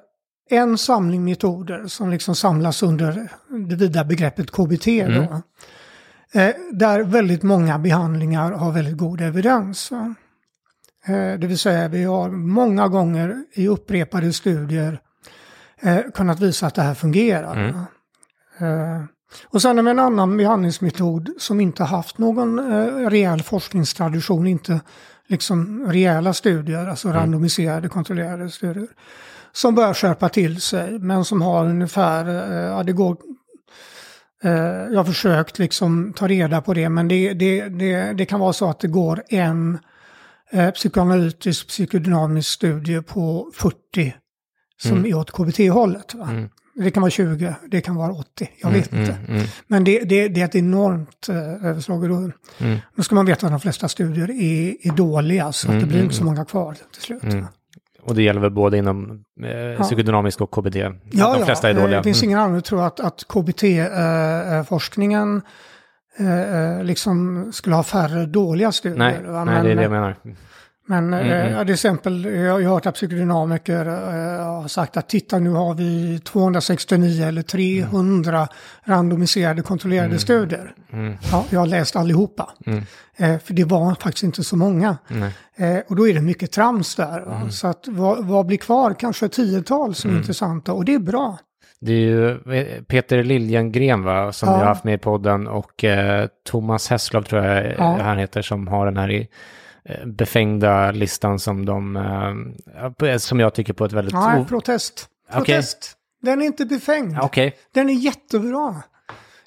en 0.50 0.78
samling 0.78 1.24
metoder 1.24 1.86
som 1.86 2.10
liksom 2.10 2.34
samlas 2.34 2.82
under 2.82 3.28
det 3.68 3.76
vida 3.76 4.04
begreppet 4.04 4.50
KBT. 4.50 4.86
Då, 5.14 5.42
eh, 6.40 6.54
där 6.72 7.02
väldigt 7.02 7.42
många 7.42 7.78
behandlingar 7.78 8.52
har 8.52 8.72
väldigt 8.72 8.96
god 8.96 9.20
evidens. 9.20 9.92
Eh, 11.06 11.38
det 11.38 11.46
vill 11.46 11.58
säga 11.58 11.88
vi 11.88 12.04
har 12.04 12.30
många 12.30 12.88
gånger 12.88 13.44
i 13.52 13.68
upprepade 13.68 14.32
studier 14.32 15.00
eh, 15.80 16.00
kunnat 16.14 16.40
visa 16.40 16.66
att 16.66 16.74
det 16.74 16.82
här 16.82 16.94
fungerar. 16.94 17.56
va? 17.72 17.86
Eh, 18.58 19.04
och 19.46 19.62
sen 19.62 19.76
har 19.76 19.84
vi 19.84 19.90
en 19.90 19.98
annan 19.98 20.36
behandlingsmetod 20.36 21.30
som 21.38 21.60
inte 21.60 21.84
haft 21.84 22.18
någon 22.18 22.58
eh, 22.58 23.10
rejäl 23.10 23.42
forskningstradition, 23.42 24.46
inte 24.46 24.80
liksom 25.26 25.86
rejäla 25.86 26.32
studier, 26.32 26.86
alltså 26.86 27.08
randomiserade 27.08 27.88
kontrollerade 27.88 28.50
studier. 28.50 28.88
Som 29.52 29.74
börjar 29.74 29.94
skärpa 29.94 30.28
till 30.28 30.60
sig, 30.60 30.98
men 30.98 31.24
som 31.24 31.42
har 31.42 31.64
ungefär, 31.64 32.28
eh, 32.28 32.68
ja 32.68 32.82
det 32.82 32.92
går 32.92 33.16
Eh, 34.42 34.52
jag 34.92 34.96
har 34.96 35.04
försökt 35.04 35.58
liksom 35.58 36.12
ta 36.12 36.28
reda 36.28 36.60
på 36.60 36.74
det, 36.74 36.88
men 36.88 37.08
det, 37.08 37.34
det, 37.34 37.68
det, 37.68 38.12
det 38.12 38.26
kan 38.26 38.40
vara 38.40 38.52
så 38.52 38.70
att 38.70 38.80
det 38.80 38.88
går 38.88 39.22
en 39.28 39.78
eh, 40.50 40.70
psykoanalytisk 40.70 41.68
psykodynamisk 41.68 42.50
studie 42.50 43.02
på 43.02 43.50
40 43.54 44.14
som 44.80 45.06
är 45.06 45.14
åt 45.14 45.30
KBT-hållet. 45.30 46.14
Va? 46.14 46.28
Det 46.80 46.90
kan 46.90 47.00
vara 47.00 47.10
20, 47.10 47.54
det 47.70 47.80
kan 47.80 47.94
vara 47.94 48.12
80, 48.12 48.50
jag 48.62 48.70
vet 48.70 48.92
inte. 48.92 49.16
Men 49.66 49.84
det, 49.84 50.00
det, 50.04 50.28
det 50.28 50.40
är 50.40 50.44
ett 50.44 50.54
enormt 50.54 51.28
eh, 51.28 51.66
överslag. 51.68 52.02
Och 52.02 52.08
Då, 52.08 52.30
då 52.96 53.02
ska 53.02 53.14
man 53.14 53.26
veta 53.26 53.46
att 53.46 53.52
de 53.52 53.60
flesta 53.60 53.88
studier 53.88 54.30
är, 54.30 54.76
är 54.86 54.92
dåliga, 54.96 55.52
så 55.52 55.72
att 55.72 55.80
det 55.80 55.86
blir 55.86 56.02
inte 56.02 56.14
så 56.14 56.24
många 56.24 56.44
kvar 56.44 56.76
till 56.92 57.02
slut. 57.02 57.22
Och 58.02 58.14
det 58.14 58.22
gäller 58.22 58.40
väl 58.40 58.50
både 58.50 58.78
inom 58.78 59.10
eh, 59.44 59.82
psykodynamisk 59.82 60.40
och 60.40 60.50
KBT? 60.50 60.76
Ja, 61.10 61.34
de 61.38 61.44
flesta 61.44 61.70
ja. 61.70 61.76
är 61.76 61.80
dåliga. 61.80 61.96
Eh, 61.96 62.00
Det 62.00 62.04
finns 62.04 62.22
Mm. 62.22 62.28
ingen 62.30 62.38
anledning 62.38 62.58
att 62.58 62.64
tro 62.64 62.80
att, 62.80 63.00
att 63.00 63.24
KBT-forskningen 63.28 65.42
eh, 66.18 66.84
liksom 66.84 67.48
skulle 67.52 67.76
ha 67.76 67.82
färre 67.82 68.26
dåliga 68.26 68.72
studier. 68.72 68.98
Nej, 68.98 69.20
nej, 69.44 69.62
det 69.64 69.70
är 69.70 69.76
det 69.76 69.82
jag 69.82 69.90
menar. 69.90 70.16
Men 70.90 71.14
eh, 71.14 71.50
ja, 71.52 71.64
till 71.64 71.74
exempel, 71.74 72.24
jag 72.24 72.52
har 72.52 72.58
ju 72.58 72.66
hört 72.66 72.86
att 72.86 72.94
psykodynamiker 72.94 73.86
eh, 73.86 74.46
har 74.46 74.68
sagt 74.68 74.96
att 74.96 75.08
titta 75.08 75.38
nu 75.38 75.50
har 75.50 75.74
vi 75.74 76.18
269 76.24 77.24
eller 77.26 77.42
300 77.42 78.48
randomiserade 78.84 79.62
kontrollerade 79.62 80.18
studier. 80.18 80.74
Ja, 81.32 81.44
jag 81.50 81.60
har 81.60 81.66
läst 81.66 81.96
allihopa. 81.96 82.50
Eh, 83.16 83.38
för 83.38 83.54
det 83.54 83.64
var 83.64 83.94
faktiskt 83.94 84.22
inte 84.24 84.44
så 84.44 84.56
många. 84.56 84.96
Eh, 85.56 85.78
och 85.88 85.96
då 85.96 86.08
är 86.08 86.14
det 86.14 86.20
mycket 86.20 86.52
trams 86.52 86.94
där. 86.94 87.20
Va? 87.20 87.50
Så 87.50 87.66
att 87.66 87.84
vad, 87.88 88.26
vad 88.26 88.46
blir 88.46 88.58
kvar? 88.58 88.94
Kanske 88.98 89.26
ett 89.26 89.32
tiotal 89.32 89.94
som 89.94 90.10
är 90.10 90.16
intressanta 90.16 90.72
och 90.72 90.84
det 90.84 90.94
är 90.94 90.98
bra. 90.98 91.38
Det 91.80 91.92
är 91.92 91.96
ju 91.96 92.30
eh, 92.54 92.82
Peter 92.82 93.22
Liljengren 93.24 94.02
va, 94.04 94.32
som 94.32 94.48
Ja. 94.48 94.54
vi 94.54 94.60
har 94.60 94.66
haft 94.68 94.84
med 94.84 94.94
i 94.94 94.98
podden 94.98 95.46
och 95.48 95.84
eh, 95.84 96.26
Thomas 96.50 96.88
Hesslov 96.90 97.22
tror 97.22 97.44
jag 97.44 97.66
eh, 97.66 97.72
Ja. 97.78 97.98
han 98.02 98.18
heter 98.18 98.42
som 98.42 98.68
har 98.68 98.86
den 98.86 98.96
här 98.96 99.10
i, 99.10 99.20
eh, 99.20 99.26
befängda 100.06 100.90
listan 100.90 101.38
som 101.38 101.66
de, 101.66 101.96
eh, 103.02 103.16
som 103.16 103.40
jag 103.40 103.54
tycker 103.54 103.72
på 103.72 103.84
ett 103.84 103.92
väldigt... 103.92 104.14
Nej, 104.14 104.44
protest. 104.44 105.08
Protest. 105.32 105.94
Den 106.22 106.42
är 106.42 106.46
inte 106.46 106.66
befängd. 106.66 107.12
Ja, 107.16 107.22
Okej, 107.22 107.56
Den 107.74 107.90
är 107.90 107.94
jättebra. 107.94 108.82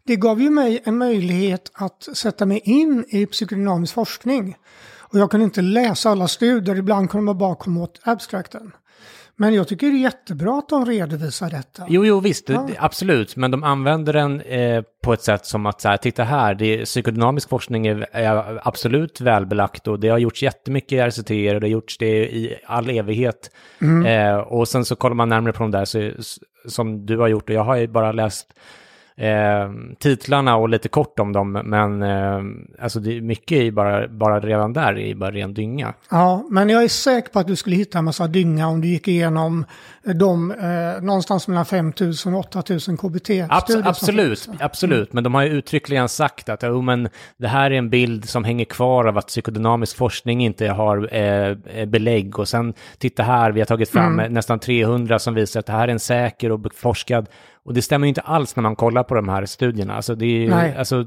Det 0.04 0.16
gav 0.16 0.42
ju 0.42 0.50
mig 0.50 0.82
en 0.84 0.98
möjlighet 0.98 1.72
att 1.74 2.08
sätta 2.18 2.46
mig 2.46 2.62
in 2.64 3.06
i 3.08 3.26
psykodynamisk 3.26 3.94
forskning. 3.94 4.56
Och 5.00 5.20
jag 5.20 5.32
kunde 5.32 5.44
inte 5.44 5.62
läsa 5.62 6.10
alla 6.10 6.28
studier, 6.28 6.76
ibland 6.76 7.10
kunde 7.10 7.26
man 7.26 7.38
bara 7.38 7.56
komma 7.56 7.82
åt 7.82 8.00
abstrakten. 8.04 8.72
Men 9.42 9.54
jag 9.54 9.68
tycker 9.68 9.88
det 9.88 9.94
är 9.94 9.98
jättebra 10.02 10.58
att 10.60 10.70
de 10.70 10.86
redovisar 10.86 11.50
detta. 11.50 11.84
Jo, 11.90 12.06
jo, 12.06 12.20
visst, 12.20 12.50
Ja. 12.50 12.68
absolut, 12.78 13.36
men 13.36 13.52
de 13.52 13.64
använder 13.64 14.14
den 14.14 14.42
eh, 14.42 14.84
på 15.04 15.14
ett 15.14 15.22
sätt 15.22 15.46
som 15.46 15.66
att 15.66 15.82
så 15.82 15.90
här, 15.90 15.98
titta 15.98 16.24
här, 16.24 16.56
det 16.56 16.86
psykodynamisk 16.86 17.50
forskning 17.50 17.88
är, 17.88 18.08
är 18.12 18.68
absolut 18.68 19.22
välbelagt 19.22 19.88
och 19.88 20.00
det 20.00 20.10
har 20.10 20.18
gjorts 20.18 20.44
jättemycket 20.44 20.92
i 20.92 20.98
RCT 20.98 21.30
och 21.30 21.60
det 21.62 21.68
har 21.68 21.72
gjorts 21.72 21.98
det 21.98 22.08
i 22.36 22.56
all 22.66 22.90
evighet. 22.90 23.52
Eh, 24.08 24.38
och 24.38 24.68
sen 24.68 24.86
så 24.86 24.96
kollar 24.96 25.16
man 25.16 25.30
närmare 25.30 25.54
på 25.54 25.64
de 25.64 25.72
där, 25.72 25.86
så, 25.86 26.12
som 26.68 27.06
du 27.06 27.18
har 27.18 27.28
gjort, 27.28 27.50
och 27.50 27.56
jag 27.56 27.64
har 27.64 27.76
ju 27.76 27.88
bara 27.88 28.12
läst 28.12 28.48
eh, 29.22 29.72
titlarna 30.00 30.56
och 30.56 30.70
lite 30.70 30.90
kort 30.90 31.20
om 31.20 31.34
dem, 31.34 31.52
men 31.52 32.04
eh, 32.04 32.84
alltså 32.84 33.00
det 33.00 33.18
är 33.18 33.22
mycket 33.22 33.58
ju 33.58 33.72
bara, 33.72 34.08
bara 34.08 34.40
redan 34.40 34.74
där 34.74 34.98
är 34.98 35.16
bara 35.16 35.32
ren 35.32 35.54
dynga. 35.54 35.94
Ja, 36.10 36.46
men 36.50 36.70
jag 36.70 36.84
är 36.84 36.88
säker 36.88 37.30
på 37.30 37.40
att 37.40 37.48
du 37.48 37.56
skulle 37.56 37.76
hitta 37.76 37.98
en 37.98 38.06
massa 38.06 38.28
dynga 38.28 38.68
om 38.68 38.82
du 38.82 38.88
gick 38.88 39.08
igenom 39.08 39.66
de 40.04 40.52
eh, 40.52 41.04
någonstans 41.04 41.48
mellan 41.48 41.66
5 41.66 41.94
000 42.00 42.14
och 42.26 42.40
8 42.40 42.64
000 42.70 42.80
KBT. 42.80 43.30
Abs- 43.30 43.82
absolut, 43.86 44.50
absolut. 44.60 45.14
Men 45.14 45.24
de 45.24 45.34
har 45.34 45.44
ju 45.44 45.50
uttryckligen 45.50 46.10
sagt 46.10 46.50
att 46.50 46.64
oh, 46.64 46.82
men 46.82 47.10
det 47.38 47.48
här 47.48 47.72
är 47.72 47.76
en 47.76 47.90
bild 47.90 48.30
som 48.30 48.44
hänger 48.44 48.66
kvar 48.66 49.06
av 49.06 49.18
att 49.18 49.28
psykodynamisk 49.28 49.98
forskning 49.98 50.46
inte 50.46 50.68
har 50.68 51.16
eh, 51.16 51.86
belägg. 51.86 52.40
Och 52.40 52.48
sen, 52.48 52.74
titta 52.98 53.24
här, 53.24 53.52
vi 53.52 53.60
har 53.60 53.66
tagit 53.66 53.90
fram 53.90 54.20
eh, 54.20 54.30
nästan 54.30 54.60
300 54.60 55.20
som 55.20 55.34
visar 55.34 55.60
att 55.60 55.66
det 55.66 55.74
här 55.74 55.88
är 55.88 55.92
en 55.92 56.00
säker 56.00 56.52
och 56.52 56.60
beforskad. 56.60 57.28
Och 57.66 57.74
det 57.74 57.82
stämmer 57.82 58.08
ju 58.08 58.10
inte 58.10 58.22
alls 58.22 58.56
när 58.56 58.64
man 58.64 58.76
kollar 58.76 59.04
på 59.04 59.16
de 59.16 59.30
här 59.30 59.46
studierna. 59.46 59.96
Alltså, 59.96 60.16
det 60.16 60.26
är 60.26 60.40
ju, 60.40 60.50
Nej. 60.50 60.76
alltså, 60.78 61.06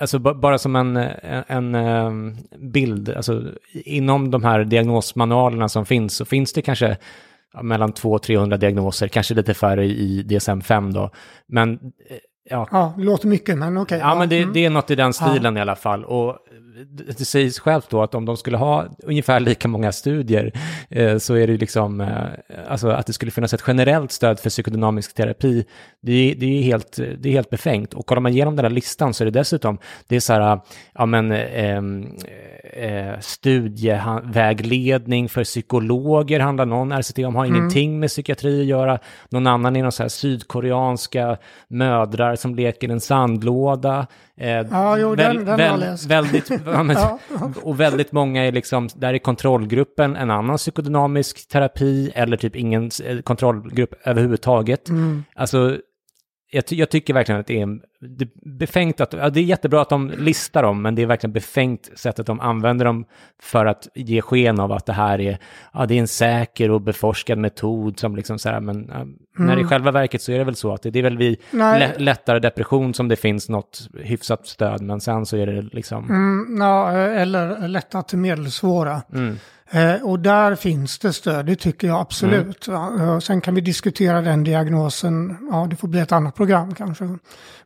Alltså 0.00 0.18
ba- 0.18 0.34
bara 0.34 0.58
som 0.58 0.76
en, 0.76 0.96
en, 0.96 1.44
en 1.46 1.74
eh, 1.74 2.34
bild, 2.58 3.08
alltså 3.08 3.42
inom 3.72 4.30
de 4.30 4.44
här 4.44 4.64
diagnosmanualerna 4.64 5.68
som 5.68 5.86
finns 5.86 6.16
så 6.16 6.24
finns 6.24 6.52
det 6.52 6.62
kanske 6.62 6.96
ja, 7.52 7.62
mellan 7.62 7.92
200 7.92 8.16
och 8.16 8.22
300 8.22 8.56
diagnoser, 8.56 9.08
kanske 9.08 9.34
lite 9.34 9.54
färre 9.54 9.84
i 9.84 10.22
DSM-5 10.22 10.92
då. 10.92 11.10
Men 11.46 11.72
eh, 11.72 12.16
ja, 12.50 12.68
Ja, 12.70 12.94
det 12.96 13.04
låter 13.04 13.28
mycket, 13.28 13.58
men 13.58 13.78
okej. 13.78 13.98
Ja, 13.98 14.14
men 14.14 14.28
det, 14.28 14.38
mm. 14.38 14.52
det 14.52 14.64
är 14.64 14.70
något 14.70 14.90
i 14.90 14.94
den 14.94 15.12
stilen 15.12 15.56
i 15.56 15.60
alla 15.60 15.76
fall. 15.76 16.04
Och 16.04 16.38
det, 17.18 17.24
sägs 17.24 17.58
självt 17.58 17.90
då 17.90 18.02
att 18.02 18.14
om 18.14 18.24
de 18.24 18.36
skulle 18.36 18.56
ha 18.56 18.86
ungefär 19.02 19.40
lika 19.40 19.68
många 19.68 19.92
studier 19.92 20.52
eh, 20.90 21.18
så 21.18 21.34
är 21.34 21.46
det 21.46 21.52
ju 21.52 21.58
liksom, 21.58 22.00
eh, 22.00 22.16
alltså 22.68 22.88
att 22.88 23.06
det 23.06 23.12
skulle 23.12 23.30
finnas 23.30 23.54
ett 23.54 23.64
generellt 23.66 24.12
stöd 24.12 24.40
för 24.40 24.50
psykodynamisk 24.50 25.14
terapi, 25.14 25.64
det, 26.02 26.12
är- 26.12 26.34
det, 26.34 26.46
är 26.58 26.62
helt, 26.62 26.96
det 27.18 27.28
är 27.28 27.32
helt 27.32 27.50
befängt. 27.50 27.94
Och 27.94 28.06
kollar 28.06 28.20
man 28.20 28.32
igenom 28.32 28.56
den 28.56 28.64
här 28.64 28.70
listan 28.72 29.14
så 29.14 29.24
är 29.24 29.24
det 29.24 29.30
dessutom, 29.40 29.78
det 30.08 30.16
är 30.16 30.20
så 30.20 30.32
här, 30.32 30.60
ja 30.94 31.06
men, 31.06 31.32
ehm, 31.32 32.06
eh, 32.72 33.20
studievägledning 33.20 35.28
för 35.28 35.44
psykologer 35.44 36.40
handlar 36.40 36.66
någon 36.66 36.92
RCT 36.92 37.18
om, 37.24 37.34
har 37.36 37.46
ingenting 37.46 38.00
med 38.00 38.08
psykiatri 38.08 38.60
att 38.60 38.66
göra. 38.66 38.98
Någon 39.30 39.46
annan 39.46 39.76
är 39.76 39.82
någon 39.82 39.92
så 39.92 40.02
här 40.02 40.08
sydkoreanska 40.08 41.36
mödrar 41.68 42.36
som 42.36 42.54
leker 42.54 42.88
en 42.88 43.00
sandlåda. 43.00 44.06
Eh, 44.42 44.66
Ja, 44.70 44.98
jo, 44.98 45.14
den- 45.14 45.44
den 45.44 45.60
har 45.60 45.66
jag 45.66 45.80
läst. 45.80 46.06
Väldigt, 46.06 46.50
och 47.62 47.80
väldigt 47.80 48.12
många 48.12 48.44
är 48.44 48.52
liksom, 48.52 48.88
där 48.94 49.14
är 49.14 49.18
kontrollgruppen 49.18 50.16
en 50.16 50.30
annan 50.30 50.56
psykodynamisk 50.56 51.48
terapi 51.48 52.12
eller 52.14 52.36
typ 52.36 52.56
ingen 52.56 52.90
eh, 53.04 53.18
kontrollgrupp 53.20 53.94
överhuvudtaget. 54.04 54.88
Mm. 54.88 55.24
Alltså, 55.34 55.76
jag, 56.54 56.64
jag 56.68 56.90
tycker 56.90 57.14
verkligen 57.14 57.40
att 57.40 57.46
det 57.46 57.58
är 57.58 57.62
en, 57.62 57.80
det 58.00 58.24
är 58.24 58.28
befängt 58.58 59.00
att, 59.00 59.12
ja, 59.12 59.30
det 59.30 59.40
är 59.40 59.44
jättebra 59.44 59.82
att 59.82 59.88
de 59.88 60.10
listar 60.10 60.62
dem, 60.62 60.82
men 60.82 60.94
det 60.94 61.02
är 61.02 61.06
verkligen 61.06 61.32
befängt 61.32 61.90
sättet 61.94 62.26
de 62.26 62.40
använder 62.40 62.84
dem 62.84 63.04
för 63.42 63.66
att 63.66 63.88
ge 63.94 64.22
sken 64.22 64.60
av 64.60 64.72
att 64.72 64.86
det 64.86 64.92
här 64.92 65.20
är, 65.20 65.38
ja, 65.72 65.86
det 65.86 65.94
är 65.94 65.98
en 65.98 66.08
säker 66.08 66.70
och 66.70 66.80
beforskad 66.80 67.38
metod 67.38 67.98
som 67.98 68.16
liksom 68.16 68.38
så 68.38 68.48
här, 68.48 68.60
men 68.60 68.90
ja, 68.92 69.06
när 69.44 69.60
i 69.60 69.64
själva 69.64 69.90
verket 69.90 70.22
så 70.22 70.32
är 70.32 70.38
det 70.38 70.44
väl 70.44 70.56
så 70.56 70.74
att 70.74 70.82
det, 70.82 70.90
det 70.90 70.98
är 70.98 71.02
väl 71.02 71.18
vid 71.18 71.40
Nej. 71.50 71.94
lättare 71.98 72.38
depression 72.38 72.94
som 72.94 73.08
det 73.08 73.16
finns 73.16 73.48
något 73.48 73.88
hyfsat 73.94 74.46
stöd, 74.46 74.82
men 74.82 75.00
sen 75.00 75.26
så 75.26 75.36
är 75.36 75.46
det 75.46 75.62
liksom, 75.62 76.10
Mm, 76.10 76.56
ja, 76.60 76.92
eller 76.92 77.68
lätta 77.68 78.02
till 78.02 78.18
medelsvåra. 78.18 79.02
Mm. 79.14 79.38
Eh, 79.72 80.02
och 80.02 80.20
där 80.20 80.54
finns 80.54 80.98
det 80.98 81.12
stöd, 81.12 81.46
det 81.46 81.56
tycker 81.56 81.86
jag 81.86 82.00
absolut. 82.00 82.68
Mm. 82.68 83.00
Eh, 83.00 83.18
sen 83.18 83.40
kan 83.40 83.54
vi 83.54 83.60
diskutera 83.60 84.20
den 84.20 84.44
diagnosen, 84.44 85.36
ja 85.50 85.66
det 85.70 85.76
får 85.76 85.88
bli 85.88 86.00
ett 86.00 86.12
annat 86.12 86.34
program 86.34 86.74
kanske. 86.74 87.18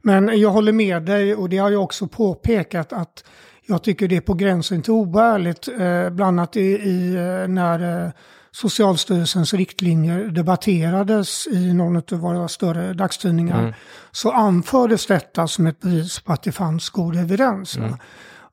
Men 0.03 0.41
jag 0.41 0.51
håller 0.51 0.73
med 0.73 1.03
dig 1.03 1.35
och 1.35 1.49
det 1.49 1.59
har 1.59 1.71
jag 1.71 1.83
också 1.83 2.07
påpekat 2.07 2.93
att 2.93 3.25
jag 3.67 3.83
tycker 3.83 4.09
det 4.09 4.17
är 4.17 4.21
på 4.21 4.35
gränsen 4.35 4.83
till 4.83 4.93
oärligt, 4.93 5.69
eh, 5.69 6.11
bland 6.11 6.41
annat 6.41 6.57
i, 6.57 6.61
i, 6.61 7.15
när 7.49 8.05
eh, 8.05 8.11
Socialstyrelsens 8.53 9.55
riktlinjer 9.55 10.25
debatterades 10.25 11.47
i 11.47 11.73
någon 11.73 11.97
av 11.97 12.19
våra 12.19 12.49
större 12.49 12.93
dagstidningar. 12.93 13.77
Så 14.13 14.33
anfördes 14.33 15.07
detta 15.07 15.49
som 15.49 15.67
ett 15.67 15.81
bevis 15.81 16.21
på 16.21 16.33
att 16.33 16.43
det 16.43 16.53
fanns 16.53 16.91
god 16.91 17.17
evidens. 17.17 17.77
va. 17.77 17.99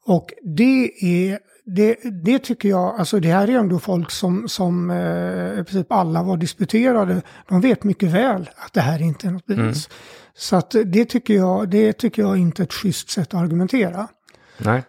Och 0.05 0.29
det 0.41 0.91
är, 1.01 1.39
det, 1.65 1.95
det 2.23 2.39
tycker 2.39 2.69
jag, 2.69 2.99
alltså 2.99 3.19
det 3.19 3.27
här 3.31 3.49
är 3.49 3.57
ändå 3.57 3.79
folk 3.79 4.11
som, 4.11 4.47
som 4.49 4.89
eh, 4.91 5.59
i 5.59 5.63
princip 5.63 5.91
alla 5.91 6.23
var 6.23 6.37
disputerade. 6.37 7.21
De 7.49 7.61
vet 7.61 7.83
mycket 7.83 8.09
väl 8.09 8.49
att 8.55 8.73
det 8.73 8.81
här 8.81 9.01
inte 9.01 9.27
är 9.27 9.31
något 9.31 9.45
bevis. 9.45 9.89
Så 10.35 10.55
att 10.55 10.75
det 10.85 11.05
tycker 11.05 11.33
jag, 11.33 11.69
det 11.69 11.93
tycker 11.93 12.21
jag 12.21 12.37
inte 12.37 12.61
är 12.61 12.63
ett 12.63 12.73
schysst 12.73 13.09
sätt 13.09 13.33
att 13.33 13.41
argumentera. 13.41 14.07
nej. 14.57 14.83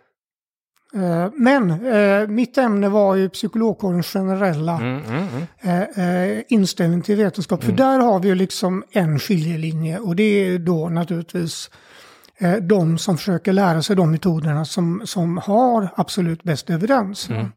Eh, 0.94 1.30
Men 1.34 1.70
eh, 1.86 2.28
mitt 2.28 2.58
ämne 2.58 2.88
var 2.88 3.14
ju 3.14 3.28
psykologkårens 3.28 4.06
generella 4.06 4.76
Mm, 4.76 5.02
mm, 5.04 5.28
mm. 5.62 5.82
eh, 5.96 6.38
eh, 6.38 6.42
inställning 6.48 7.02
till 7.02 7.16
vetenskap. 7.16 7.64
För 7.64 7.72
där 7.72 7.98
har 7.98 8.20
vi 8.20 8.28
ju 8.28 8.34
liksom 8.34 8.84
en 8.90 9.18
skiljelinje 9.18 9.98
och 9.98 10.16
det 10.16 10.22
är 10.22 10.58
då 10.58 10.88
naturligtvis 10.88 11.70
eh, 12.38 12.54
de 12.56 12.98
som 12.98 13.16
försöker 13.18 13.52
lära 13.52 13.82
sig 13.82 13.96
de 13.96 14.10
metoderna 14.10 14.64
som, 14.64 15.02
som 15.04 15.38
har 15.38 15.88
absolut 15.96 16.42
bäst 16.42 16.70
evidens. 16.70 17.30
va. 17.30 17.50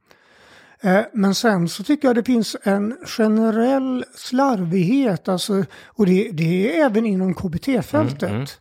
Eh, 0.82 1.06
Men 1.14 1.36
sen 1.36 1.70
så 1.70 1.84
tycker 1.84 2.08
jag 2.08 2.16
det 2.16 2.24
finns 2.24 2.56
en 2.64 2.98
generell 3.06 4.06
slarvighet, 4.16 5.28
alltså, 5.28 5.66
och 5.86 6.06
det, 6.06 6.30
det 6.34 6.78
är 6.80 6.86
även 6.86 7.06
inom 7.06 7.34
KBT-fältet. 7.34 8.60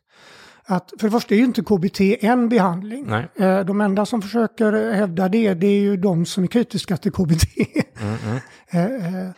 Att 0.68 0.92
för 1.00 1.06
det 1.06 1.10
första 1.10 1.34
är 1.34 1.38
ju 1.38 1.44
inte 1.44 1.62
KBT 1.62 2.00
en 2.20 2.48
behandling. 2.48 3.06
Eh, 3.34 3.60
De 3.60 3.80
enda 3.80 4.06
som 4.06 4.22
försöker 4.22 4.92
hävda 4.92 5.28
det, 5.28 5.54
det 5.54 5.66
är 5.66 5.80
ju 5.80 5.96
de 5.96 6.26
som 6.26 6.44
är 6.44 6.48
kritiska 6.48 6.96
till 6.96 7.12
KBT. 7.12 7.46
Eh, 8.70 8.84
eh, 8.84 9.30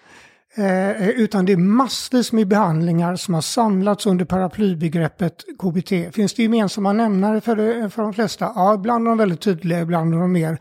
eh, 0.59 1.09
utan 1.09 1.45
det 1.47 1.53
är 1.53 1.57
massvis 1.57 2.33
med 2.33 2.49
behandlingar 2.49 3.17
som 3.17 3.35
har 3.35 3.41
samlats 3.41 4.07
under 4.07 4.25
paraplybegreppet 4.25 5.45
KBT. 5.59 6.15
Finns 6.15 6.35
det 6.35 6.43
gemensamma 6.43 6.93
nämnare 6.93 7.41
för, 7.41 7.57
det- 7.57 7.91
för 7.91 8.03
de 8.03 8.13
flesta? 8.15 8.53
Ja, 8.55 8.75
ibland 8.75 9.07
är 9.07 9.09
de 9.09 9.19
väldigt 9.19 9.41
tydliga, 9.41 9.81
ibland 9.81 10.15
är 10.15 10.19
de 10.19 10.33
mer 10.33 10.59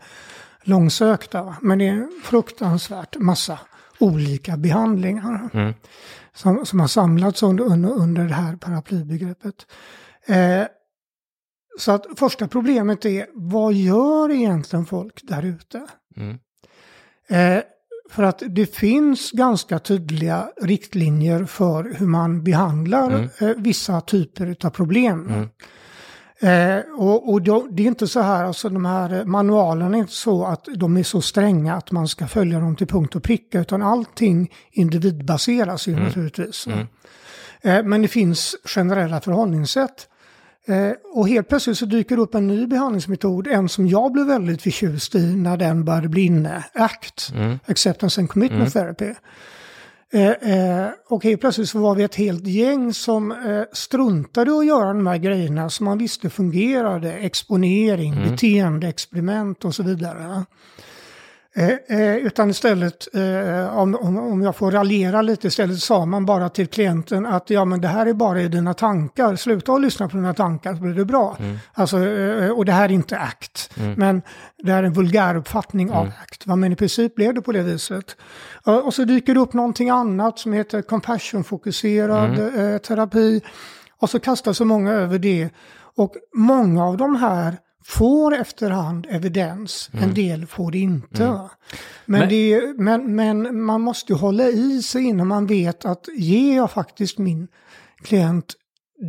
långsökta. 0.62 1.42
va. 1.42 1.56
Men 1.62 1.78
det 1.78 1.88
är 1.88 1.92
en 1.92 2.20
fruktansvärt 2.24 3.16
massa 3.18 3.58
olika 4.00 4.56
behandlingar 4.56 5.50
som, 6.34 6.66
som 6.66 6.80
har 6.80 6.86
samlats 6.88 7.42
under, 7.42 7.64
under, 7.64 7.90
under 7.92 8.24
det 8.24 8.34
här 8.34 8.56
paraplybegreppet. 8.56 9.66
Eh, 10.26 10.62
så 11.78 11.92
att 11.92 12.06
första 12.16 12.48
problemet 12.48 13.04
är, 13.04 13.26
vad 13.34 13.74
gör 13.74 14.30
egentligen 14.30 14.86
folk 14.86 15.20
där 15.22 15.42
ute? 15.44 15.86
Mm. 16.16 16.38
Eh, 17.28 17.62
för 18.10 18.22
att 18.22 18.42
det 18.48 18.66
finns 18.66 19.30
ganska 19.30 19.78
tydliga 19.78 20.48
riktlinjer 20.62 21.44
för 21.44 21.94
hur 21.98 22.06
man 22.06 22.44
behandlar 22.44 23.28
eh, 23.38 23.48
vissa 23.56 24.00
typer 24.00 24.56
av 24.64 24.70
problem. 24.70 25.48
Eh, 26.40 26.78
och 26.96 27.32
och 27.32 27.42
då, 27.42 27.68
det 27.70 27.82
är 27.82 27.86
inte 27.86 28.08
så 28.08 28.20
här, 28.20 28.44
alltså 28.44 28.68
de 28.68 28.84
här 28.84 29.24
manualerna 29.24 29.96
är 29.96 30.00
inte 30.00 30.12
så 30.12 30.44
att 30.44 30.68
de 30.76 30.96
är 30.96 31.02
så 31.02 31.20
stränga 31.20 31.74
att 31.74 31.92
man 31.92 32.08
ska 32.08 32.26
följa 32.26 32.60
dem 32.60 32.76
till 32.76 32.86
punkt 32.86 33.16
och 33.16 33.22
pricka, 33.22 33.60
utan 33.60 33.82
allting 33.82 34.50
individbaseras 34.70 35.88
ju 35.88 35.96
naturligtvis. 35.96 36.66
Eh, 37.60 37.82
men 37.84 38.02
det 38.02 38.08
finns 38.08 38.56
generella 38.64 39.20
förhållningssätt. 39.20 40.08
Eh, 40.68 40.92
och 41.12 41.28
helt 41.28 41.48
plötsligt 41.48 41.78
så 41.78 41.86
dyker 41.86 42.16
det 42.16 42.22
upp 42.22 42.34
en 42.34 42.46
ny 42.46 42.66
behandlingsmetod, 42.66 43.46
en 43.46 43.68
som 43.68 43.88
jag 43.88 44.12
blev 44.12 44.26
väldigt 44.26 44.62
förtjust 44.62 45.14
i 45.14 45.36
när 45.36 45.56
den 45.56 45.84
började 45.84 46.08
bli 46.08 46.26
inne, 46.26 46.64
ACT, 46.74 47.32
Acceptance 47.66 48.20
and 48.20 48.30
Commitment 48.30 48.72
Therapy. 48.72 49.14
Eh, 50.12 50.30
eh, 50.30 50.88
och 51.08 51.24
helt 51.24 51.40
plötsligt 51.40 51.68
så 51.68 51.78
var 51.78 51.94
vi 51.94 52.02
ett 52.02 52.14
helt 52.14 52.46
gäng 52.46 52.94
som 52.94 53.32
eh, 53.32 53.62
struntade 53.72 54.58
att 54.58 54.66
göra 54.66 54.86
de 54.86 55.06
här 55.06 55.16
grejerna 55.16 55.70
som 55.70 55.84
man 55.84 55.98
visste 55.98 56.30
fungerade, 56.30 57.12
exponering, 57.12 58.14
beteendeexperiment 58.30 59.64
och 59.64 59.74
så 59.74 59.82
vidare. 59.82 60.44
Eh, 61.58 61.98
eh, 61.98 62.16
utan 62.16 62.50
istället, 62.50 63.14
eh, 63.14 63.78
om, 63.78 63.94
om, 64.18 64.42
jag 64.42 64.56
får 64.56 64.70
raljera 64.70 65.22
lite, 65.22 65.46
istället 65.46 65.78
sa 65.78 66.06
man 66.06 66.26
bara 66.26 66.48
till 66.48 66.66
klienten 66.66 67.26
att 67.26 67.50
ja 67.50 67.64
men 67.64 67.80
det 67.80 67.88
här 67.88 68.06
är 68.06 68.12
bara 68.12 68.40
i 68.40 68.48
dina 68.48 68.74
tankar, 68.74 69.36
sluta 69.36 69.72
att 69.72 69.80
lyssna 69.80 70.08
på 70.08 70.16
dina 70.16 70.34
tankar 70.34 70.74
så 70.74 70.80
blir 70.80 70.94
det 70.94 71.04
bra. 71.04 71.36
Mm. 71.40 71.58
Alltså, 71.72 72.06
eh, 72.06 72.50
och 72.50 72.64
det 72.64 72.72
här 72.72 72.84
är 72.84 72.92
inte 72.92 73.18
ACT, 73.18 73.70
men 73.96 74.22
det 74.62 74.72
är 74.72 74.82
en 74.82 74.92
vulgär 74.92 75.36
uppfattning 75.36 75.90
av 75.90 76.06
ACT. 76.22 76.46
Va? 76.46 76.56
Men 76.56 76.72
i 76.72 76.76
princip 76.76 77.14
blev 77.14 77.34
det 77.34 77.42
på 77.42 77.52
det 77.52 77.62
viset. 77.62 78.16
Eh, 78.66 78.76
och 78.76 78.94
så 78.94 79.04
dyker 79.04 79.34
det 79.34 79.40
upp 79.40 79.52
någonting 79.52 79.90
annat 79.90 80.38
som 80.38 80.52
heter 80.52 80.82
compassion-fokuserad 80.82 82.38
eh, 82.38 82.78
terapi. 82.78 83.40
Och 84.00 84.10
så 84.10 84.20
kastar 84.20 84.52
så 84.52 84.64
många 84.64 84.92
över 84.92 85.18
det. 85.18 85.50
Och 85.96 86.14
många 86.34 86.84
av 86.84 86.96
de 86.96 87.16
här 87.16 87.56
får 87.84 88.34
efterhand 88.34 89.06
evidens, 89.10 89.90
en 89.92 90.14
del 90.14 90.46
får 90.46 90.70
det 90.70 90.78
inte. 90.78 91.24
Men, 92.06 92.20
Men- 92.20 92.28
det, 92.28 92.74
men, 92.78 93.16
men 93.16 93.62
man 93.62 93.80
måste 93.80 94.12
ju 94.12 94.18
hålla 94.18 94.44
i 94.44 94.82
sig 94.82 95.04
innan 95.04 95.26
man 95.26 95.46
vet 95.46 95.84
att 95.84 96.04
ger 96.16 96.56
jag 96.56 96.70
faktiskt 96.70 97.18
min 97.18 97.48
klient 98.02 98.54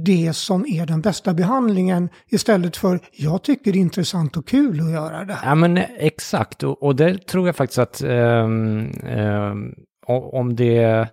det 0.05 0.33
som 0.33 0.65
är 0.67 0.85
den 0.85 1.01
bästa 1.01 1.33
behandlingen 1.33 2.09
istället 2.27 2.77
för 2.77 2.99
jag 3.11 3.43
tycker 3.43 3.71
det 3.71 3.77
är 3.77 3.81
intressant 3.81 4.37
och 4.37 4.47
kul 4.47 4.79
att 4.81 4.91
göra 4.91 5.25
det 5.25 5.33
här. 5.33 5.49
Ja 5.49 5.55
men 5.55 5.77
exakt, 5.97 6.63
och, 6.63 6.83
och 6.83 6.95
det 6.95 7.27
tror 7.27 7.45
jag 7.47 7.55
faktiskt 7.55 7.79
att 7.79 8.01
ehm, 8.01 9.73
o- 10.07 10.29
om 10.39 10.55
det 10.55 11.07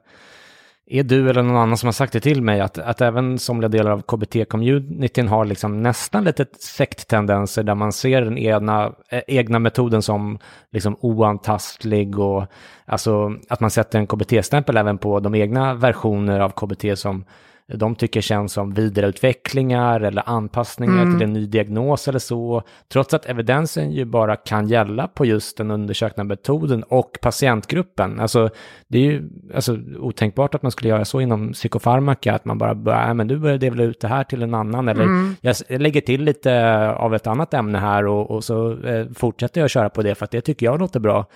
är 0.87 1.03
du 1.03 1.31
eller 1.31 1.43
någon 1.43 1.57
annan 1.57 1.77
som 1.77 1.87
har 1.87 1.93
sagt 1.93 2.13
det 2.13 2.21
till 2.21 2.43
mig, 2.43 2.61
att, 2.61 2.79
att 2.79 3.01
även 3.01 3.39
somliga 3.39 3.69
delar 3.69 3.91
av 3.91 4.03
KBT-communityn 4.03 5.29
har 5.29 5.45
liksom 5.45 5.83
nästan 5.83 6.25
lite 6.25 6.47
sekttendenser 6.59 7.63
där 7.63 7.75
man 7.75 7.93
ser 7.93 8.23
den 8.23 8.39
egna, 8.39 8.93
eh, 9.09 9.23
egna 9.27 9.59
metoden 9.59 10.03
som 10.03 10.39
liksom 10.73 10.97
oantastlig 11.01 12.19
och 12.19 12.47
alltså 12.85 13.35
att 13.49 13.61
man 13.61 13.71
sätter 13.71 13.99
en 13.99 14.07
KBT-stämpel 14.07 14.77
även 14.77 14.99
på 14.99 15.21
de 15.21 15.35
egna 15.35 15.75
versioner 15.75 16.41
av 16.41 16.51
KBT 16.51 16.99
som 16.99 17.25
de 17.75 17.95
tycker 17.95 18.21
känns 18.21 18.53
som 18.53 18.75
vidareutvecklingar 18.75 20.01
eller 20.01 20.23
anpassningar 20.27 21.05
till 21.19 21.23
en 21.23 21.33
ny 21.33 21.47
diagnos 21.47 22.09
eller 22.09 22.19
så. 22.19 22.63
Trots 22.93 23.15
att 23.15 23.27
evidensen 23.27 23.93
ju 23.93 24.05
bara 24.05 24.37
kan 24.37 24.69
gälla 24.69 25.09
på 25.09 25.25
just 25.27 25.57
den 25.57 25.71
undersökta 25.71 26.25
metoden 26.25 26.83
och 26.83 27.19
patientgruppen. 27.23 28.21
Alltså 28.21 28.49
det 28.89 28.99
är 28.99 29.03
ju 29.03 29.29
alltså, 29.55 29.79
otänkbart 29.99 30.55
att 30.55 30.63
man 30.63 30.71
skulle 30.73 30.89
göra 30.91 31.05
så 31.05 31.21
inom 31.21 31.53
psykofarmaka, 31.53 32.35
att 32.35 32.45
man 32.45 32.59
bara 32.59 32.75
börjar, 32.75 33.09
"Äh, 33.09 33.15
men 33.15 33.29
du 33.29 33.39
börjar 33.39 33.59
dela 33.59 33.83
ut 33.83 34.01
det 34.01 34.09
här 34.09 34.25
till 34.25 34.43
en 34.43 34.55
annan 34.55 34.89
eller 34.89 35.05
s- 35.51 35.65
jag 35.69 35.81
lägger 35.83 36.01
till 36.01 36.23
lite 36.23 36.91
av 36.93 37.15
ett 37.15 37.27
annat 37.27 37.55
ämne 37.55 37.79
här 37.79 38.07
och, 38.07 38.31
och 38.31 38.45
så 38.45 38.73
eh, 38.83 39.07
fortsätter 39.15 39.61
jag 39.61 39.71
köra 39.71 39.89
på 39.91 40.03
det 40.03 40.15
för 40.15 40.25
att 40.25 40.31
det 40.31 40.41
tycker 40.41 40.67
jag 40.67 40.81
låter 40.81 41.01
bra. 41.01 41.27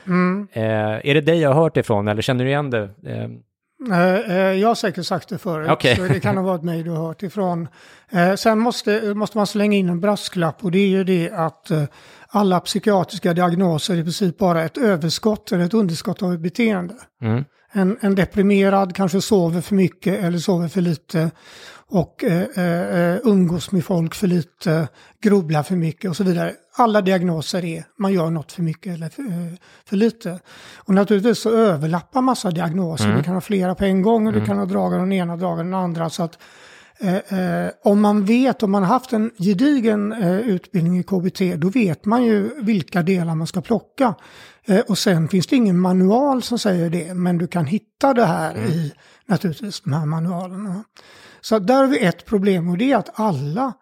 Eh, 0.53 1.11
är 1.11 1.14
det 1.14 1.20
dig 1.20 1.41
jag 1.41 1.53
har 1.53 1.62
hört 1.62 1.76
ifrån 1.76 2.09
eller 2.09 2.22
känner 2.22 2.45
du 2.45 2.51
igen 2.51 2.70
det? 2.70 2.83
Eh, 3.07 3.28
jag 4.61 4.68
har 4.68 4.74
säkert 4.74 5.07
sagt 5.07 5.28
det 5.28 5.39
förut, 5.39 5.68
Okej. 5.70 5.97
så 5.97 6.03
det 6.03 6.20
kan 6.20 6.37
ha 6.37 6.45
varit 6.45 6.62
mig 6.62 6.83
du 6.83 6.91
har 6.91 7.07
hört 7.07 7.22
ifrån. 7.22 7.68
Eh, 8.11 8.35
sen 8.35 8.59
måste, 8.59 9.14
måste 9.14 9.37
man 9.37 9.47
slänga 9.47 9.76
in 9.76 9.89
en 9.89 10.01
brasklapp 10.01 10.64
och 10.64 10.70
det 10.70 10.78
är 10.78 10.89
ju 10.89 11.05
det 11.05 11.31
att 11.31 11.70
eh, 11.70 11.83
alla 12.28 12.61
psykiatriska 12.61 13.33
diagnoser 13.35 13.95
är 13.95 13.99
i 13.99 14.03
princip 14.03 14.39
bara 14.39 14.62
ett 14.64 14.78
överskott 14.78 15.53
eller 15.53 15.64
ett 15.64 15.74
underskott 15.74 16.22
av 16.22 16.33
ett 16.35 16.41
beteende. 16.41 16.95
mm, 17.22 17.45
En, 17.73 17.99
en 18.01 18.14
deprimerad 18.14 18.95
kanske 18.95 19.21
sover 19.21 19.61
för 19.61 19.75
mycket 19.75 20.25
eller 20.25 20.39
sover 20.39 20.68
för 20.68 20.81
lite 20.81 21.31
och 21.91 22.25
eh, 22.25 22.43
eh, 22.43 23.18
umgås 23.25 23.73
med 23.73 23.85
folk 23.85 24.14
för 24.14 24.27
lite, 24.27 24.89
grubblar 25.23 25.62
för 25.62 25.77
mycket 25.77 26.11
och 26.11 26.16
så 26.16 26.25
vidare. 26.25 26.53
Alla 26.77 27.01
diagnoser 27.01 27.64
är 27.64 27.85
man 27.99 28.12
gör 28.12 28.31
något 28.31 28.53
för 28.53 28.62
mycket 28.62 28.95
eller 28.95 29.09
för, 29.09 29.23
eh, 29.23 29.53
för 29.85 29.97
lite. 29.97 30.41
Och 30.77 30.95
naturligtvis 30.95 31.39
så 31.39 31.51
överlappar 31.51 32.21
massa 32.21 32.51
diagnoser. 32.51 33.16
Du 33.16 33.23
kan 33.23 33.35
ha 33.35 33.41
flera 33.41 33.75
på 33.75 33.85
en 33.85 34.03
gång 34.03 34.27
och 34.27 34.33
du 34.33 34.45
kan 34.45 34.59
ha 34.59 34.64
drag 34.64 34.95
av 34.95 35.01
den 35.01 35.12
ena, 35.12 35.37
drag 35.37 35.53
av 35.53 35.64
den 35.64 35.75
andra. 35.75 36.11
Så 36.11 36.23
att 36.23 36.39
Eh, 37.03 37.39
eh, 37.39 37.71
om 37.83 38.01
man 38.01 38.25
vet, 38.25 38.62
om 38.62 38.71
man 38.71 38.83
har 38.83 38.89
haft 38.89 39.12
en 39.12 39.31
gedigen 39.39 40.12
eh, 40.12 40.39
utbildning 40.39 40.99
i 40.99 41.03
KBT, 41.03 41.57
då 41.57 41.68
vet 41.68 42.05
man 42.05 42.25
ju 42.25 42.51
vilka 42.62 43.03
delar 43.03 43.35
man 43.35 43.47
ska 43.47 43.61
plocka. 43.61 44.14
Eh, 44.71 44.81
och 44.81 44.99
sen 44.99 45.29
finns 45.29 45.47
det 45.47 45.57
ingen 45.57 45.81
manual 45.81 46.43
som 46.43 46.59
säger 46.59 46.91
det, 46.91 47.14
men 47.14 47.39
du 47.39 47.47
kan 47.47 47.66
hitta 47.66 48.14
det 48.14 48.25
här 48.25 48.57
i 48.57 48.93
naturligtvis 49.27 49.81
de 49.81 49.93
här 49.93 50.07
manualerna. 50.07 50.85
Så 51.41 51.59
där 51.59 51.75
har 51.75 51.87
vi 51.87 52.05
ett 52.05 52.27
problem 52.27 52.68
och 52.68 52.79
det 52.79 52.93
är 52.93 52.97
att 52.97 53.21
alla 53.21 53.73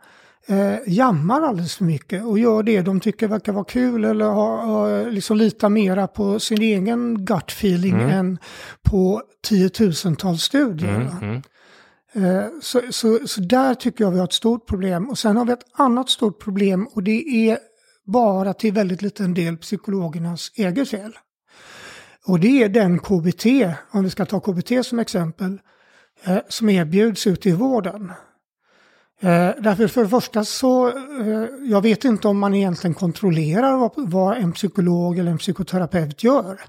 eh, 0.47 0.75
jammar 0.87 1.43
alldeles 1.43 1.77
för 1.77 1.85
mycket 1.85 2.25
och 2.25 2.39
gör 2.39 2.63
det 2.63 2.83
de 2.83 3.01
tycker 3.01 3.29
verkar 3.29 3.53
vara 3.53 3.65
kul 3.65 4.05
eller 4.05 4.25
har, 4.25 4.67
har, 4.67 5.11
liksom 5.11 5.37
litar 5.37 5.69
mera 5.69 6.07
på 6.07 6.41
sin 6.41 6.63
egen 6.63 7.25
gut 7.25 7.51
feeling 7.51 8.01
än 8.01 8.39
på 8.83 9.23
tiotusentals 9.49 10.43
studier. 10.43 10.99
va? 10.99 11.43
Eh, 12.13 12.45
Så, 12.61 12.81
så, 12.91 13.19
så 13.27 13.41
där 13.41 13.75
tycker 13.75 14.05
jag 14.05 14.11
vi 14.11 14.19
har 14.19 14.25
ett 14.25 14.33
stort 14.33 14.67
problem. 14.67 15.09
Och 15.11 15.19
sen 15.19 15.37
har 15.37 15.45
vi 15.45 15.53
ett 15.53 15.67
annat 15.73 16.09
stort 16.09 16.45
problem 16.45 16.89
och 16.93 17.03
det 17.03 17.49
är 17.51 17.59
bara 18.09 18.55
till 18.55 18.73
väldigt 18.73 19.03
liten 19.03 19.35
del 19.35 19.57
psykologernas 19.57 20.53
eget 20.55 20.89
fel. 20.89 21.13
Och 22.27 22.41
det 22.41 22.63
är 22.63 22.69
den 22.69 22.99
KBT, 22.99 23.47
om 23.91 24.05
vi 24.05 24.11
ska 24.11 24.25
ta 24.25 24.41
KBT 24.41 24.87
som 24.87 24.99
exempel, 24.99 25.59
eh, 26.25 26.39
som 26.49 26.69
erbjuds 26.69 27.27
ute 27.27 27.49
i 27.49 27.53
vården. 27.53 28.13
Eh, 29.21 29.51
därför 29.59 29.89
för 29.89 30.03
det 30.03 30.09
första 30.09 30.45
så, 30.45 30.89
eh, 30.89 31.47
jag 31.63 31.83
vet 31.83 32.05
inte 32.05 32.29
om 32.29 32.39
man 32.39 32.55
egentligen 32.55 32.95
kontrollerar 32.95 33.77
vad, 33.77 33.93
vad 33.97 34.37
en 34.37 34.53
psykolog 34.53 35.19
eller 35.19 35.31
en 35.31 35.39
psykoterapeut 35.39 36.25
gör. 36.25 36.61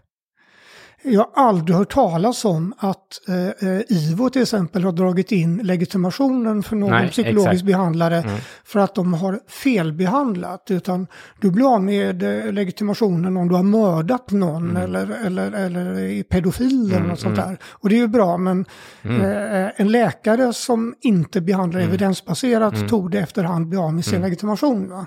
Jag 1.02 1.20
har 1.20 1.48
aldrig 1.48 1.78
hört 1.78 1.94
talas 1.94 2.46
om 2.46 2.74
att 2.78 3.28
eh, 3.28 3.70
eh, 3.70 3.82
IVO 3.90 4.30
till 4.30 4.42
exempel 4.42 4.84
har 4.84 4.92
dragit 4.92 5.32
in 5.32 5.58
legitimationen 5.58 6.64
för 6.64 6.76
någon 6.76 6.90
Nej, 6.90 7.10
psykologisk 7.10 7.52
exakt. 7.52 7.66
behandlare 7.66 8.24
för 8.64 8.80
att 8.80 8.96
de 8.96 9.14
har 9.14 9.40
felbehandlat. 9.48 10.72
Utan 10.72 11.08
du 11.40 11.52
blir 11.52 11.74
av 11.74 11.84
med 11.84 12.24
eh, 12.24 12.52
legitimationen 12.52 13.38
om 13.38 13.48
du 13.48 13.56
har 13.56 13.64
mördat 13.64 14.32
någon 14.32 14.78
eller, 14.78 15.26
eller, 15.26 15.52
eller 15.52 16.00
är 16.00 16.24
pedofil 16.24 16.94
eller 16.94 17.08
något 17.08 17.20
sånt 17.20 17.36
där. 17.36 17.58
Och 17.64 17.90
det 17.90 17.96
är 17.96 18.00
ju 18.00 18.08
bra 18.08 18.38
men 18.38 18.66
eh, 19.04 19.82
en 19.82 19.92
läkare 19.92 20.54
som 20.54 20.96
inte 21.02 21.42
behandlar 21.42 21.82
evidensbaserat 21.82 22.90
tog 22.90 23.12
det 23.12 23.20
efterhand 23.20 23.68
bli 23.68 23.78
av 23.78 23.94
med 23.94 24.06
sin 24.06 24.22
legitimation. 24.22 25.06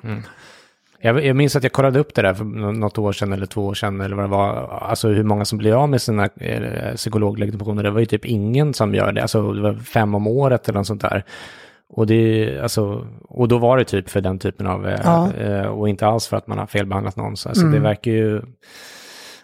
Jag, 1.05 1.24
jag 1.24 1.36
minns 1.36 1.57
att 1.57 1.62
jag 1.62 1.72
kollade 1.72 1.98
upp 1.98 2.14
det 2.14 2.22
där 2.22 2.34
för 2.34 2.44
nå- 2.44 2.72
något 2.72 2.98
år 2.98 3.12
sedan 3.12 3.32
eller 3.32 3.46
två 3.46 3.66
år 3.66 3.74
sedan 3.74 4.00
eller 4.00 4.16
vad 4.16 4.24
det 4.24 4.28
var. 4.28 4.78
Alltså 4.82 5.09
hur 5.09 5.24
många 5.24 5.44
som 5.44 5.59
blir 5.59 5.72
av 5.82 5.88
med 5.88 6.03
sina 6.03 6.28
eh, 6.36 6.94
psykologlegitimationer. 6.96 7.82
Det 7.82 7.90
var 7.90 8.00
ju 8.00 8.07
typ 8.07 8.24
ingen 8.24 8.74
som 8.74 8.94
gör 8.94 9.12
det. 9.12 9.22
Alltså 9.22 9.53
det 9.53 9.62
var 9.62 9.74
fem 9.74 10.14
om 10.14 10.26
året 10.26 10.68
eller 10.68 10.78
något 10.78 10.86
sånt 10.86 11.00
där. 11.03 11.24
Och, 11.88 12.07
det, 12.07 12.59
alltså, 12.62 13.07
och 13.28 13.48
då 13.48 13.59
var 13.59 13.76
det 13.78 13.84
typ 13.84 14.11
för 14.11 14.20
den 14.20 14.38
typen 14.38 14.66
av, 14.66 14.88
eh, 14.88 15.00
Ja. 15.05 15.32
eh, 15.32 15.66
och 15.66 15.88
inte 15.88 16.07
alls 16.07 16.26
för 16.26 16.36
att 16.36 16.46
man 16.46 16.59
har 16.59 16.66
felbehandlat 16.66 17.16
någon. 17.16 17.36
Så 17.36 17.48
alltså, 17.48 17.66
det 17.66 17.78
verkar 17.80 18.11
ju, 18.11 18.42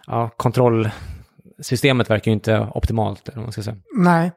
ja, 0.07 0.29
kontrollsystemet 0.37 2.09
verkar 2.09 2.31
ju 2.31 2.33
inte 2.33 2.67
optimalt, 2.73 3.29
eller 3.29 3.41
man 3.41 3.51
ska 3.51 3.61
säga. 3.63 3.75
Nej. 3.97 4.31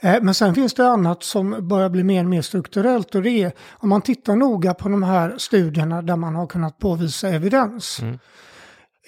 Eh, 0.00 0.22
Men 0.22 0.34
sen 0.34 0.54
finns 0.54 0.74
det 0.74 0.88
annat 0.88 1.22
som 1.22 1.68
börjar 1.68 1.88
bli 1.88 2.02
mer 2.04 2.24
och 2.24 2.30
mer 2.30 2.42
strukturellt 2.42 3.14
och 3.14 3.22
det 3.22 3.30
är 3.42 3.52
om 3.70 3.88
man 3.88 4.02
tittar 4.02 4.36
noga 4.36 4.74
på 4.74 4.88
de 4.88 5.02
här 5.02 5.34
studierna 5.38 6.02
där 6.02 6.16
man 6.16 6.34
har 6.34 6.46
kunnat 6.46 6.78
påvisa 6.78 7.28
evidens. 7.28 8.00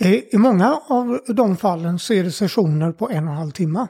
Eh, 0.01 0.13
I 0.15 0.39
många 0.39 0.81
av 0.89 1.21
de 1.29 1.57
fallen 1.57 1.99
så 1.99 2.13
är 2.15 2.25
det 2.25 2.33
sessioner 2.33 2.93
på 2.93 3.11
en 3.11 3.25
och 3.29 3.33
en 3.33 3.39
halv 3.39 3.51
timme. 3.51 3.87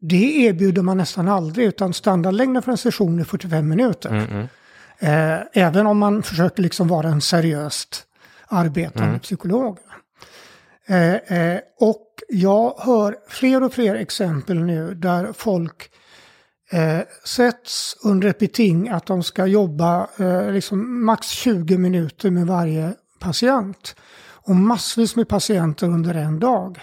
Det 0.00 0.36
erbjuder 0.46 0.82
man 0.82 0.96
nästan 0.96 1.28
aldrig 1.28 1.66
utan 1.66 1.92
standardlängden 1.92 2.62
för 2.62 2.70
en 2.70 2.78
session 2.78 3.18
är 3.20 3.24
45 3.24 3.68
minuter. 3.68 4.48
Eh, 4.98 5.38
Även 5.52 5.86
om 5.86 5.98
man 5.98 6.22
försöker 6.22 6.62
liksom 6.62 6.88
vara 6.88 7.08
en 7.08 7.20
seriöst 7.20 8.06
arbetande 8.48 9.18
psykolog. 9.18 9.78
Eh, 10.86 11.14
eh, 11.14 11.60
och 11.80 12.06
jag 12.28 12.74
hör 12.78 13.16
fler 13.28 13.62
och 13.62 13.72
fler 13.72 13.94
exempel 13.94 14.64
nu 14.64 14.94
där 14.94 15.32
folk 15.32 15.90
eh, 16.70 17.00
sätts 17.24 17.96
under 18.04 18.28
ett 18.28 18.38
beting 18.38 18.88
att 18.88 19.06
de 19.06 19.22
ska 19.22 19.46
jobba 19.46 20.08
eh, 20.16 20.50
liksom 20.50 21.04
max 21.04 21.28
20 21.28 21.78
minuter 21.78 22.30
med 22.30 22.46
varje 22.46 22.94
patient. 23.20 23.96
Och 24.46 24.56
massvis 24.56 25.16
med 25.16 25.28
patienter 25.28 25.86
under 25.86 26.14
en 26.14 26.38
dag. 26.38 26.80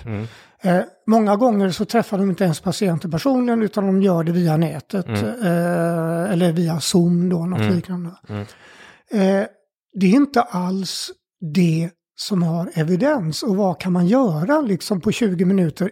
Eh, 0.64 0.82
många 1.08 1.36
gånger 1.36 1.70
så 1.70 1.86
träffar 1.86 2.18
de 2.18 2.30
inte 2.30 2.44
ens 2.44 2.60
patienter 2.60 3.10
personligen 3.10 3.62
utan 3.62 3.86
de 3.86 4.02
gör 4.02 4.24
det 4.24 4.32
via 4.32 4.58
nätet. 4.58 5.08
Eh, 5.08 6.32
eller 6.32 6.52
via 6.52 6.80
Zoom 6.80 7.30
då, 7.30 7.46
något 7.46 7.60
liknande. 7.76 8.10
Eh, 9.12 9.44
det 9.94 10.06
är 10.06 10.16
inte 10.16 10.42
alls 10.42 11.12
det 11.56 11.90
som 12.16 12.44
har 12.44 12.72
evidens. 12.74 13.44
Och 13.44 13.56
vad 13.56 13.80
kan 13.80 13.92
man 13.92 14.08
göra 14.08 14.62
liksom 14.62 15.02
på 15.02 15.12
20 15.12 15.46
minuter? 15.46 15.92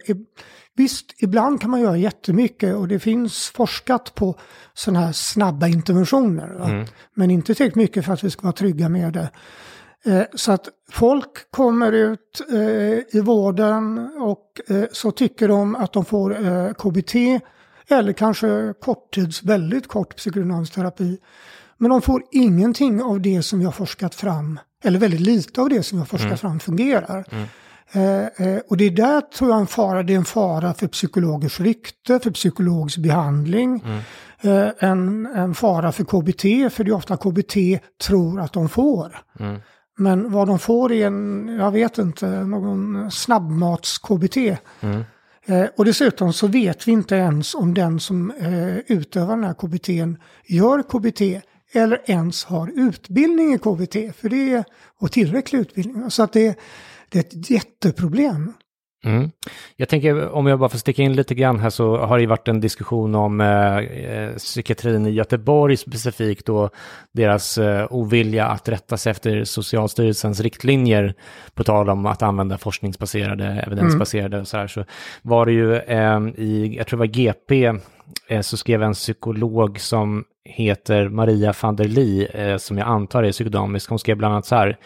Visst, 0.76 1.14
ibland 1.18 1.60
kan 1.60 1.70
man 1.70 1.80
göra 1.80 1.96
jättemycket 1.96 2.74
och 2.74 2.88
det 2.88 2.98
finns 2.98 3.48
forskat 3.48 4.14
på 4.14 4.38
sådana 4.74 5.06
här 5.06 5.12
snabba 5.12 5.66
interventioner. 5.66 6.48
Va? 6.58 6.86
Men 7.14 7.30
inte 7.30 7.54
tillräckligt 7.54 7.74
mycket 7.74 8.04
för 8.04 8.12
att 8.12 8.24
vi 8.24 8.30
ska 8.30 8.42
vara 8.42 8.52
trygga 8.52 8.88
med 8.88 9.12
det. 9.12 9.30
Eh, 10.04 10.22
så 10.34 10.52
att 10.52 10.68
folk 10.92 11.50
kommer 11.50 11.92
ut 11.92 12.40
eh, 12.52 13.16
i 13.18 13.20
vården 13.24 14.10
och 14.20 14.60
eh, 14.68 14.84
så 14.92 15.10
tycker 15.10 15.48
de 15.48 15.76
att 15.76 15.92
de 15.92 16.04
får 16.04 16.72
KBT 16.74 17.44
eller 17.88 18.12
kanske 18.12 18.74
korttids, 18.80 19.42
väldigt 19.42 19.88
kort 19.88 20.16
psykodynamisk 20.16 20.74
terapi. 20.74 21.18
Men 21.78 21.90
de 21.90 22.02
får 22.02 22.22
ingenting 22.30 23.02
av 23.02 23.20
det 23.20 23.42
som 23.42 23.58
vi 23.58 23.64
har 23.64 23.72
forskat 23.72 24.14
fram, 24.14 24.58
eller 24.84 24.98
väldigt 24.98 25.20
lite 25.20 25.60
av 25.60 25.68
det 25.68 25.82
som 25.82 25.98
vi 25.98 26.00
har 26.00 26.06
forskat 26.06 26.26
Mm. 26.26 26.38
fram 26.38 26.60
fungerar. 26.60 27.24
Eh, 27.92 28.46
eh, 28.46 28.60
och 28.68 28.76
det 28.76 28.84
är 28.84 28.90
där 28.90 29.20
tror 29.20 29.50
jag 29.50 29.60
en 29.60 29.66
fara, 29.66 30.02
det 30.02 30.12
är 30.12 30.16
en 30.16 30.24
fara 30.24 30.74
för 30.74 30.86
psykologers 30.86 31.60
rykte, 31.60 32.18
för 32.18 32.30
psykologisk 32.30 32.98
behandling. 32.98 33.84
Eh, 34.40 34.68
en, 34.78 35.26
en 35.26 35.54
fara 35.54 35.92
för 35.92 36.04
KBT, 36.04 36.74
för 36.74 36.84
det 36.84 36.90
är 36.90 36.94
ofta 36.94 37.16
KBT 37.16 37.80
tror 38.06 38.40
att 38.40 38.52
de 38.52 38.68
får. 38.68 39.16
Men 39.98 40.32
vad 40.32 40.46
de 40.48 40.58
får 40.58 40.92
är 40.92 41.06
en, 41.06 41.48
jag 41.60 41.70
vet 41.70 41.98
inte, 41.98 42.26
någon 42.28 43.10
snabbmats-KBT. 43.10 44.56
Eh, 45.46 45.64
och 45.76 45.84
dessutom 45.84 46.32
så 46.32 46.46
vet 46.46 46.88
vi 46.88 46.92
inte 46.92 47.14
ens 47.14 47.54
om 47.54 47.74
den 47.74 48.00
som 48.00 48.30
eh, 48.30 48.76
utövar 48.96 49.36
den 49.36 49.44
här 49.44 49.54
KBT 49.54 49.88
gör 50.46 50.82
KBT 50.82 51.46
eller 51.72 52.00
ens 52.06 52.44
har 52.44 52.72
utbildning 52.76 53.54
i 53.54 53.58
KBT. 53.58 54.16
För 54.20 54.28
det 54.28 54.52
är, 54.52 54.64
och 54.98 55.12
tillräcklig 55.12 55.58
utbildning. 55.58 56.10
Så 56.10 56.22
att 56.22 56.32
det, 56.32 56.58
det 57.08 57.18
är 57.18 57.22
ett 57.22 57.50
jätteproblem. 57.50 58.52
Mm. 59.04 59.30
Jag 59.76 59.88
tänker, 59.88 60.28
om 60.28 60.46
jag 60.46 60.58
bara 60.58 60.68
får 60.68 60.78
sticka 60.78 61.02
in 61.02 61.12
lite 61.12 61.34
grann 61.34 61.58
här, 61.58 61.70
så 61.70 61.96
har 61.96 62.16
det 62.16 62.20
ju 62.20 62.26
varit 62.26 62.48
en 62.48 62.60
diskussion 62.60 63.14
om 63.14 63.40
eh, 63.40 63.76
eh, 63.76 64.36
psykiatrin 64.36 65.06
i 65.06 65.10
Göteborg 65.10 65.76
specifikt 65.76 66.48
och 66.48 66.70
deras 67.12 67.58
eh, 67.58 67.86
ovilja 67.90 68.46
att 68.46 68.68
rätta 68.68 68.96
sig 68.96 69.10
efter 69.10 69.44
Socialstyrelsens 69.44 70.40
riktlinjer 70.40 71.14
på 71.54 71.64
tal 71.64 71.90
om 71.90 72.06
att 72.06 72.22
använda 72.22 72.58
forskningsbaserade, 72.58 73.44
evidensbaserade 73.66 74.40
och 74.40 74.48
så 74.48 74.56
här. 74.56 74.66
Så 74.66 74.84
var 75.22 75.46
det 75.46 75.52
ju 75.52 75.76
eh, 75.76 76.20
i, 76.36 76.74
jag 76.76 76.86
tror 76.86 76.96
det 76.96 77.06
var 77.08 77.14
GP, 77.14 77.64
eh, 78.28 78.40
så 78.40 78.56
skrev 78.56 78.82
en 78.82 78.94
psykolog 78.94 79.80
som 79.80 80.24
heter 80.48 81.08
Maria 81.08 81.54
van 81.62 81.76
der 81.76 81.84
Lee, 81.84 82.26
eh, 82.26 82.56
som 82.56 82.78
jag 82.78 82.88
antar 82.88 83.22
är 83.22 83.32
psykodamisk, 83.32 83.90
hon 83.90 83.98
skrev 83.98 84.16
bland 84.16 84.34
annat 84.34 84.46
så 84.46 84.54
här, 84.54 84.78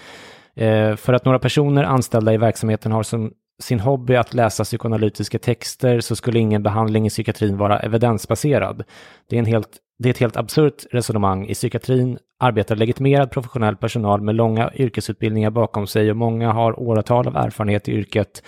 Eh, 0.57 0.97
för 0.97 1.13
att 1.13 1.25
några 1.25 1.39
personer 1.39 1.85
anställda 1.85 2.35
i 2.35 2.37
verksamheten 2.37 2.93
har 2.93 3.03
som 3.03 3.33
sin 3.63 3.81
hobby 3.81 4.15
att 4.15 4.35
läsa 4.35 4.65
psykoanalytiska 4.65 5.39
texter 5.39 6.01
så 6.01 6.17
skulle 6.17 6.39
ingen 6.39 6.63
behandling 6.63 7.07
i 7.07 7.11
psykiatrin 7.11 7.57
vara 7.57 7.79
evidensbaserad. 7.79 8.85
Det 9.31 9.37
är, 9.37 9.41
en 9.41 9.47
helt, 9.47 9.69
det 9.99 10.09
är 10.09 10.11
ett 10.11 10.19
helt 10.19 10.37
absurt 10.37 10.85
resonemang. 10.91 11.47
I 11.47 11.55
psykiatrin 11.55 12.19
arbetar 12.41 12.77
legitimerad 12.77 13.31
professionell 13.31 13.77
personal 13.77 14.21
med 14.21 14.35
långa 14.35 14.71
yrkesutbildningar 14.75 15.51
bakom 15.51 15.87
sig 15.87 16.11
och 16.11 16.17
många 16.17 16.53
har 16.53 16.81
åratal 16.81 17.29
av 17.29 17.37
erfarenhet 17.37 17.89
i 17.89 17.93
yrket. 17.93 18.43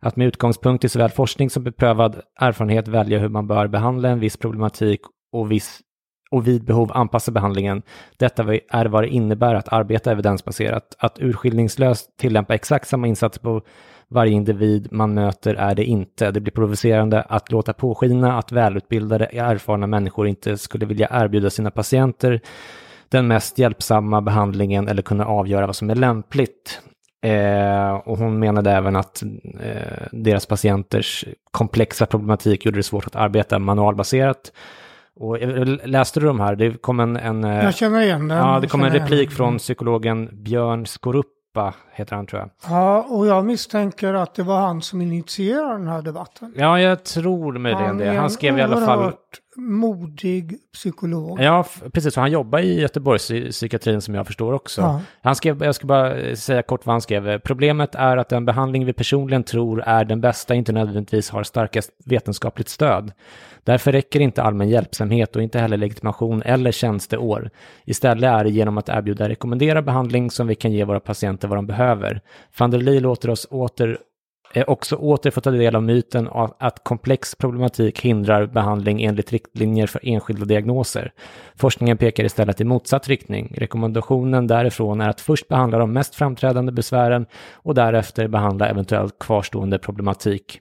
Att 0.00 0.16
med 0.16 0.26
utgångspunkt 0.26 0.84
i 0.84 0.88
såväl 0.88 1.10
forskning 1.10 1.50
som 1.50 1.64
beprövad 1.64 2.20
erfarenhet 2.40 2.88
välja 2.88 3.18
hur 3.18 3.28
man 3.28 3.46
bör 3.46 3.66
behandla 3.66 4.08
en 4.08 4.20
viss 4.20 4.36
problematik 4.36 5.00
och 5.32 5.52
viss 5.52 5.80
och 6.34 6.46
vid 6.48 6.64
behov 6.64 6.90
anpassa 6.94 7.32
behandlingen. 7.32 7.82
Detta 8.16 8.42
är 8.68 8.86
vad 8.86 9.02
det 9.02 9.08
innebär 9.08 9.54
att 9.54 9.72
arbeta 9.72 10.12
evidensbaserat. 10.12 10.96
Att 10.98 11.18
urskillningslöst 11.20 12.16
tillämpa 12.16 12.54
exakt 12.54 12.88
samma 12.88 13.06
insats 13.06 13.38
på 13.38 13.62
varje 14.08 14.32
individ 14.32 14.88
man 14.92 15.14
möter 15.14 15.54
är 15.54 15.74
det 15.74 15.84
inte. 15.84 16.30
Det 16.30 16.40
blir 16.40 16.52
provocerande 16.52 17.22
att 17.22 17.52
låta 17.52 17.72
påskina 17.72 18.38
att 18.38 18.52
välutbildade, 18.52 19.26
erfarna 19.26 19.86
människor 19.86 20.28
inte 20.28 20.58
skulle 20.58 20.86
vilja 20.86 21.08
erbjuda 21.10 21.50
sina 21.50 21.70
patienter 21.70 22.40
den 23.08 23.26
mest 23.26 23.58
hjälpsamma 23.58 24.20
behandlingen 24.20 24.88
eller 24.88 25.02
kunna 25.02 25.26
avgöra 25.26 25.66
vad 25.66 25.76
som 25.76 25.90
är 25.90 25.94
lämpligt. 25.94 26.80
Eh, 27.22 27.94
och 27.94 28.18
hon 28.18 28.38
menade 28.38 28.70
även 28.70 28.96
att 28.96 29.22
eh, 29.60 30.06
deras 30.12 30.46
patienters 30.46 31.24
komplexa 31.50 32.06
problematik 32.06 32.64
gjorde 32.64 32.78
det 32.78 32.82
svårt 32.82 33.06
att 33.06 33.16
arbeta 33.16 33.58
manualbaserat. 33.58 34.52
Och 35.20 35.38
eh, 35.42 35.66
läste 35.84 36.20
du 36.20 36.26
de 36.26 36.40
här? 36.40 36.56
Det 36.56 36.82
kom 36.82 37.00
en... 37.00 37.16
en 37.16 37.44
eh, 37.44 37.64
Jag 37.64 37.74
känner 37.74 38.00
igen 38.00 38.28
den. 38.28 38.38
ja, 38.38 38.60
det 38.60 38.68
kom 38.68 38.80
en 38.82 38.92
igen 38.94 39.02
replik 39.02 39.30
från 39.30 39.58
psykologen 39.58 40.28
Björn 40.32 40.86
Skoruppa, 40.86 41.74
heter 41.92 42.16
han 42.16 42.26
tror 42.26 42.40
jag. 42.40 42.50
Ja, 42.76 43.06
och 43.08 43.26
jag 43.26 43.44
misstänker 43.44 44.14
att 44.14 44.34
det 44.34 44.42
var 44.42 44.60
han 44.60 44.82
som 44.82 45.02
initierade 45.02 45.72
den 45.72 45.88
här 45.88 46.02
debatten. 46.02 46.52
Ja, 46.56 46.80
jag 46.80 47.04
tror 47.04 47.58
möjligen 47.58 47.98
det. 47.98 48.14
Han 48.14 48.30
skrev 48.30 48.58
i 48.58 48.62
alla 48.62 48.86
fall... 48.86 49.12
modig 49.56 50.58
psykolog. 50.72 51.40
Ja, 51.40 51.66
precis. 51.92 52.16
Han 52.16 52.30
jobbar 52.30 52.58
i 52.58 52.80
Göteborgspsykiatrin 52.80 54.00
som 54.00 54.14
jag 54.14 54.26
förstår 54.26 54.52
också. 54.52 54.80
Ja. 54.80 55.00
Han 55.22 55.36
skrev, 55.36 55.64
jag 55.64 55.74
ska 55.74 55.86
bara 55.86 56.36
säga 56.36 56.62
kort 56.62 56.86
vad 56.86 56.94
han 56.94 57.00
skrev. 57.00 57.38
Problemet 57.38 57.94
är 57.94 58.16
att 58.16 58.28
den 58.28 58.44
behandling 58.44 58.84
vi 58.84 58.92
personligen 58.92 59.42
tror 59.42 59.82
är 59.82 60.04
den 60.04 60.20
bästa 60.20 60.54
inte 60.54 60.72
nödvändigtvis 60.72 61.30
har 61.30 61.42
starkast 61.42 61.90
vetenskapligt 62.04 62.68
stöd. 62.68 63.12
Därför 63.64 63.92
räcker 63.92 64.20
inte 64.20 64.42
allmän 64.42 64.68
hjälpsamhet 64.68 65.36
och 65.36 65.42
inte 65.42 65.58
heller 65.58 65.76
legitimation 65.76 66.42
eller 66.42 66.72
tjänsteår. 66.72 67.50
Istället 67.84 68.30
är 68.30 68.44
det 68.44 68.50
genom 68.50 68.78
att 68.78 68.88
erbjuda 68.88 69.28
rekommenderad 69.28 69.84
behandling 69.84 70.30
som 70.30 70.46
vi 70.46 70.54
kan 70.54 70.72
ge 70.72 70.84
våra 70.84 71.00
patienter 71.00 71.48
vad 71.48 71.58
de 71.58 71.66
behöver. 71.66 72.20
Van 72.58 72.70
der 72.70 72.78
Lee 72.78 73.00
låter 73.00 73.30
oss 73.30 73.46
åter 73.50 73.98
eh, 74.54 74.64
också 74.66 74.96
åter 74.96 75.30
få 75.30 75.40
ta 75.40 75.50
del 75.50 75.76
av 75.76 75.82
myten 75.82 76.28
av 76.28 76.54
att 76.58 76.84
komplex 76.84 77.34
problematik 77.34 78.00
hindrar 78.00 78.46
behandling 78.46 79.02
enligt 79.02 79.32
riktlinjer 79.32 79.86
för 79.86 80.00
enskilda 80.02 80.44
diagnoser. 80.44 81.12
Forskningen 81.56 81.96
pekar 81.96 82.24
istället 82.24 82.60
i 82.60 82.64
motsatt 82.64 83.08
riktning. 83.08 83.54
Rekommendationen 83.56 84.46
därifrån 84.46 85.00
är 85.00 85.08
att 85.08 85.20
först 85.20 85.48
behandla 85.48 85.78
de 85.78 85.92
mest 85.92 86.14
framträdande 86.14 86.72
besvären 86.72 87.26
och 87.52 87.74
därefter 87.74 88.28
behandla 88.28 88.68
eventuellt 88.68 89.18
kvarstående 89.18 89.78
problematik. 89.78 90.60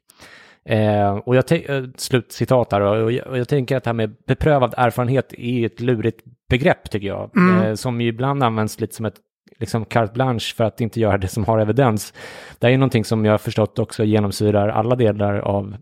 Eh, 0.65 1.11
och 1.11 1.35
jag 1.35 1.51
eh, 1.51 1.83
slut 1.97 2.31
citat 2.31 2.71
här, 2.71 2.81
och 2.81 3.11
jag, 3.11 3.27
och 3.27 3.37
jag 3.37 3.47
tänker 3.47 3.77
att 3.77 3.83
det 3.83 3.89
här 3.89 3.93
med 3.93 4.15
beprövad 4.27 4.73
erfarenhet 4.77 5.33
är 5.33 5.65
ett 5.65 5.81
lurigt 5.81 6.21
begrepp 6.49 6.91
tycker 6.91 7.07
jag, 7.07 7.31
eh, 7.67 7.73
som 7.73 8.01
ju 8.01 8.07
ibland 8.07 8.43
används 8.43 8.79
lite 8.79 8.95
som 8.95 9.05
ett 9.05 9.15
liksom 9.59 9.85
carte 9.85 10.13
blanche 10.13 10.55
för 10.55 10.63
att 10.63 10.81
inte 10.81 10.99
göra 10.99 11.17
det 11.17 11.27
som 11.27 11.45
har 11.45 11.59
evidens. 11.59 12.13
Det 12.59 12.67
är 12.67 12.71
ju 12.71 12.77
någonting 12.77 13.05
som 13.05 13.25
jag 13.25 13.33
har 13.33 13.37
förstått 13.37 13.79
också 13.79 14.03
genomsyrar 14.03 14.69
alla 14.69 14.95
delar 14.95 15.39
av 15.39 15.75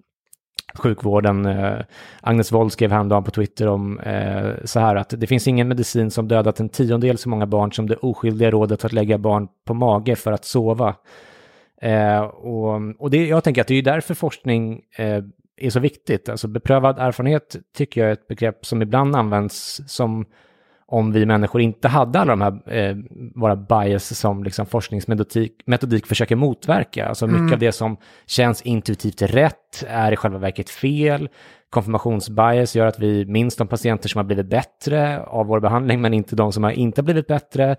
sjukvården. 0.75 1.45
Eh, 1.45 1.79
Agnes 2.21 2.51
Wold 2.51 2.71
skrev 2.71 2.91
häromdagen 2.91 3.23
på 3.23 3.31
Twitter 3.31 3.67
om 3.67 3.99
eh, 3.99 4.51
så 4.65 4.79
här 4.79 4.95
att 4.95 5.13
det 5.17 5.27
finns 5.27 5.47
ingen 5.47 5.67
medicin 5.67 6.11
som 6.11 6.27
dödat 6.27 6.59
en 6.59 6.69
tiondel 6.69 7.17
så 7.17 7.29
många 7.29 7.45
barn 7.45 7.71
som 7.71 7.87
det 7.87 7.95
oskyldiga 7.95 8.51
rådet 8.51 8.85
att 8.85 8.93
lägga 8.93 9.17
barn 9.17 9.47
på 9.65 9.73
mage 9.73 10.15
för 10.15 10.31
att 10.31 10.45
sova. 10.45 10.95
Eh, 11.81 12.21
och 12.21 12.81
och 12.99 13.09
det, 13.09 13.27
jag 13.27 13.43
tänker 13.43 13.61
att 13.61 13.67
det 13.67 13.73
är 13.73 13.75
ju 13.75 13.81
därför 13.81 14.13
forskning 14.13 14.81
eh, 14.97 15.23
är 15.57 15.69
så 15.69 15.79
viktigt. 15.79 16.29
Alltså 16.29 16.47
beprövad 16.47 16.99
erfarenhet 16.99 17.55
tycker 17.77 18.01
jag 18.01 18.09
är 18.09 18.13
ett 18.13 18.27
begrepp 18.27 18.65
som 18.65 18.81
ibland 18.81 19.15
används 19.15 19.81
som 19.87 20.25
om 20.91 21.11
vi 21.11 21.25
människor 21.25 21.61
inte 21.61 21.87
hade 21.87 22.19
alla 22.19 22.35
de 22.35 22.41
här 22.41 22.73
eh, 22.75 22.97
våra 23.35 23.55
bias 23.55 24.19
som 24.19 24.43
liksom 24.43 24.65
forskningsmetodik 24.65 25.51
metodik 25.65 26.07
försöker 26.07 26.35
motverka. 26.35 27.05
Alltså 27.05 27.27
mycket 27.27 27.53
av 27.53 27.59
det 27.59 27.71
som 27.71 27.97
känns 28.25 28.61
intuitivt 28.61 29.21
rätt 29.21 29.83
är 29.87 30.11
i 30.11 30.15
själva 30.15 30.37
verket 30.37 30.69
fel. 30.69 31.29
Konfirmationsbias 31.71 32.75
gör 32.75 32.85
att 32.85 32.99
vi 32.99 33.25
minns 33.25 33.55
de 33.55 33.67
patienter 33.67 34.09
som 34.09 34.19
har 34.19 34.23
blivit 34.23 34.45
bättre 34.45 35.23
av 35.23 35.45
vår 35.45 35.59
behandling 35.59 36.01
men 36.01 36.13
inte 36.13 36.35
de 36.35 36.51
som 36.51 36.63
har 36.63 36.71
inte 36.71 37.03
blivit 37.03 37.27
bättre. 37.27 37.75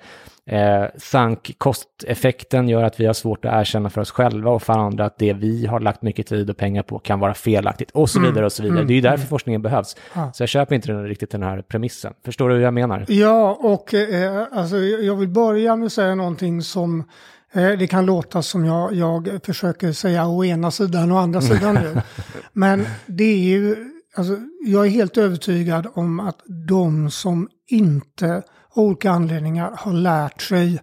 Eh, 0.46 0.84
sank 0.96 1.54
kosteffekten 1.58 2.68
gör 2.68 2.82
att 2.82 3.00
vi 3.00 3.06
har 3.06 3.12
svårt 3.12 3.44
att 3.44 3.60
erkänna 3.60 3.90
för 3.90 4.00
oss 4.00 4.10
själva 4.10 4.50
och 4.50 4.62
för 4.62 4.72
andra 4.72 5.04
att 5.04 5.18
det 5.18 5.32
vi 5.32 5.66
har 5.66 5.80
lagt 5.80 6.02
mycket 6.02 6.26
tid 6.26 6.50
och 6.50 6.56
pengar 6.56 6.82
på 6.82 6.98
kan 6.98 7.20
vara 7.20 7.34
felaktigt 7.34 7.90
och 7.90 8.10
så 8.10 8.20
vidare 8.20 8.44
och 8.44 8.52
så 8.52 8.62
vidare. 8.62 8.84
Det 8.84 8.92
är 8.92 8.94
ju 8.94 9.00
därför 9.00 9.26
forskningen 9.26 9.62
behövs. 9.62 9.96
Så 10.32 10.42
jag 10.42 10.48
köper 10.48 10.74
inte 10.74 10.92
riktigt 10.92 11.30
den 11.30 11.42
här 11.42 11.62
premissen. 11.62 12.12
Förstår 12.24 12.48
du 12.48 12.54
hur 12.54 12.62
jag 12.62 12.74
menar? 12.74 13.04
Ja, 13.08 13.58
och 13.60 13.94
eh, 13.94 14.46
alltså, 14.52 14.76
jag 14.76 15.16
vill 15.16 15.28
börja 15.28 15.76
med 15.76 15.86
att 15.86 15.92
säga 15.92 16.14
någonting 16.14 16.62
som 16.62 17.04
det 17.52 17.86
kan 17.86 18.06
låta 18.06 18.42
som 18.42 18.64
jag, 18.64 18.94
jag 18.94 19.40
försöker 19.44 19.92
säga 19.92 20.26
å 20.26 20.44
ena 20.44 20.70
sidan 20.70 21.12
och 21.12 21.20
andra 21.20 21.40
sidan 21.40 21.74
nu. 21.74 22.02
Men 22.52 22.86
det 23.06 23.24
är 23.24 23.38
ju, 23.38 23.76
alltså, 24.16 24.36
jag 24.66 24.86
är 24.86 24.90
helt 24.90 25.16
övertygad 25.16 25.86
om 25.94 26.20
att 26.20 26.38
de 26.68 27.10
som 27.10 27.48
inte 27.66 28.42
av 28.74 28.84
olika 28.84 29.10
anledningar 29.10 29.72
har 29.76 29.92
lärt 29.92 30.42
sig 30.42 30.80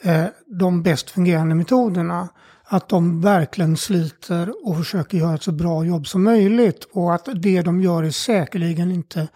eh, 0.00 0.24
de 0.46 0.82
bäst 0.82 1.10
fungerande 1.10 1.54
metoderna, 1.54 2.28
att 2.64 2.88
de 2.88 3.20
verkligen 3.20 3.76
sliter 3.76 4.68
och 4.68 4.76
försöker 4.76 5.18
göra 5.18 5.34
ett 5.34 5.42
så 5.42 5.52
bra 5.52 5.84
jobb 5.84 6.06
som 6.06 6.22
möjligt 6.22 6.88
och 6.92 7.14
att 7.14 7.28
det 7.34 7.62
de 7.62 7.80
gör 7.80 8.02
är 8.02 8.10
säkerligen 8.10 8.90
inte 8.90 9.28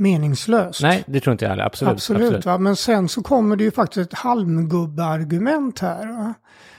meningslöst. 0.00 0.82
Nej, 0.82 1.04
det 1.06 1.20
tror 1.20 1.32
inte 1.32 1.44
jag 1.44 1.50
heller. 1.50 1.64
Absolut. 1.64 1.92
Absolut, 1.92 2.22
absolut. 2.22 2.46
Va? 2.46 2.58
men 2.58 2.76
sen 2.76 3.08
så 3.08 3.22
kommer 3.22 3.56
det 3.56 3.64
ju 3.64 3.70
faktiskt 3.70 4.12
ett 4.12 4.18
halmgubbe-argument 4.18 5.78
här. 5.78 6.06
Va? 6.06 6.34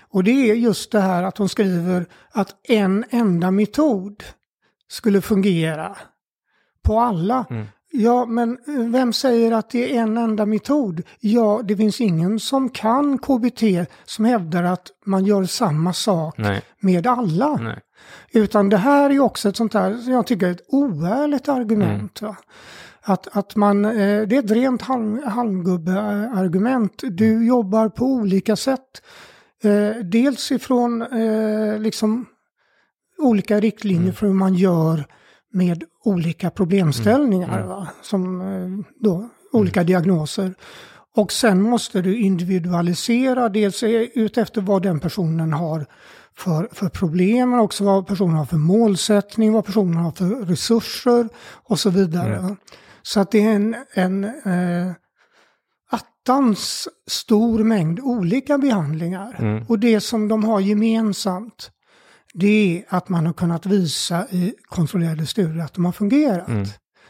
Och 0.09 0.23
det 0.23 0.51
är 0.51 0.55
just 0.55 0.91
det 0.91 0.99
här 0.99 1.23
att 1.23 1.37
hon 1.37 1.49
skriver 1.49 2.05
att 2.31 2.55
en 2.63 3.05
enda 3.09 3.51
metod 3.51 4.23
skulle 4.87 5.21
fungera 5.21 5.97
på 6.83 6.99
alla. 6.99 7.45
Mm. 7.49 7.65
Ja, 7.93 8.25
men 8.25 8.57
vem 8.91 9.13
säger 9.13 9.51
att 9.51 9.69
det 9.69 9.97
är 9.97 10.01
en 10.01 10.17
enda 10.17 10.45
metod? 10.45 11.01
Ja, 11.19 11.61
det 11.63 11.77
finns 11.77 12.01
ingen 12.01 12.39
som 12.39 12.69
kan 12.69 13.17
KBT 13.17 13.63
som 14.05 14.25
hävdar 14.25 14.63
att 14.63 14.87
man 15.05 15.25
gör 15.25 15.43
samma 15.43 15.93
sak 15.93 16.37
Nej. 16.37 16.61
med 16.79 17.07
alla. 17.07 17.55
Nej. 17.55 17.79
Utan 18.31 18.69
det 18.69 18.77
här 18.77 19.09
är 19.09 19.19
också 19.19 19.49
ett 19.49 19.55
sånt 19.55 19.73
här, 19.73 19.97
som 19.97 20.13
jag 20.13 20.27
tycker 20.27 20.47
är 20.47 20.51
ett 20.51 20.67
oärligt 20.67 21.49
argument. 21.49 22.21
Va? 22.21 22.35
Att, 23.03 23.37
att 23.37 23.55
man, 23.55 23.85
eh, 23.85 24.27
det 24.27 24.35
är 24.35 24.43
ett 24.43 24.51
rent 24.51 24.81
halm, 24.81 25.21
halmgubbe-argument. 25.25 27.03
Du 27.03 27.45
jobbar 27.45 27.89
på 27.89 28.05
olika 28.05 28.55
sätt. 28.55 29.01
Eh, 29.63 30.03
dels 30.03 30.51
ifrån 30.51 31.01
eh, 31.01 31.79
liksom 31.79 32.25
olika 33.17 33.59
riktlinjer 33.59 34.11
för 34.11 34.27
hur 34.27 34.33
man 34.33 34.53
gör 34.53 35.05
med 35.53 35.83
olika 36.03 36.49
problemställningar. 36.49 37.67
Va? 37.67 37.87
Som 38.01 38.85
då, 38.99 39.29
olika 39.51 39.83
diagnoser. 39.83 40.53
Och 41.15 41.31
sen 41.31 41.61
måste 41.61 42.01
du 42.01 42.17
individualisera, 42.17 43.49
dels 43.49 43.83
ut 43.83 44.37
efter 44.37 44.61
vad 44.61 44.83
den 44.83 44.99
personen 44.99 45.53
har 45.53 45.85
för, 46.37 46.69
för 46.71 46.89
problem, 46.89 47.49
men 47.49 47.59
också 47.59 47.83
vad 47.83 48.07
personen 48.07 48.35
har 48.35 48.45
för 48.45 48.57
målsättning, 48.57 49.53
vad 49.53 49.65
personen 49.65 49.95
har 49.95 50.11
för 50.11 50.45
resurser 50.45 51.29
och 51.63 51.79
så 51.79 51.89
vidare. 51.89 52.55
Så 53.03 53.19
att 53.19 53.31
det 53.31 53.43
är 53.43 53.51
en, 53.55 53.75
en 53.93 54.23
eh, 54.23 54.91
attans 55.91 56.87
stor 57.07 57.63
mängd 57.63 57.99
olika 57.99 58.57
behandlingar. 58.57 59.35
Och 59.69 59.79
det 59.79 60.01
som 60.01 60.27
de 60.27 60.43
har 60.43 60.59
gemensamt, 60.59 61.71
det 62.33 62.77
är 62.77 62.95
att 62.95 63.09
man 63.09 63.25
har 63.25 63.33
kunnat 63.33 63.65
visa 63.65 64.27
i 64.29 64.53
kontrollerade 64.67 65.25
studier 65.25 65.63
att 65.63 65.73
de 65.73 65.85
har 65.85 65.91
fungerat. 65.91 66.49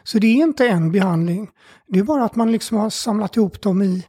Så 0.04 0.20
det 0.20 0.28
är 0.28 0.36
inte 0.36 0.68
en 0.68 0.92
behandling, 0.92 1.50
det 1.88 2.00
är 2.00 2.04
bara 2.04 2.24
att 2.26 2.36
man 2.36 2.52
liksom 2.52 2.78
har 2.78 2.90
samlat 2.90 3.38
ihop 3.38 3.62
dem 3.62 3.82
i, 3.82 4.06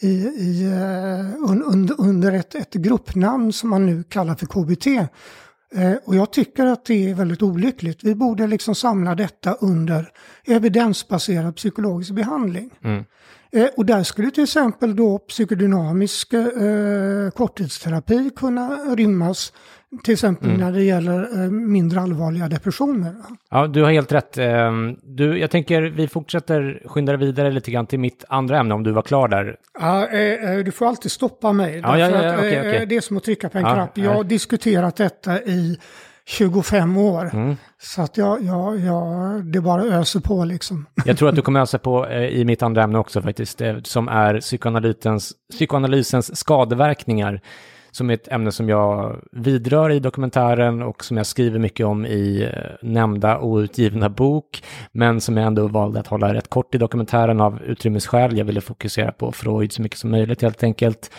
i, 0.00 0.08
i, 0.08 0.64
eh, 0.64 1.50
un, 1.50 1.62
under, 1.62 2.00
under 2.00 2.32
ett, 2.32 2.54
ett 2.54 2.74
gruppnamn 2.74 3.52
som 3.52 3.70
man 3.70 3.86
nu 3.86 4.02
kallar 4.02 4.34
för 4.34 4.46
KBT. 4.46 4.86
Eh, 5.74 5.94
och 6.04 6.16
jag 6.16 6.32
tycker 6.32 6.66
att 6.66 6.84
det 6.84 7.10
är 7.10 7.14
väldigt 7.14 7.42
olyckligt. 7.42 8.04
Vi 8.04 8.14
borde 8.14 8.46
liksom 8.46 8.74
samla 8.74 9.14
detta 9.14 9.52
under 9.52 10.12
evidensbaserad 10.44 11.56
psykologisk 11.56 12.12
behandling. 12.12 12.70
Eh, 13.52 13.68
och 13.76 13.86
där 13.86 14.02
skulle 14.02 14.30
till 14.30 14.42
exempel 14.42 14.96
då 14.96 15.18
psykodynamisk 15.18 16.32
eh, 16.32 17.30
korttidsterapi 17.36 18.30
kunna 18.36 18.68
rymmas. 18.76 19.52
Till 20.02 20.12
exempel 20.12 20.58
när 20.58 20.72
det 20.72 20.82
gäller 20.82 21.44
eh, 21.44 21.50
mindre 21.50 22.00
allvarliga 22.00 22.48
depressioner. 22.48 23.14
Ja, 23.50 23.66
du 23.66 23.82
har 23.82 23.90
helt 23.90 24.12
rätt. 24.12 24.38
Ehm, 24.38 24.96
Du, 25.02 25.38
jag 25.38 25.50
tänker 25.50 25.82
vi 25.82 26.08
fortsätter 26.08 26.82
skynda 26.86 27.16
vidare 27.16 27.50
lite 27.50 27.70
grann 27.70 27.86
till 27.86 27.98
mitt 27.98 28.24
andra 28.28 28.58
ämne 28.58 28.74
om 28.74 28.82
du 28.82 28.90
var 28.92 29.02
klar 29.02 29.28
där. 29.28 29.56
Ja, 29.80 30.08
eh, 30.08 30.50
eh, 30.50 30.58
du 30.58 30.72
får 30.72 30.86
alltid 30.86 31.12
stoppa 31.12 31.52
mig. 31.52 31.80
Ja, 31.82 31.98
ja, 31.98 32.10
ja, 32.10 32.34
okej, 32.38 32.54
eh, 32.54 32.60
okej. 32.60 32.86
Det 32.86 32.96
är 32.96 33.00
som 33.00 33.16
att 33.16 33.24
trycka 33.24 33.48
på 33.48 33.58
en 33.58 33.64
Ja, 33.64 33.74
knapp. 33.74 33.98
Jag 33.98 34.10
har 34.10 34.16
ja. 34.16 34.22
diskuterat 34.22 34.96
detta 34.96 35.40
i 35.40 35.78
25 36.24 36.96
år. 36.96 37.30
Mm. 37.32 37.56
Så 37.82 38.02
att 38.02 38.16
jag, 38.16 38.42
jag, 38.42 38.78
jag, 38.78 39.44
det 39.44 39.60
bara 39.60 39.82
öser 39.82 40.20
på 40.20 40.44
liksom. 40.44 40.86
Jag 41.04 41.18
tror 41.18 41.28
att 41.28 41.36
du 41.36 41.42
kommer 41.42 41.60
ösa 41.62 41.78
på 41.78 42.06
eh, 42.06 42.22
i 42.26 42.44
mitt 42.44 42.62
andra 42.62 42.82
ämne 42.82 42.98
också 42.98 43.22
faktiskt, 43.22 43.60
eh, 43.60 43.76
som 43.82 44.08
är 44.08 44.40
psykoanalysens, 44.40 45.32
psykoanalysens 45.50 46.36
skadeverkningar. 46.36 47.40
Som 47.92 48.10
är 48.10 48.14
ett 48.14 48.28
ämne 48.28 48.52
som 48.52 48.68
jag 48.68 49.20
vidrör 49.32 49.90
i 49.90 50.00
dokumentären 50.00 50.82
och 50.82 51.04
som 51.04 51.16
jag 51.16 51.26
skriver 51.26 51.58
mycket 51.58 51.86
om 51.86 52.06
i 52.06 52.42
eh, 52.42 52.88
nämnda 52.88 53.40
outgivna 53.40 54.08
bok. 54.08 54.62
Men 54.92 55.20
som 55.20 55.36
jag 55.36 55.46
ändå 55.46 55.68
valde 55.68 56.00
att 56.00 56.06
hålla 56.06 56.34
rätt 56.34 56.50
kort 56.50 56.74
i 56.74 56.78
dokumentären 56.78 57.40
av 57.40 57.62
utrymmesskäl. 57.62 58.38
Jag 58.38 58.44
ville 58.44 58.60
fokusera 58.60 59.12
på 59.12 59.32
Freud 59.32 59.72
så 59.72 59.82
mycket 59.82 59.98
som 59.98 60.10
möjligt 60.10 60.42
helt 60.42 60.62
enkelt. 60.62 61.10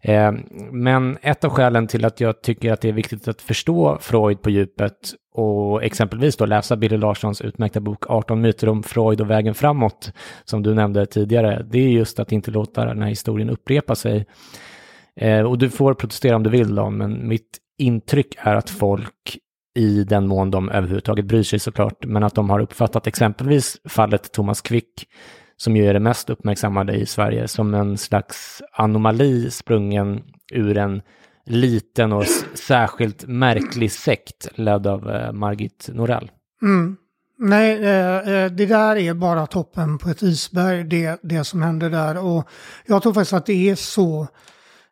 Eh, 0.00 0.32
men 0.70 1.18
ett 1.22 1.44
av 1.44 1.50
skälen 1.50 1.86
till 1.86 2.04
att 2.04 2.20
jag 2.20 2.42
tycker 2.42 2.72
att 2.72 2.80
det 2.80 2.88
är 2.88 2.92
viktigt 2.92 3.28
att 3.28 3.42
förstå 3.42 3.98
Freud 4.00 4.42
på 4.42 4.50
djupet 4.50 5.14
och 5.34 5.84
exempelvis 5.84 6.36
då 6.36 6.46
läsa 6.46 6.76
Billy 6.76 6.96
Larssons 6.96 7.40
utmärkta 7.40 7.80
bok 7.80 8.10
18 8.10 8.40
myter 8.40 8.68
om 8.68 8.82
Freud 8.82 9.20
och 9.20 9.30
vägen 9.30 9.54
framåt, 9.54 10.12
som 10.44 10.62
du 10.62 10.74
nämnde 10.74 11.06
tidigare, 11.06 11.66
det 11.70 11.78
är 11.78 11.88
just 11.88 12.20
att 12.20 12.32
inte 12.32 12.50
låta 12.50 12.84
den 12.84 13.02
här 13.02 13.08
historien 13.08 13.50
upprepa 13.50 13.94
sig. 13.94 14.26
Eh, 15.18 15.42
och 15.42 15.58
du 15.58 15.70
får 15.70 15.94
protestera 15.94 16.36
om 16.36 16.42
du 16.42 16.50
vill 16.50 16.74
då, 16.74 16.90
men 16.90 17.28
mitt 17.28 17.58
intryck 17.78 18.34
är 18.38 18.54
att 18.54 18.70
folk 18.70 19.38
i 19.74 20.04
den 20.04 20.26
mån 20.26 20.50
de 20.50 20.70
överhuvudtaget 20.70 21.24
bryr 21.24 21.42
sig 21.42 21.58
såklart, 21.58 22.04
men 22.04 22.22
att 22.22 22.34
de 22.34 22.50
har 22.50 22.60
uppfattat 22.60 23.06
exempelvis 23.06 23.76
fallet 23.88 24.32
Thomas 24.32 24.60
Quick, 24.60 25.06
som 25.56 25.76
ju 25.76 25.86
är 25.86 25.94
det 25.94 26.00
mest 26.00 26.30
uppmärksammade 26.30 26.94
i 26.94 27.06
Sverige, 27.06 27.48
som 27.48 27.74
en 27.74 27.98
slags 27.98 28.62
anomali 28.72 29.50
sprungen 29.50 30.22
ur 30.52 30.78
en 30.78 31.02
liten 31.46 32.12
och 32.12 32.24
särskilt 32.54 33.26
märklig 33.26 33.92
sekt 33.92 34.48
ledd 34.54 34.86
av 34.86 35.10
eh, 35.10 35.32
Margit 35.32 35.88
Norell. 35.92 36.30
Mm. 36.62 36.96
Nej, 37.38 37.84
eh, 37.84 38.16
eh, 38.16 38.50
det 38.50 38.66
där 38.66 38.96
är 38.96 39.14
bara 39.14 39.46
toppen 39.46 39.98
på 39.98 40.10
ett 40.10 40.22
isberg, 40.22 40.84
det, 40.84 41.20
det 41.22 41.44
som 41.44 41.62
händer 41.62 41.90
där. 41.90 42.24
Och 42.24 42.48
jag 42.86 43.02
tror 43.02 43.12
faktiskt 43.12 43.32
att 43.32 43.46
det 43.46 43.70
är 43.70 43.74
så, 43.74 44.28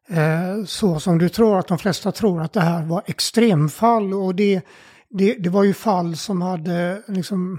eh, 0.09 0.65
så 0.67 1.01
som 1.01 1.19
du 1.19 1.29
tror, 1.29 1.59
att 1.59 1.69
de 1.69 1.79
flesta 1.79 2.13
tror 2.13 2.43
att 2.43 2.53
det 2.53 2.61
här 2.61 2.85
var 2.85 3.03
extremfall. 3.07 4.15
Och 4.15 4.35
det, 4.35 4.63
det, 5.11 5.35
det 5.35 5.49
var 5.49 5.65
ju 5.65 5.75
fall 5.75 6.17
som 6.17 6.43
hade 6.43 7.03
liksom 7.09 7.59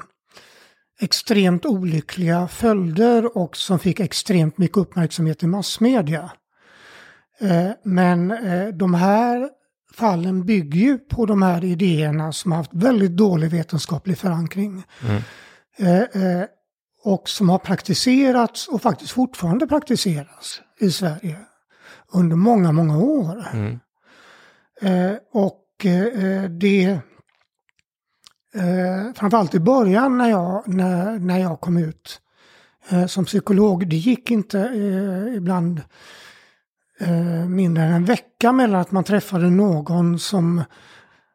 extremt 1.00 1.66
olyckliga 1.66 2.48
följder 2.48 3.38
och 3.38 3.58
som 3.58 3.80
fick 3.80 4.00
extremt 4.00 4.58
mycket 4.58 4.78
uppmärksamhet 4.78 5.44
i 5.44 5.48
massmedia. 5.48 6.32
Eh, 7.40 7.70
Men 7.84 8.32
eh, 8.32 8.68
de 8.68 8.94
här 8.94 9.50
fallen 9.94 10.46
bygger 10.46 10.80
ju 10.80 10.98
på 10.98 11.26
de 11.26 11.42
här 11.42 11.64
idéerna 11.64 12.32
som 12.32 12.52
har 12.52 12.58
haft 12.58 12.74
väldigt 12.74 13.12
dålig 13.18 13.50
vetenskaplig 13.50 14.18
förankring. 14.18 14.84
Eh, 15.78 16.44
Och 17.04 17.30
som 17.30 17.50
har 17.50 17.60
praktiserats 17.60 18.68
och 18.68 18.82
faktiskt 18.82 19.12
fortfarande 19.12 19.68
praktiseras 19.68 20.62
i 20.80 20.92
Sverige 20.92 21.36
under 22.14 22.36
många, 22.36 22.72
många 22.72 22.98
år. 22.98 23.44
Eh, 24.82 25.14
Och 25.32 25.86
eh, 25.86 26.44
det, 26.50 26.84
eh, 28.56 29.14
framförallt 29.16 29.56
i 29.56 29.60
början 29.60 30.18
när 30.18 30.30
jag, 30.30 30.64
när, 30.68 31.20
när 31.20 31.38
jag 31.40 31.62
kom 31.62 31.78
ut 31.78 32.22
eh, 32.90 33.06
som 33.06 33.26
psykolog, 33.26 33.90
det 33.90 33.96
gick 33.96 34.32
inte 34.32 34.60
eh, 34.60 35.36
ibland 35.36 35.82
eh, 37.00 37.46
mindre 37.50 37.84
än 37.84 37.92
en 37.94 38.06
vecka 38.06 38.52
mellan 38.52 38.82
att 38.82 38.92
man 38.92 39.04
träffade 39.04 39.50
någon 39.50 40.20
som 40.20 40.64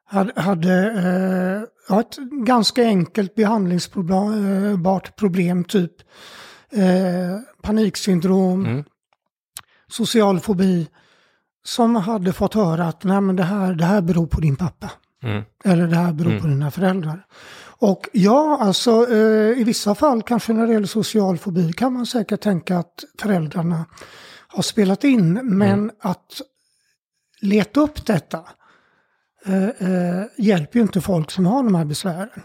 hade, 0.05 0.41
hade 0.41 0.93
ja, 1.89 2.01
ett 2.01 2.17
ganska 2.47 2.83
enkelt 2.83 3.35
behandlingsbart 3.35 5.17
problem, 5.17 5.65
typ 5.65 5.93
paniksyndrom, 7.63 8.85
social 9.93 10.41
fobi, 10.41 10.89
som 11.65 11.97
hade 11.97 12.33
fått 12.33 12.55
höra 12.55 12.89
att 12.89 13.05
Nej, 13.05 13.21
men 13.21 13.37
det, 13.37 13.43
här, 13.43 13.75
det 13.75 13.85
här 13.85 14.01
beror 14.01 14.27
på 14.27 14.41
din 14.41 14.57
pappa. 14.57 14.91
Eller 15.65 15.87
det 15.87 15.97
här 15.97 16.13
beror 16.13 16.41
på 16.41 16.47
dina 16.47 16.71
föräldrar. 16.71 17.27
Och 17.83 18.09
ja, 18.13 18.59
alltså 18.61 19.11
eh, 19.11 19.61
i 19.61 19.65
vissa 19.65 19.95
fall, 19.95 20.23
kanske 20.23 20.53
när 20.53 20.67
det 20.67 20.73
gäller 20.73 20.87
social 20.87 21.39
fobi, 21.39 21.73
kan 21.73 21.93
man 21.93 22.07
säkert 22.07 22.41
tänka 22.41 22.79
att 22.79 23.05
föräldrarna 23.19 23.85
har 24.49 24.63
spelat 24.63 25.05
in. 25.05 25.33
Men 25.43 25.91
att 26.01 26.41
leta 27.41 27.81
upp 27.81 28.07
detta 28.07 28.45
eh, 29.47 29.69
eh, 29.69 30.25
hjälper 30.39 30.79
ju 30.79 30.83
inte 30.83 31.01
folk 31.01 31.31
som 31.31 31.47
har 31.47 31.63
de 31.63 31.75
här 31.75 31.85
besvären. 31.85 32.43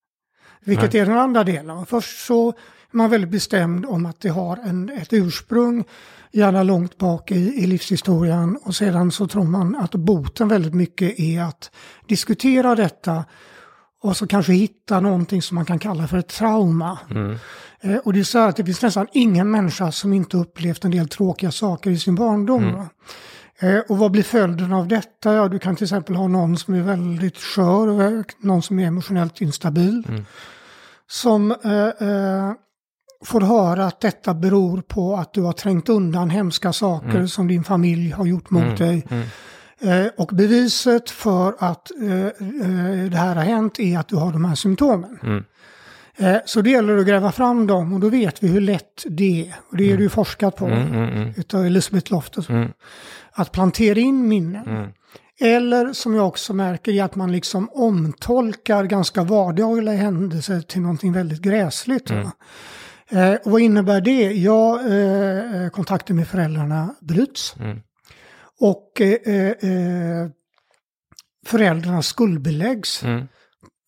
Vilket 0.64 0.94
är 0.94 1.06
den 1.06 1.18
andra 1.18 1.44
delen. 1.44 1.86
Först 1.86 2.26
så 2.26 2.48
är 2.48 2.96
man 2.96 3.10
väldigt 3.10 3.30
bestämd 3.30 3.86
om 3.86 4.06
att 4.06 4.20
det 4.20 4.28
har 4.28 4.56
en, 4.56 4.88
ett 4.88 5.12
ursprung, 5.12 5.84
gärna 6.32 6.62
långt 6.62 6.98
bak 6.98 7.30
i, 7.30 7.34
i 7.34 7.66
livshistorien. 7.66 8.58
Och 8.62 8.74
sedan 8.74 9.10
så 9.10 9.26
tror 9.26 9.44
man 9.44 9.76
att 9.76 9.94
boten 9.94 10.48
väldigt 10.48 10.74
mycket 10.74 11.20
är 11.20 11.42
att 11.42 11.70
diskutera 12.06 12.74
detta 12.74 13.24
och 14.02 14.16
så 14.16 14.26
kanske 14.26 14.52
hitta 14.52 15.00
någonting 15.00 15.42
som 15.42 15.54
man 15.54 15.64
kan 15.64 15.78
kalla 15.78 16.08
för 16.08 16.18
ett 16.18 16.28
trauma. 16.28 16.98
Eh, 17.80 17.96
och 17.96 18.12
det 18.12 18.20
är 18.20 18.24
så 18.24 18.38
här 18.38 18.48
att 18.48 18.56
det 18.56 18.64
finns 18.64 18.82
nästan 18.82 19.06
ingen 19.12 19.50
människa 19.50 19.92
som 19.92 20.12
inte 20.12 20.36
upplevt 20.36 20.84
en 20.84 20.90
del 20.90 21.08
tråkiga 21.08 21.50
saker 21.50 21.90
i 21.90 21.98
sin 21.98 22.14
barndom. 22.14 22.72
va? 22.72 22.88
Eh, 23.58 23.78
och 23.88 23.98
vad 23.98 24.10
blir 24.10 24.22
följden 24.22 24.72
av 24.72 24.88
detta? 24.88 25.34
Ja, 25.34 25.48
du 25.48 25.58
kan 25.58 25.76
till 25.76 25.84
exempel 25.84 26.16
ha 26.16 26.28
någon 26.28 26.56
som 26.56 26.74
är 26.74 26.82
väldigt 26.82 27.38
skör, 27.38 28.18
eh, 28.18 28.22
någon 28.38 28.62
som 28.62 28.78
är 28.78 28.86
emotionellt 28.86 29.40
instabil. 29.40 30.24
Som 31.06 31.50
eh, 31.50 32.08
eh, 32.08 32.52
får 33.24 33.40
höra 33.40 33.86
att 33.86 34.00
detta 34.00 34.34
beror 34.34 34.80
på 34.80 35.16
att 35.16 35.32
du 35.32 35.42
har 35.42 35.52
trängt 35.52 35.88
undan 35.88 36.30
hemska 36.30 36.72
saker 36.72 37.26
som 37.26 37.48
din 37.48 37.64
familj 37.64 38.10
har 38.10 38.26
gjort 38.26 38.50
mot 38.50 38.78
dig. 38.78 39.06
Eh, 39.82 40.06
och 40.16 40.28
beviset 40.32 41.10
för 41.10 41.54
att 41.58 41.90
eh, 42.02 42.26
eh, 42.26 43.10
det 43.10 43.16
här 43.16 43.36
har 43.36 43.42
hänt 43.42 43.80
är 43.80 43.98
att 43.98 44.08
du 44.08 44.16
har 44.16 44.32
de 44.32 44.44
här 44.44 44.54
symptomen. 44.54 45.44
Eh, 46.16 46.36
så 46.44 46.60
det 46.60 46.70
gäller 46.70 46.96
att 46.96 47.06
gräva 47.06 47.32
fram 47.32 47.66
dem 47.66 47.92
och 47.92 48.00
då 48.00 48.08
vet 48.08 48.42
vi 48.42 48.48
hur 48.48 48.60
lätt 48.60 49.04
det 49.06 49.46
är. 49.46 49.54
Och 49.70 49.76
det 49.76 49.92
är 49.92 49.96
det 49.96 50.02
ju 50.02 50.08
forskat 50.08 50.56
på 50.56 50.66
Mm, 50.66 50.88
mm, 50.88 51.08
mm. 51.08 51.32
utav 51.36 51.66
Elisabeth 51.66 52.12
Loftus. 52.12 52.48
Mm. 52.48 52.68
Att 53.32 53.52
plantera 53.52 53.98
in 53.98 54.28
minnen. 54.28 54.68
Mm. 54.68 54.88
Eller 55.40 55.92
som 55.92 56.14
jag 56.14 56.28
också 56.28 56.54
märker 56.54 56.92
är 56.92 57.04
att 57.04 57.14
man 57.14 57.32
liksom 57.32 57.68
omtolkar 57.72 58.84
ganska 58.84 59.22
vardagliga 59.22 59.94
händelser 59.94 60.60
till 60.60 60.80
någonting 60.80 61.12
väldigt 61.12 61.40
gräsligt. 61.40 62.10
Eh, 63.10 63.34
och 63.34 63.50
vad 63.50 63.60
innebär 63.60 64.00
det? 64.00 64.32
Ja, 64.32 64.80
eh, 64.88 65.68
kontakten 65.70 66.16
med 66.16 66.28
föräldrarna 66.28 66.94
bryts. 67.00 67.54
Mm. 67.60 67.78
Och 68.60 69.00
eh, 69.00 69.50
eh, 69.50 70.28
föräldrarna 71.46 72.02
skuldbeläggs. 72.02 73.02
Mm. 73.02 73.26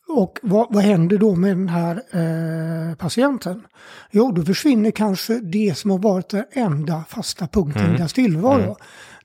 Och 0.08 0.38
vad, 0.42 0.66
vad 0.74 0.82
händer 0.84 1.18
då 1.18 1.34
med 1.34 1.56
den 1.56 1.68
här 1.68 2.02
eh, 2.10 2.94
patienten? 2.96 3.62
Jo, 4.10 4.32
då 4.32 4.42
försvinner 4.42 4.90
kanske 4.90 5.40
det 5.40 5.78
som 5.78 5.90
har 5.90 5.98
varit 5.98 6.28
den 6.28 6.44
enda 6.52 7.04
fasta 7.08 7.46
punkten 7.48 7.82
Mm. 7.82 7.94
i 7.94 7.98
deras 7.98 8.12
tillvaro. 8.12 8.62
Mm. 8.62 8.74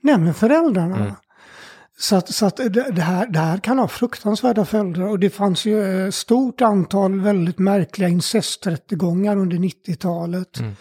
Nämligen 0.00 0.34
föräldrarna. 0.34 0.96
Mm. 0.96 1.12
Så 2.00 2.16
att, 2.16 2.28
så 2.34 2.46
att 2.46 2.56
det, 2.56 3.02
här, 3.02 3.26
det 3.26 3.38
här 3.38 3.58
kan 3.58 3.78
ha 3.78 3.88
fruktansvärda 3.88 4.64
följder. 4.64 5.08
Och 5.08 5.18
det 5.18 5.30
fanns 5.30 5.64
ju 5.66 6.06
ett 6.08 6.14
stort 6.14 6.60
antal 6.60 7.20
väldigt 7.20 7.58
märkliga 7.58 8.08
incesträttegångar 8.08 9.36
under 9.36 9.56
90-talet. 9.56 10.58
Mm. 10.60 10.72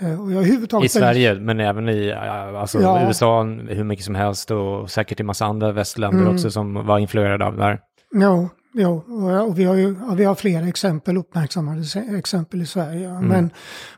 Eh, 0.00 0.48
I 0.48 0.56
väldigt- 0.56 0.92
Sverige, 0.92 1.34
men 1.34 1.60
även 1.60 1.88
i 1.88 2.08
ja, 2.08 2.60
alltså, 2.60 2.80
Ja. 2.82 3.06
USA 3.06 3.42
hur 3.68 3.84
mycket 3.84 4.04
som 4.04 4.14
helst 4.14 4.50
och 4.50 4.90
säkert 4.90 5.20
i 5.20 5.22
massa 5.22 5.44
andra 5.46 5.72
västländer 5.72 6.20
Mm. 6.22 6.34
också 6.34 6.50
som 6.50 6.86
var 6.86 6.98
influerade 6.98 7.44
av 7.46 7.56
det 7.56 7.62
här. 7.62 7.78
Jo, 8.14 8.48
jo 8.78 9.04
och, 9.48 9.58
vi 9.58 9.64
har 9.64 9.74
ju 9.74 9.96
vi 10.14 10.24
har 10.24 10.34
flera 10.34 10.68
exempel, 10.68 11.16
uppmärksammade 11.16 11.82
exempel 12.18 12.62
i 12.62 12.66
Sverige. 12.66 13.20
Men, 13.20 13.50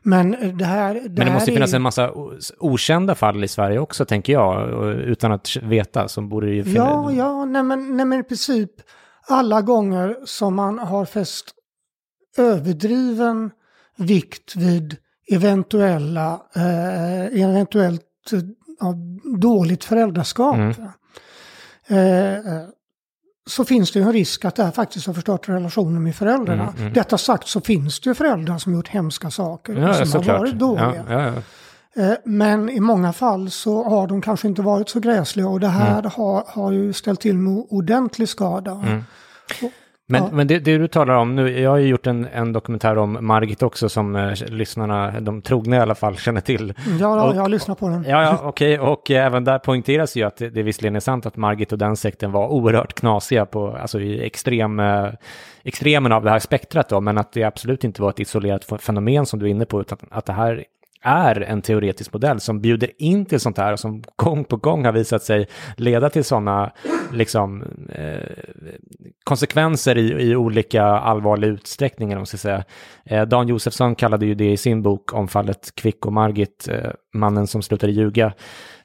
men 0.02 0.30
det 0.58 0.64
här... 0.64 0.90
Mm. 0.90 1.02
Men 1.02 1.14
det 1.14 1.24
här 1.24 1.34
måste 1.34 1.50
är 1.50 1.54
finnas 1.54 1.72
ju- 1.72 1.76
en 1.76 1.82
massa 1.82 2.10
okända 2.58 3.14
fall 3.14 3.44
i 3.44 3.48
Sverige 3.48 3.78
också, 3.78 4.04
tänker 4.04 4.32
jag, 4.32 4.84
utan 5.00 5.32
att 5.32 5.56
veta, 5.56 6.08
som 6.08 6.28
borde 6.28 6.50
ju 6.50 6.64
finnas. 6.64 6.76
Ja, 6.76 7.12
ja, 7.12 7.44
nej 7.44 7.62
men, 7.62 7.96
nej 7.96 8.06
men 8.06 8.20
i 8.20 8.22
princip 8.22 8.70
alla 9.28 9.62
gånger 9.62 10.16
som 10.24 10.54
man 10.54 10.78
har 10.78 11.04
fäst 11.04 11.54
överdriven 12.38 13.50
vikt 13.96 14.56
vid 14.56 14.96
eventuella, 15.32 16.40
eh, 16.56 17.42
eventuellt 17.42 18.02
eh, 18.32 18.38
ja, 18.80 18.94
dåligt 19.38 19.84
föräldraskap. 19.84 20.56
Mm. 20.56 20.74
Eh, 21.88 22.34
eh, 22.34 22.62
så 23.50 23.64
finns 23.64 23.90
det 23.92 23.98
ju 23.98 24.04
en 24.04 24.12
risk 24.12 24.44
att 24.44 24.54
det 24.54 24.64
här 24.64 24.70
faktiskt 24.70 25.06
har 25.06 25.14
förstört 25.14 25.48
relationen 25.48 26.02
med 26.02 26.16
föräldrarna. 26.16 26.62
Mm, 26.68 26.80
mm. 26.80 26.92
Detta 26.92 27.18
sagt 27.18 27.48
så 27.48 27.60
finns 27.60 28.00
det 28.00 28.10
ju 28.10 28.14
föräldrar 28.14 28.58
som 28.58 28.74
gjort 28.74 28.88
hemska 28.88 29.30
saker 29.30 29.72
Ja, 29.74 29.88
och 29.88 29.94
som 29.94 30.00
har 30.00 30.06
såklart. 30.06 30.38
varit 30.40 30.54
dåliga. 30.58 31.04
Ja, 31.08 31.22
ja, 31.22 31.32
ja. 31.94 32.02
Eh, 32.02 32.12
Men 32.24 32.68
i 32.70 32.80
många 32.80 33.12
fall 33.12 33.50
så 33.50 33.84
har 33.84 34.06
de 34.06 34.22
kanske 34.22 34.48
inte 34.48 34.62
varit 34.62 34.88
så 34.88 35.00
gräsliga 35.00 35.48
och 35.48 35.60
det 35.60 35.68
här 35.68 35.98
Mm. 35.98 36.10
har, 36.14 36.44
har 36.46 36.72
ju 36.72 36.92
ställt 36.92 37.20
till 37.20 37.36
med 37.38 37.64
ordentlig 37.70 38.28
skada. 38.28 38.70
Mm. 38.72 39.04
Men, 40.10 40.22
Ja. 40.22 40.28
men 40.32 40.46
det, 40.46 40.58
det 40.58 40.78
du 40.78 40.88
talar 40.88 41.14
om 41.14 41.36
nu, 41.36 41.60
jag 41.60 41.70
har 41.70 41.76
ju 41.76 41.86
gjort 41.88 42.06
en, 42.06 42.28
en 42.32 42.52
dokumentär 42.52 42.98
om 42.98 43.18
Margit 43.20 43.62
också 43.62 43.88
som 43.88 44.16
eh, 44.16 44.32
lyssnarna, 44.48 45.20
de 45.20 45.42
trogna 45.42 45.76
i 45.76 45.78
alla 45.78 45.94
fall, 45.94 46.16
känner 46.16 46.40
till. 46.40 46.74
Ja, 47.00 47.24
Och- 47.28 47.36
jag 47.36 47.40
har 47.40 47.48
lyssnat 47.48 47.78
på 47.78 47.88
den. 47.88 48.04
Ja, 48.08 48.22
ja 48.22 48.40
okej, 48.44 48.78
och 48.80 49.10
eh, 49.10 49.26
även 49.26 49.44
där 49.44 49.58
poängteras 49.58 50.16
ju 50.16 50.22
att 50.22 50.36
det, 50.36 50.50
det 50.50 50.62
visserligen 50.62 50.96
är 50.96 51.00
sant 51.00 51.26
att 51.26 51.36
Margit 51.36 51.72
och 51.72 51.78
den 51.78 51.96
sekten 51.96 52.32
var 52.32 52.48
oerhört 52.48 52.92
knasiga 52.94 53.46
på, 53.46 53.76
alltså 53.82 54.00
i 54.00 54.26
extrem, 54.26 54.80
eh, 54.80 55.06
extremen 55.64 56.12
av 56.12 56.24
det 56.24 56.30
här 56.30 56.38
spektrat 56.38 56.88
då, 56.88 57.00
men 57.00 57.18
att 57.18 57.32
det 57.32 57.44
absolut 57.44 57.84
inte 57.84 58.02
var 58.02 58.10
ett 58.10 58.20
isolerat 58.20 58.64
fenomen 58.82 59.26
som 59.26 59.38
du 59.38 59.46
är 59.46 59.50
inne 59.50 59.64
på, 59.66 59.80
utan 59.80 59.98
att 60.10 60.26
det 60.26 60.32
här 60.32 60.64
är 61.02 61.40
en 61.40 61.62
teoretisk 61.62 62.12
modell 62.12 62.40
som 62.40 62.60
bjuder 62.60 62.90
in 62.98 63.26
till 63.26 63.40
sånt 63.40 63.58
här 63.58 63.72
och 63.72 63.80
som 63.80 64.02
gång 64.16 64.44
på 64.44 64.56
gång 64.56 64.84
har 64.84 64.92
visat 64.92 65.22
sig 65.22 65.48
leda 65.76 66.10
till 66.10 66.24
sådana 66.24 66.72
liksom, 67.12 67.62
eh, 67.88 68.28
konsekvenser 69.24 69.98
i, 69.98 70.30
i 70.30 70.36
olika 70.36 70.84
allvarliga 70.84 71.50
utsträckningar. 71.50 72.16
Om 72.16 72.26
säga. 72.26 72.64
Eh, 73.04 73.22
Dan 73.22 73.48
Josefsson 73.48 73.94
kallade 73.94 74.26
ju 74.26 74.34
det 74.34 74.52
i 74.52 74.56
sin 74.56 74.82
bok 74.82 75.14
om 75.14 75.28
fallet 75.28 75.74
Kvick 75.74 76.06
och 76.06 76.12
Margit, 76.12 76.68
eh, 76.68 76.90
mannen 77.14 77.46
som 77.46 77.62
slutade 77.62 77.92
ljuga, 77.92 78.32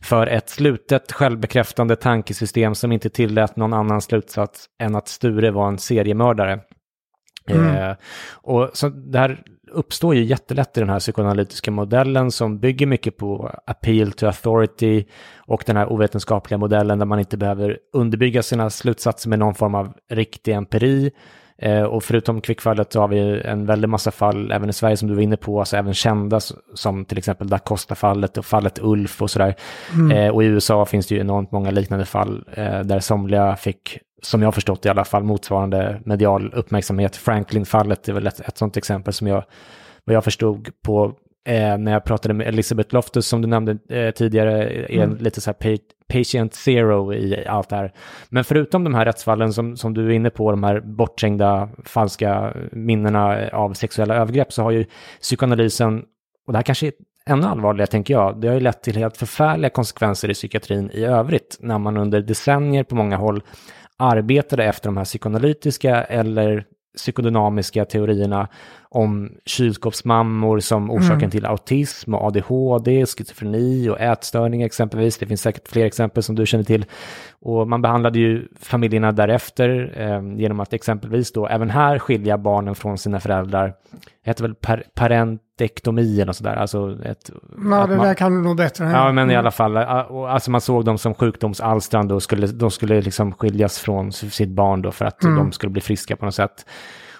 för 0.02 0.28
ett 0.28 0.50
slutet 0.50 1.12
självbekräftande 1.12 1.96
tankesystem 1.96 2.76
som 2.76 2.92
inte 2.92 3.10
tillät 3.10 3.56
någon 3.56 3.74
annan 3.74 4.02
slutsats 4.02 4.66
än 4.80 4.96
att 4.96 5.08
Sture 5.08 5.52
var 5.52 5.68
en 5.68 5.78
seriemördare. 5.78 6.60
Mm. 7.50 7.76
Eh, 7.76 7.96
och 8.34 8.70
så 8.74 8.90
det 8.90 9.20
här 9.20 9.44
uppstår 9.72 10.16
ju 10.16 10.24
jättelätt 10.24 10.78
i 10.78 10.80
den 10.80 10.90
här 10.90 11.00
psykoanalytiska 11.00 11.72
modellen 11.72 12.32
som 12.32 12.60
bygger 12.60 12.86
mycket 12.86 13.18
på 13.18 13.52
appeal 13.66 14.12
to 14.12 14.26
authority 14.26 15.06
och 15.38 15.64
den 15.66 15.78
här 15.78 15.92
ovetenskapliga 15.92 16.58
modellen 16.58 17.00
där 17.00 17.06
man 17.06 17.20
inte 17.20 17.38
behöver 17.38 17.78
underbygga 17.94 18.44
sina 18.44 18.70
slutsatser 18.70 19.30
med 19.30 19.40
någon 19.40 19.56
form 19.56 19.76
av 19.76 19.94
riktig 20.10 20.54
empiri. 20.54 21.12
Eh, 21.58 21.84
och 21.84 22.04
förutom 22.04 22.42
kvickfallet 22.42 22.94
så 22.94 23.02
har 23.02 23.08
vi 23.08 23.42
en 23.42 23.66
väldig 23.66 23.88
massa 23.88 24.12
fall 24.12 24.52
även 24.52 24.70
i 24.70 24.74
Sverige 24.74 24.98
som 24.98 25.08
du 25.08 25.16
var 25.16 25.22
inne 25.22 25.38
på, 25.38 25.60
alltså 25.60 25.78
även 25.78 25.94
kända 25.94 26.40
som 26.74 27.06
till 27.06 27.18
exempel 27.18 27.48
Da 27.48 27.60
Costa-fallet 27.60 28.38
och 28.38 28.46
fallet 28.46 28.80
Ulf 28.82 29.22
och 29.22 29.32
sådär. 29.32 29.56
Eh, 30.14 30.30
och 30.30 30.44
i 30.44 30.46
USA 30.46 30.86
finns 30.86 31.08
det 31.08 31.16
ju 31.16 31.22
enormt 31.22 31.52
många 31.52 31.72
liknande 31.72 32.06
fall 32.06 32.44
eh, 32.54 32.80
där 32.80 33.00
somliga 33.00 33.56
fick, 33.56 34.00
som 34.26 34.42
jag 34.42 34.48
har 34.48 34.52
förstått 34.52 34.86
i 34.86 34.90
alla 34.90 35.06
fall, 35.06 35.24
motsvarande 35.24 36.02
medial 36.06 36.54
uppmärksamhet. 36.54 37.16
Franklin-fallet 37.16 38.10
är 38.10 38.14
väl 38.14 38.28
ett, 38.28 38.40
ett 38.40 38.58
sådant 38.58 38.78
exempel 38.78 39.14
som 39.14 39.28
jag, 39.28 39.44
vad 40.06 40.16
jag 40.16 40.24
förstod 40.24 40.70
på 40.84 41.14
eh, 41.48 41.78
när 41.78 41.92
jag 41.92 42.04
pratade 42.04 42.34
med 42.34 42.48
Elizabeth 42.48 42.94
Loftus 42.94 43.28
som 43.28 43.42
du 43.42 43.48
nämnde 43.48 43.78
eh, 43.90 44.12
tidigare, 44.12 44.70
är 44.94 45.04
en 45.04 45.14
lite 45.14 45.42
så 45.42 45.50
här 45.50 45.54
pa- 45.54 45.84
patient 46.14 46.54
zero 46.54 47.14
i 47.14 47.46
allt 47.48 47.70
det 47.70 47.76
här. 47.76 47.94
Men 48.30 48.44
förutom 48.44 48.84
de 48.84 48.94
här 48.94 49.06
rättsfallen 49.06 49.54
som, 49.54 49.78
som 49.78 49.94
du 49.94 50.06
är 50.06 50.10
inne 50.12 50.30
på, 50.30 50.52
de 50.52 50.64
här 50.64 50.80
bortträngda 50.80 51.70
falska 51.86 52.54
minnena 52.72 53.50
av 53.54 53.74
sexuella 53.74 54.16
övergrepp, 54.16 54.54
så 54.54 54.64
har 54.64 54.72
ju 54.72 54.86
psykoanalysen, 55.22 56.04
och 56.48 56.54
det 56.54 56.58
här 56.58 56.64
kanske 56.64 56.88
är 56.88 56.94
ännu 57.30 57.48
allvarligare 57.48 57.88
tänker 57.88 58.14
jag, 58.14 58.42
det 58.42 58.48
har 58.48 58.56
ju 58.56 58.60
lett 58.60 58.84
till 58.84 58.96
helt 58.96 59.18
förfärliga 59.18 59.70
konsekvenser 59.70 60.30
i 60.30 60.34
psykiatrin 60.34 60.92
i 60.94 61.06
övrigt, 61.06 61.58
när 61.60 61.78
man 61.78 61.98
under 61.98 62.22
decennier 62.22 62.84
på 62.84 62.96
många 62.96 63.18
håll 63.18 63.44
arbetade 64.00 64.64
efter 64.64 64.88
de 64.88 64.98
här 64.98 65.06
psykoanalytiska 65.06 66.04
eller 66.04 66.66
psykodynamiska 66.98 67.86
teorierna 67.86 68.48
om 68.90 69.32
kylskåpsmammor 69.46 70.60
som 70.60 70.92
orsaken 70.92 71.32
till 71.32 71.46
autism 71.46 72.14
och 72.14 72.24
ADHD, 72.28 73.06
schizofreni 73.06 73.90
och 73.90 74.00
ätstörningar 74.00 74.66
exempelvis. 74.66 75.18
Det 75.18 75.26
finns 75.26 75.42
säkert 75.42 75.68
fler 75.68 75.86
exempel 75.86 76.24
som 76.24 76.36
du 76.36 76.46
känner 76.46 76.64
till. 76.64 76.86
Och 77.42 77.68
man 77.68 77.82
behandlade 77.82 78.20
ju 78.20 78.48
familjerna 78.60 79.12
därefter 79.12 79.94
eh, 79.98 80.38
genom 80.40 80.60
att 80.60 80.74
exempelvis 80.74 81.32
då 81.32 81.48
även 81.48 81.70
här 81.70 82.00
skilja 82.00 82.38
barnen 82.38 82.76
från 82.76 82.98
sina 82.98 83.20
föräldrar. 83.20 83.68
Det 84.24 84.30
heter 84.30 84.44
väl 84.44 84.56
par 84.56 84.84
parentektomi 84.96 86.22
eller 86.22 86.34
sådär, 86.34 86.56
alltså 86.56 86.98
ett... 87.06 87.30
Ja, 87.30 87.88
det 87.88 87.96
man- 87.96 88.06
där 88.06 88.14
kan 88.14 88.32
du 88.36 88.42
nog 88.42 88.58
bättre 88.58 88.86
Ja, 88.86 89.12
men 89.12 89.30
i 89.30 89.34
Mm. 89.34 89.40
alla 89.40 89.52
fall, 89.52 89.78
alltså 89.78 90.52
man 90.52 90.62
såg 90.62 90.86
dem 90.86 90.98
som 90.98 91.14
sjukdomsalstrande 91.14 92.14
och 92.14 92.24
skulle, 92.24 92.48
de 92.48 92.72
skulle 92.72 93.02
liksom 93.02 93.32
skiljas 93.34 93.80
från 93.80 94.12
sitt 94.12 94.50
barn 94.50 94.82
då 94.82 94.92
för 94.92 95.06
att 95.06 95.24
Mm. 95.24 95.38
de 95.38 95.52
skulle 95.52 95.70
bli 95.72 95.82
friska 95.82 96.16
på 96.16 96.26
något 96.26 96.36
sätt. 96.36 96.66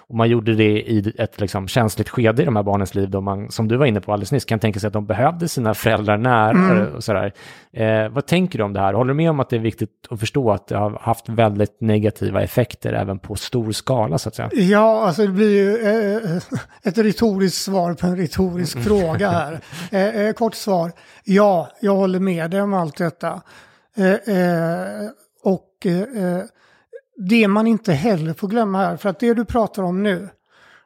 Och 0.08 0.14
man 0.16 0.28
gjorde 0.28 0.54
det 0.54 0.64
i 0.90 1.12
ett 1.18 1.40
liksom 1.40 1.68
känsligt 1.68 2.08
skede 2.08 2.42
i 2.42 2.44
de 2.44 2.56
här 2.56 2.62
barnens 2.62 2.94
liv 2.94 3.10
då 3.10 3.20
man, 3.20 3.50
som 3.50 3.68
du 3.68 3.76
var 3.76 3.86
inne 3.86 4.00
på 4.00 4.12
alldeles 4.12 4.32
nyss, 4.32 4.44
kan 4.44 4.58
tänka 4.58 4.80
sig 4.80 4.86
att 4.86 4.92
de 4.92 5.06
behövde 5.06 5.48
sina 5.48 5.74
föräldrar 5.74 6.16
nära 6.18 6.50
Mm. 6.50 6.94
och 6.94 7.04
sådär. 7.04 7.32
Eh, 7.72 8.08
vad 8.08 8.26
tänker 8.26 8.58
du 8.58 8.64
om 8.64 8.72
det 8.72 8.80
här? 8.80 8.92
Håller 8.92 9.08
du 9.08 9.14
med 9.16 9.30
om 9.30 9.40
att 9.40 9.50
det 9.50 9.56
är 9.56 9.60
viktigt 9.60 9.90
att 10.10 10.20
förstå 10.20 10.50
att 10.50 10.66
det 10.66 10.76
har 10.76 10.98
haft 11.00 11.28
väldigt 11.28 11.80
negativa 11.80 12.42
effekter 12.42 12.92
även 12.92 13.18
på 13.18 13.34
stor 13.36 13.72
skala 13.72 14.18
så 14.18 14.28
att 14.28 14.34
säga? 14.34 14.50
Ja, 14.52 15.06
alltså 15.06 15.22
det 15.22 15.28
blir 15.32 15.50
ju 15.50 15.76
eh, 15.76 16.36
ett 16.82 16.98
retoriskt 16.98 17.62
svar 17.64 17.94
på 17.94 18.06
en 18.06 18.16
retorisk 18.16 18.78
fråga 18.84 19.30
här. 19.30 19.60
Eh, 19.90 20.20
eh, 20.20 20.32
kort 20.32 20.54
svar, 20.54 20.92
ja, 21.24 21.68
jag 21.80 21.94
håller 21.94 22.20
med 22.20 22.50
dig 22.50 22.62
om 22.62 22.74
allt 22.74 22.96
detta. 22.96 23.42
Eh, 23.96 24.36
eh, 24.36 25.08
och 25.42 25.86
eh, 25.86 26.38
det 27.16 27.48
man 27.48 27.66
inte 27.66 27.92
heller 27.92 28.34
får 28.34 28.48
glömma 28.48 28.78
här, 28.78 28.96
för 28.96 29.08
att 29.08 29.20
det 29.20 29.34
du 29.34 29.44
pratar 29.44 29.82
om 29.82 30.02
nu, 30.02 30.28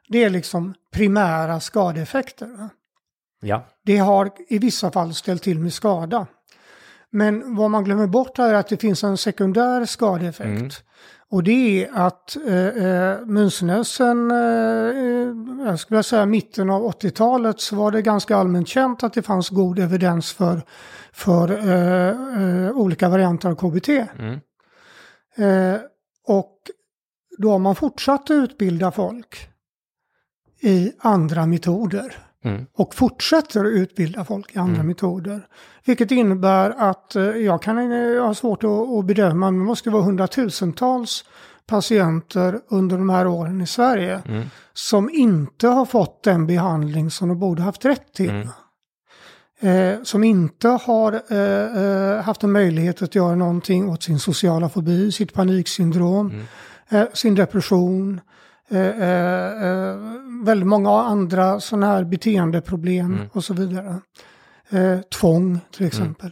det 0.09 0.23
är 0.23 0.29
liksom 0.29 0.73
primära 0.93 1.59
skadeeffekter. 1.59 2.69
Ja. 3.41 3.67
Det 3.85 3.97
har 3.97 4.31
i 4.47 4.59
vissa 4.59 4.91
fall 4.91 5.13
ställt 5.13 5.43
till 5.43 5.59
med 5.59 5.73
skada. 5.73 6.27
Men 7.09 7.55
vad 7.55 7.71
man 7.71 7.83
glömmer 7.83 8.07
bort 8.07 8.37
här 8.37 8.49
är 8.49 8.53
att 8.53 8.67
det 8.67 8.77
finns 8.77 9.03
en 9.03 9.17
sekundär 9.17 9.85
skadeeffekt. 9.85 10.59
Mm. 10.59 10.69
Och 11.29 11.43
det 11.43 11.85
är 11.85 11.89
att 11.93 12.37
eh, 12.47 12.67
eh, 12.67 13.25
Munsnösen, 13.25 14.31
eh, 14.31 14.37
jag 15.67 15.79
skulle 15.79 16.03
säga 16.03 16.25
mitten 16.25 16.69
av 16.69 16.81
80-talet 16.81 17.59
så 17.59 17.75
var 17.75 17.91
det 17.91 18.01
ganska 18.01 18.37
allmänt 18.37 18.67
känt 18.67 19.03
att 19.03 19.13
det 19.13 19.21
fanns 19.21 19.49
god 19.49 19.79
evidens 19.79 20.31
för, 20.31 20.61
för 21.11 21.51
eh, 21.51 22.07
eh, 22.65 22.71
olika 22.71 23.09
varianter 23.09 23.49
av 23.49 23.55
KBT. 23.55 23.89
Mm. 24.19 24.39
Och 26.39 26.57
då 27.37 27.51
har 27.51 27.59
man 27.59 27.75
fortsatt 27.75 28.21
att 28.21 28.31
utbilda 28.31 28.91
folk 28.91 29.47
i 30.61 30.91
andra 30.99 31.45
metoder. 31.45 32.15
Mm. 32.43 32.65
Och 32.73 32.95
fortsätter 32.95 33.59
att 33.65 33.71
utbilda 33.71 34.25
folk 34.25 34.55
i 34.55 34.59
andra 34.59 34.75
Mm. 34.75 34.87
metoder. 34.87 35.47
Vilket 35.85 36.11
innebär 36.11 36.69
att 36.69 37.15
eh, 37.15 37.23
jag 37.23 37.61
kan 37.61 37.91
eh, 37.91 38.23
ha 38.23 38.33
svårt 38.33 38.63
att, 38.63 38.69
att 38.69 39.05
bedöma, 39.05 39.51
men 39.51 39.59
det 39.59 39.65
måste 39.65 39.89
vara 39.89 40.03
hundratusentals 40.03 41.25
patienter 41.67 42.59
under 42.69 42.97
de 42.97 43.09
här 43.09 43.27
åren 43.27 43.61
i 43.61 43.67
Sverige 43.67 44.21
Mm. 44.25 44.47
som 44.73 45.09
inte 45.09 45.67
har 45.67 45.85
fått 45.85 46.23
den 46.23 46.47
behandling 46.47 47.11
som 47.11 47.27
de 47.29 47.39
borde 47.39 47.61
haft 47.61 47.85
rätt 47.85 48.13
till. 48.13 48.47
Mm. 49.61 49.93
Eh, 49.93 50.03
som 50.03 50.23
inte 50.23 50.67
har 50.67 51.21
eh, 51.29 51.83
eh, 52.17 52.21
haft 52.23 52.43
en 52.43 52.51
möjlighet 52.51 53.01
att 53.01 53.15
göra 53.15 53.35
någonting 53.35 53.89
åt 53.89 54.03
sin 54.03 54.19
sociala 54.19 54.69
fobi, 54.69 55.11
sitt 55.11 55.33
paniksyndrom, 55.33 56.29
Mm. 56.29 56.45
eh, 56.89 57.07
sin 57.13 57.35
depression, 57.35 58.21
eh, 58.71 58.79
eh, 58.87 59.95
väldigt 60.45 60.67
många 60.67 60.89
andra 61.01 61.59
sådana 61.59 61.87
här 61.87 62.03
beteendeproblem 62.03 63.05
Mm. 63.13 63.27
och 63.33 63.43
så 63.43 63.53
vidare. 63.53 63.95
Eh, 64.69 64.99
tvång 65.19 65.59
till 65.77 65.85
exempel. 65.85 66.31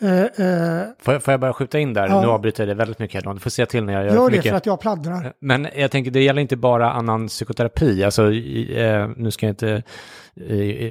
Eh, 0.00 0.20
eh, 0.22 0.82
Får, 1.02 1.14
jag, 1.14 1.22
får 1.22 1.32
jag 1.32 1.40
bara 1.40 1.52
skjuta 1.52 1.78
in 1.78 1.92
där? 1.94 2.08
Ja. 2.08 2.20
Nu 2.20 2.26
avbryter 2.26 2.62
jag 2.62 2.68
det 2.68 2.74
väldigt 2.74 2.98
mycket. 2.98 3.24
Du 3.24 3.38
får 3.38 3.50
säga 3.50 3.66
till 3.66 3.84
när 3.84 3.92
jag 3.92 4.04
gör, 4.04 4.14
gör 4.14 4.30
det 4.30 4.36
mycket. 4.36 4.50
för 4.50 4.56
att 4.56 4.66
jag 4.66 4.80
pladdrar. 4.80 5.32
Men 5.40 5.68
jag 5.76 5.90
tänker, 5.90 6.10
det 6.10 6.22
gäller 6.22 6.42
inte 6.42 6.56
bara 6.56 6.92
annan 6.92 7.28
psykoterapi. 7.28 8.04
Alltså, 8.04 8.32
eh, 8.32 9.08
nu 9.16 9.30
ska 9.30 9.46
jag 9.46 9.52
inte 9.52 9.82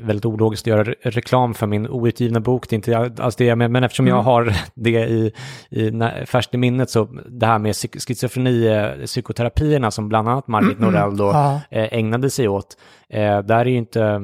väldigt 0.04 0.26
ologiskt 0.26 0.68
göra 0.68 0.84
re- 0.84 0.96
reklam 1.02 1.54
för 1.54 1.68
min 1.68 1.88
outgivna 1.90 2.40
bok. 2.40 2.70
Det 2.70 2.74
är 2.74 2.78
inte 2.78 3.24
alls 3.24 3.36
det 3.36 3.46
jag 3.46 3.58
menar, 3.58 3.70
men 3.70 3.84
eftersom 3.84 4.08
jag 4.08 4.16
Mm. 4.16 4.26
har 4.26 4.54
det 4.76 4.90
i, 4.90 5.32
i 5.70 5.92
färskt 6.26 6.54
i 6.54 6.58
minnet 6.58 6.90
så 6.90 7.08
det 7.30 7.46
här 7.46 7.60
med 7.60 7.76
schizofreni, 7.76 8.68
eh, 8.68 9.06
psykoterapierna 9.06 9.92
som 9.92 10.10
bland 10.10 10.30
annat 10.30 10.48
Margit 10.48 10.78
Mm. 10.78 10.92
Norell 10.94 11.18
då 11.18 11.24
Ja. 11.26 11.62
eh, 11.72 11.88
ägnade 11.94 12.30
sig 12.30 12.48
åt. 12.48 12.78
Eh, 13.10 13.40
där 13.40 13.56
är 13.60 13.66
ju 13.66 13.78
inte 13.78 14.20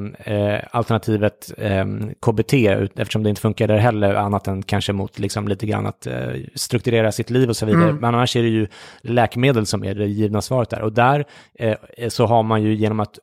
alternativet 0.71 1.51
eh, 1.57 1.85
KBT, 2.25 2.53
eftersom 2.95 3.23
det 3.23 3.29
inte 3.29 3.41
funkar 3.41 3.67
där 3.67 3.77
heller, 3.77 4.13
annat 4.13 4.47
än 4.47 4.63
kanske 4.63 4.93
mot 4.93 5.19
liksom, 5.19 5.47
lite 5.47 5.65
grann 5.65 5.85
att 5.85 6.07
strukturera 6.55 7.11
sitt 7.11 7.29
liv 7.29 7.49
och 7.49 7.57
så 7.57 7.65
vidare. 7.65 7.83
Mm. 7.83 7.95
Men 7.95 8.15
annars 8.15 8.35
är 8.35 8.41
det 8.41 8.49
ju 8.49 8.67
läkemedel 9.01 9.65
som 9.65 9.83
är 9.83 9.95
det 9.95 10.05
givna 10.05 10.41
svaret 10.41 10.69
där. 10.69 10.81
Och 10.81 10.93
där 10.93 11.25
så 12.09 12.25
har 12.25 12.43
man 12.43 12.61
ju 12.63 12.73
genom 12.75 12.99
att 12.99 13.19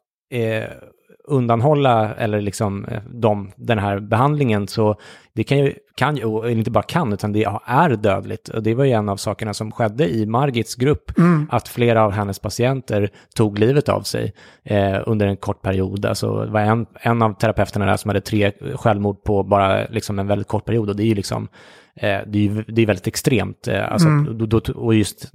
undanhålla 1.26 2.14
eller 2.14 2.40
liksom 2.40 2.84
eh, 2.84 3.00
de, 3.10 3.50
den 3.56 3.78
här 3.78 3.98
behandlingen 4.00 4.68
så 4.68 4.96
det 5.32 5.44
kan 5.44 5.58
ju, 5.58 5.72
kan 5.94 6.16
ju, 6.16 6.24
och 6.24 6.50
inte 6.50 6.70
bara 6.70 6.82
kan, 6.82 7.12
utan 7.12 7.32
det 7.32 7.44
är 7.66 7.96
dödligt. 7.96 8.48
Och 8.48 8.62
det 8.62 8.74
var 8.74 8.84
ju 8.84 8.90
en 8.90 9.08
av 9.08 9.16
sakerna 9.16 9.54
som 9.54 9.72
skedde 9.72 10.08
i 10.14 10.26
Margits 10.26 10.74
grupp, 10.74 11.18
Mm. 11.18 11.46
att 11.50 11.68
flera 11.68 12.02
av 12.04 12.10
hennes 12.12 12.38
patienter 12.38 13.10
tog 13.34 13.58
livet 13.58 13.88
av 13.88 14.00
sig 14.02 14.32
eh, 14.64 14.96
under 15.06 15.26
en 15.26 15.36
kort 15.36 15.62
period. 15.62 16.06
Alltså 16.06 16.44
det 16.44 16.50
var 16.50 16.60
en, 16.60 16.86
en 17.00 17.22
av 17.22 17.32
terapeuterna 17.34 17.86
där 17.86 17.96
som 17.96 18.08
hade 18.08 18.20
tre 18.20 18.52
självmord 18.74 19.22
på 19.24 19.42
bara 19.42 19.86
liksom 19.90 20.18
en 20.18 20.26
väldigt 20.26 20.48
kort 20.48 20.64
period 20.64 20.90
och 20.90 20.96
det 20.96 21.02
är 21.02 21.06
ju 21.06 21.14
liksom, 21.14 21.48
eh, 21.96 22.18
det 22.26 22.46
är 22.48 22.64
det 22.68 22.82
är 22.82 22.86
väldigt 22.86 23.06
extremt. 23.06 23.68
Eh, 23.68 23.92
alltså, 23.92 24.08
Mm. 24.08 24.38
då, 24.38 24.46
då, 24.46 24.60
och 24.74 24.94
just 24.94 25.32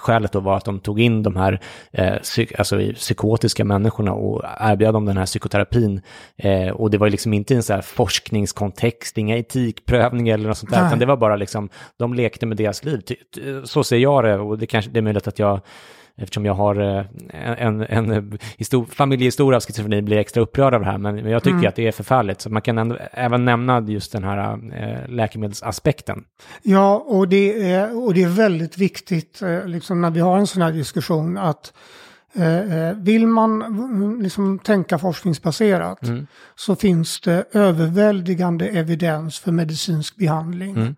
skälet 0.00 0.32
då 0.32 0.40
var 0.40 0.56
att 0.56 0.64
de 0.64 0.80
tog 0.80 1.00
in 1.00 1.22
de 1.22 1.36
här 1.36 1.60
eh, 1.92 2.04
psy- 2.14 2.54
alltså, 2.58 2.80
psykotiska 2.94 3.64
människorna 3.64 4.12
och 4.12 4.42
erbjöd 4.60 4.94
dem 4.94 5.04
den 5.04 5.16
här 5.16 5.26
psykoterapin. 5.26 6.00
Eh, 6.36 6.68
och 6.68 6.90
det 6.90 6.98
var 6.98 7.10
liksom 7.10 7.32
inte 7.32 7.54
en 7.54 7.62
så 7.62 7.72
här 7.72 7.82
forskningskontext, 7.82 9.18
inga 9.18 9.36
etikprövningar 9.36 10.34
eller 10.34 10.48
något 10.48 10.58
sånt 10.58 10.72
där, 10.72 10.78
Nej. 10.80 10.86
utan 10.86 10.98
det 10.98 11.06
var 11.06 11.16
bara 11.16 11.36
liksom, 11.36 11.68
de 11.98 12.14
lekte 12.14 12.46
med 12.46 12.56
deras 12.56 12.84
liv. 12.84 13.00
Så 13.64 13.84
ser 13.84 13.96
jag 13.98 14.24
det 14.24 14.38
och 14.38 14.58
det, 14.58 14.66
kanske, 14.66 14.90
det 14.90 15.00
är 15.00 15.02
möjligt 15.02 15.28
att 15.28 15.38
jag 15.38 15.60
Eftersom 16.18 16.44
jag 16.46 16.54
har 16.54 16.98
eh, 16.98 17.04
en, 17.58 17.80
en, 17.82 18.38
histor- 18.58 18.86
familjehistoria 18.94 19.56
av 19.56 19.62
schizofreni 19.62 20.02
blir 20.02 20.16
extra 20.16 20.42
upprörd 20.42 20.74
av 20.74 20.80
det 20.80 20.86
här, 20.86 20.98
men 20.98 21.30
jag 21.30 21.42
tycker 21.42 21.54
Mm. 21.56 21.68
att 21.68 21.76
det 21.76 21.86
är 21.88 21.92
förfärligt. 21.92 22.40
Så 22.40 22.50
man 22.50 22.62
kan 22.62 22.78
ändå, 22.78 22.96
även 23.12 23.44
nämna 23.44 23.80
just 23.80 24.12
den 24.12 24.24
här 24.24 24.52
eh, 24.74 25.08
läkemedelsaspekten. 25.08 26.24
Ja, 26.62 27.04
och 27.06 27.28
det 27.28 27.72
är, 27.72 28.04
och 28.04 28.14
det 28.14 28.22
är 28.22 28.28
väldigt 28.28 28.78
viktigt 28.78 29.42
eh, 29.42 29.66
liksom 29.66 30.00
när 30.00 30.10
vi 30.10 30.20
har 30.20 30.38
en 30.38 30.46
sån 30.46 30.62
här 30.62 30.72
diskussion 30.72 31.38
att 31.38 31.72
vill 32.96 33.26
man 33.26 33.62
mm, 33.62 34.22
liksom 34.22 34.58
tänka 34.58 34.98
forskningsbaserat 34.98 36.02
Mm. 36.02 36.26
så 36.54 36.76
finns 36.76 37.20
det 37.20 37.44
överväldigande 37.52 38.66
evidens 38.68 39.38
för 39.38 39.52
medicinsk 39.52 40.16
behandling. 40.16 40.76
Mm. 40.76 40.94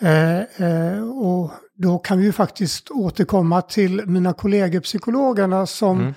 Eh, 0.00 0.38
eh, 0.68 1.02
och 1.08 1.50
då 1.76 1.98
kan 1.98 2.18
vi 2.18 2.24
ju 2.24 2.32
faktiskt 2.32 2.90
återkomma 2.90 3.62
till 3.62 4.06
mina 4.06 4.32
kollegor 4.32 4.80
psykologerna 4.80 5.66
som 5.66 6.00
Mm. 6.00 6.14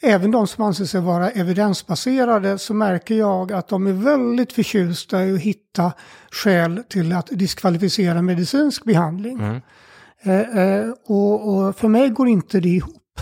Även 0.00 0.30
de 0.30 0.46
som 0.46 0.64
anser 0.64 0.84
sig 0.84 1.00
vara 1.00 1.30
evidensbaserade 1.30 2.58
så 2.58 2.74
märker 2.74 3.14
jag 3.14 3.52
att 3.52 3.68
de 3.68 3.86
är 3.86 3.92
väldigt 3.92 4.52
förtjusta 4.52 5.24
i 5.24 5.34
att 5.34 5.40
hitta 5.40 5.92
skäl 6.30 6.82
till 6.88 7.12
att 7.12 7.26
diskvalificera 7.26 8.22
medicinsk 8.22 8.84
behandling. 8.84 9.38
Mm. 9.40 9.60
Eh, 10.22 10.58
eh, 10.58 10.90
och, 11.06 11.48
och 11.48 11.76
för 11.76 11.88
mig 11.88 12.08
går 12.08 12.28
inte 12.28 12.60
det 12.60 12.68
ihop. 12.68 13.20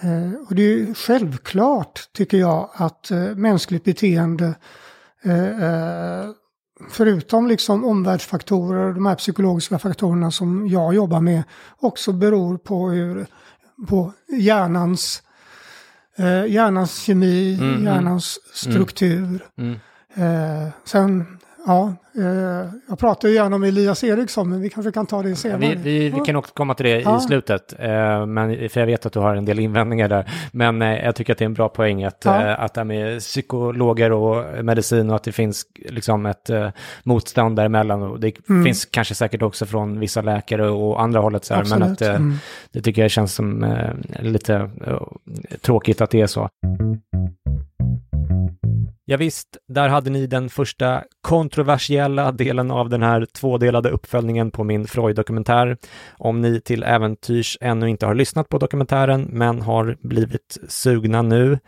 Eh, 0.00 0.32
och 0.48 0.54
det 0.54 0.62
är 0.62 0.76
ju 0.76 0.94
självklart, 0.94 2.08
tycker 2.12 2.38
jag, 2.38 2.70
att 2.72 3.10
eh, 3.10 3.18
mänskligt 3.18 3.84
beteende, 3.84 4.54
eh, 5.22 5.62
eh, 5.62 6.30
förutom 6.90 7.48
liksom 7.48 7.84
omvärldsfaktorer, 7.84 8.92
de 8.92 9.06
här 9.06 9.14
psykologiska 9.14 9.78
faktorerna 9.78 10.30
som 10.30 10.68
jag 10.68 10.94
jobbar 10.94 11.20
med, 11.20 11.42
också 11.80 12.12
beror 12.12 12.58
på 12.58 12.90
hur 12.90 13.26
på 13.88 14.12
hjärnans, 14.38 15.22
eh, 16.16 16.46
hjärnans 16.46 17.02
kemi, 17.02 17.54
Mm, 17.54 17.70
mm. 17.70 17.84
hjärnans 17.84 18.38
struktur. 18.54 19.44
Mm. 19.58 19.78
Eh, 20.14 20.68
sen, 20.84 21.37
ja, 21.68 21.94
eh, 22.18 22.70
jag 22.88 22.98
pratar 22.98 23.28
ju 23.28 23.34
gärna 23.34 23.56
om 23.56 23.64
Elias 23.64 24.04
Eriksson, 24.04 24.50
men 24.50 24.60
vi 24.60 24.70
kanske 24.70 24.92
kan 24.92 25.06
ta 25.06 25.22
det 25.22 25.36
senare. 25.36 25.60
Vi, 25.60 25.74
vi, 25.74 26.08
vi 26.10 26.20
kan 26.20 26.36
också 26.36 26.54
komma 26.54 26.74
till 26.74 26.86
det 26.86 27.00
Ja. 27.00 27.18
i 27.18 27.20
slutet, 27.20 27.74
eh, 27.78 28.26
men, 28.26 28.68
för 28.68 28.80
jag 28.80 28.86
vet 28.86 29.06
att 29.06 29.12
du 29.12 29.18
har 29.18 29.34
en 29.36 29.44
del 29.44 29.58
invändningar 29.58 30.08
där. 30.08 30.30
Men 30.52 30.82
eh, 30.82 31.04
jag 31.04 31.14
tycker 31.16 31.32
att 31.32 31.38
det 31.38 31.42
är 31.44 31.46
en 31.46 31.54
bra 31.54 31.68
poäng 31.68 32.04
att, 32.04 32.22
Ja. 32.24 32.46
eh, 32.46 32.60
att 32.60 32.74
det 32.74 32.80
här 32.80 32.84
med 32.84 33.20
psykologer 33.20 34.12
och 34.12 34.64
medicin 34.64 35.10
och 35.10 35.16
att 35.16 35.24
det 35.24 35.32
finns 35.32 35.62
liksom 35.88 36.26
ett 36.26 36.50
eh, 36.50 36.68
motstånd 37.02 37.56
däremellan. 37.56 38.02
Och 38.02 38.20
det 38.20 38.48
Mm. 38.48 38.64
finns 38.64 38.84
kanske 38.84 39.14
säkert 39.14 39.42
också 39.42 39.66
från 39.66 40.00
vissa 40.00 40.22
läkare 40.22 40.68
och 40.70 41.02
andra 41.02 41.20
hållet. 41.20 41.44
Så 41.44 41.54
här, 41.54 41.64
men 41.70 41.82
att, 41.82 42.02
eh, 42.02 42.08
Mm. 42.14 42.34
det 42.72 42.80
tycker 42.82 43.02
jag 43.02 43.10
känns 43.10 43.34
som 43.34 43.66
lite 44.20 44.70
tråkigt 45.62 46.00
att 46.00 46.10
det 46.10 46.20
är 46.20 46.26
så. 46.26 46.48
Ja, 49.10 49.16
visst, 49.16 49.56
där 49.68 49.88
hade 49.88 50.10
ni 50.10 50.26
den 50.26 50.48
första 50.48 51.04
kontroversiella 51.20 52.32
delen 52.32 52.70
av 52.70 52.88
den 52.88 53.02
här 53.02 53.26
tvådelade 53.26 53.90
uppföljningen 53.90 54.50
på 54.50 54.64
min 54.64 54.86
Freud-dokumentär. 54.86 55.76
Om 56.18 56.40
ni 56.40 56.60
till 56.60 56.82
äventyrs 56.82 57.58
ännu 57.60 57.88
inte 57.88 58.06
har 58.06 58.14
lyssnat 58.14 58.48
på 58.48 58.58
dokumentären 58.58 59.28
men 59.32 59.62
har 59.62 59.96
blivit 60.00 60.58
sugna 60.68 61.22
nu 61.22 61.58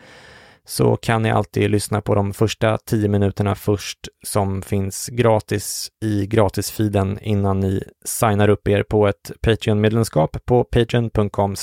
så 0.65 0.97
kan 0.97 1.23
ni 1.23 1.31
alltid 1.31 1.71
lyssna 1.71 2.01
på 2.01 2.15
de 2.15 2.33
första 2.33 2.79
tio 2.79 3.09
minuterna 3.09 3.55
först 3.55 4.09
som 4.27 4.63
finns 4.63 5.09
gratis 5.13 5.91
i 6.05 6.27
gratisfiden 6.27 7.19
innan 7.23 7.61
ni 7.61 7.83
signar 8.05 8.49
upp 8.49 8.69
er 8.69 8.83
på 8.83 9.09
ett 9.09 9.33
Patreon-medlemskap 9.41 10.45
på 10.45 10.65
patreon.com 10.65 11.57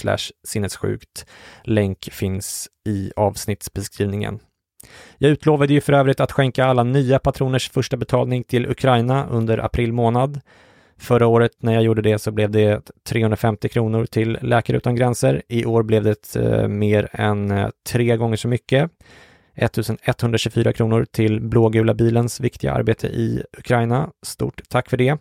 sinnessjukt. 0.47 1.25
Länk 1.63 2.09
finns 2.11 2.67
i 2.89 3.11
avsnittsbeskrivningen. 3.15 4.39
Jag 5.17 5.31
utlovade 5.31 5.73
ju 5.73 5.81
för 5.81 5.93
övrigt 5.93 6.19
att 6.19 6.31
skänka 6.31 6.65
alla 6.65 6.83
nya 6.83 7.19
patroners 7.19 7.69
första 7.69 7.97
betalning 7.97 8.43
till 8.43 8.65
Ukraina 8.65 9.27
under 9.29 9.57
april 9.57 9.93
månad. 9.93 10.41
Förra 10.99 11.27
året 11.27 11.51
när 11.59 11.73
jag 11.73 11.83
gjorde 11.83 12.01
det 12.01 12.19
så 12.19 12.31
blev 12.31 12.51
det 12.51 12.81
350 13.09 13.69
kronor 13.69 14.05
till 14.05 14.37
Läkare 14.41 14.77
Utan 14.77 14.95
Gränser. 14.95 15.41
I 15.47 15.65
år 15.65 15.83
blev 15.83 16.03
det 16.03 16.35
eh, 16.35 16.67
mer 16.67 17.09
än 17.11 17.51
eh, 17.51 17.69
tre 17.89 18.17
gånger 18.17 18.37
så 18.37 18.47
mycket. 18.47 18.91
1124 19.55 20.73
kronor 20.73 21.05
till 21.11 21.41
Blågula 21.41 21.93
bilens 21.93 22.39
viktiga 22.39 22.73
arbete 22.73 23.07
i 23.07 23.43
Ukraina. 23.57 24.09
Stort 24.25 24.61
tack 24.69 24.89
för 24.89 24.97
det. 24.97 25.17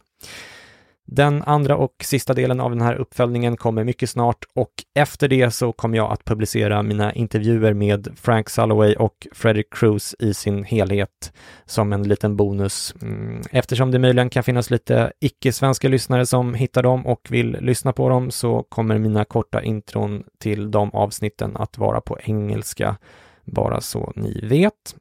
Den 1.08 1.42
andra 1.42 1.76
och 1.76 1.94
sista 2.00 2.34
delen 2.34 2.60
av 2.60 2.70
den 2.70 2.80
här 2.80 2.94
uppföljningen 2.94 3.56
kommer 3.56 3.84
mycket 3.84 4.10
snart 4.10 4.44
och 4.54 4.70
efter 4.94 5.28
det 5.28 5.50
så 5.50 5.72
kommer 5.72 5.96
jag 5.96 6.12
att 6.12 6.24
publicera 6.24 6.82
mina 6.82 7.12
intervjuer 7.12 7.74
med 7.74 8.08
Frank 8.16 8.50
Salloway 8.50 8.94
och 8.94 9.26
Frederick 9.32 9.74
Cruz 9.74 10.14
i 10.18 10.34
sin 10.34 10.64
helhet 10.64 11.32
som 11.64 11.92
en 11.92 12.02
liten 12.02 12.36
bonus. 12.36 12.94
Mm, 13.02 13.42
eftersom 13.50 13.90
det 13.90 13.98
möjligen 13.98 14.30
kan 14.30 14.42
finnas 14.42 14.70
lite 14.70 15.12
icke-svenska 15.20 15.88
lyssnare 15.88 16.26
som 16.26 16.54
hittar 16.54 16.82
dem 16.82 17.06
och 17.06 17.26
vill 17.30 17.56
lyssna 17.60 17.92
på 17.92 18.08
dem 18.08 18.30
så 18.30 18.62
kommer 18.62 18.98
mina 18.98 19.24
korta 19.24 19.62
intron 19.62 20.24
till 20.38 20.70
de 20.70 20.90
avsnitten 20.90 21.56
att 21.56 21.78
vara 21.78 22.00
på 22.00 22.18
engelska, 22.20 22.96
bara 23.44 23.80
så 23.80 24.12
ni 24.16 24.40
vet. 24.42 24.94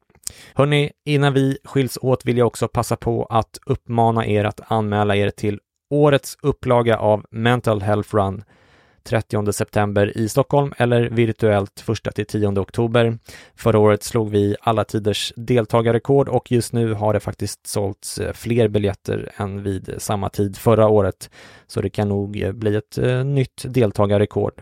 Hörni, 0.53 0.91
innan 1.05 1.33
vi 1.33 1.57
skiljs 1.63 1.97
åt 2.01 2.25
vill 2.25 2.37
jag 2.37 2.47
också 2.47 2.67
passa 2.67 2.95
på 2.95 3.25
att 3.25 3.59
uppmana 3.65 4.25
er 4.25 4.43
att 4.43 4.59
anmäla 4.67 5.15
er 5.15 5.29
till 5.29 5.59
årets 5.89 6.37
upplaga 6.41 6.97
av 6.97 7.25
Mental 7.29 7.81
Health 7.81 8.15
Run. 8.15 8.43
30 9.05 9.53
september 9.53 10.17
i 10.17 10.29
Stockholm 10.29 10.73
eller 10.77 11.09
virtuellt 11.09 11.83
1-10 11.85 12.59
oktober. 12.59 13.17
Förra 13.55 13.79
året 13.79 14.03
slog 14.03 14.29
vi 14.29 14.55
alla 14.61 14.83
tiders 14.83 15.33
deltagarrekord 15.35 16.29
och 16.29 16.51
just 16.51 16.73
nu 16.73 16.93
har 16.93 17.13
det 17.13 17.19
faktiskt 17.19 17.67
sålts 17.67 18.17
eh, 18.17 18.33
fler 18.33 18.67
biljetter 18.67 19.31
än 19.37 19.63
vid 19.63 19.95
samma 19.97 20.29
tid 20.29 20.57
förra 20.57 20.87
året. 20.87 21.29
Så 21.67 21.81
det 21.81 21.89
kan 21.89 22.09
nog 22.09 22.41
eh, 22.41 22.51
bli 22.51 22.75
ett 22.75 22.97
eh, 22.97 23.23
nytt 23.23 23.65
deltagarrekord. 23.67 24.53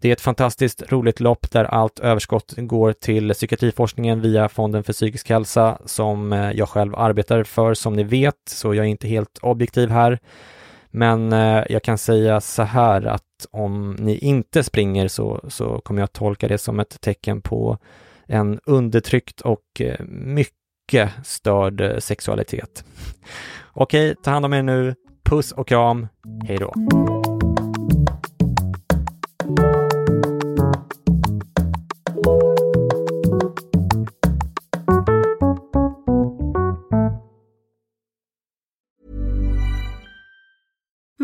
Det 0.00 0.08
är 0.08 0.12
ett 0.12 0.20
fantastiskt 0.20 0.92
roligt 0.92 1.20
lopp 1.20 1.50
där 1.50 1.64
allt 1.64 1.98
överskott 1.98 2.54
går 2.56 2.92
till 2.92 3.32
psykiatriforskningen 3.32 4.20
via 4.20 4.48
Fonden 4.48 4.84
för 4.84 4.92
psykisk 4.92 5.30
hälsa 5.30 5.78
som 5.84 6.32
jag 6.54 6.68
själv 6.68 6.94
arbetar 6.94 7.44
för 7.44 7.74
som 7.74 7.92
ni 7.96 8.02
vet, 8.02 8.34
så 8.48 8.74
jag 8.74 8.86
är 8.86 8.90
inte 8.90 9.08
helt 9.08 9.38
objektiv 9.42 9.90
här. 9.90 10.18
Men 10.90 11.32
eh, 11.32 11.64
jag 11.68 11.82
kan 11.82 11.98
säga 11.98 12.40
så 12.40 12.62
här 12.62 13.06
att 13.06 13.22
om 13.50 13.96
ni 13.98 14.18
inte 14.18 14.62
springer 14.62 15.08
så, 15.08 15.40
så 15.48 15.80
kommer 15.80 16.00
jag 16.00 16.12
tolka 16.12 16.48
det 16.48 16.58
som 16.58 16.80
ett 16.80 17.00
tecken 17.00 17.42
på 17.42 17.78
en 18.26 18.60
undertryckt 18.64 19.40
och 19.40 19.80
eh, 19.80 20.00
mycket 20.08 21.10
störd 21.24 21.80
eh, 21.80 21.98
sexualitet. 21.98 22.84
Okej, 23.72 24.14
ta 24.22 24.30
hand 24.30 24.44
om 24.44 24.52
er 24.52 24.62
nu. 24.62 24.94
Puss 25.24 25.52
och 25.52 25.68
kram. 25.68 26.08
Hej 26.48 26.56
då! 26.56 26.74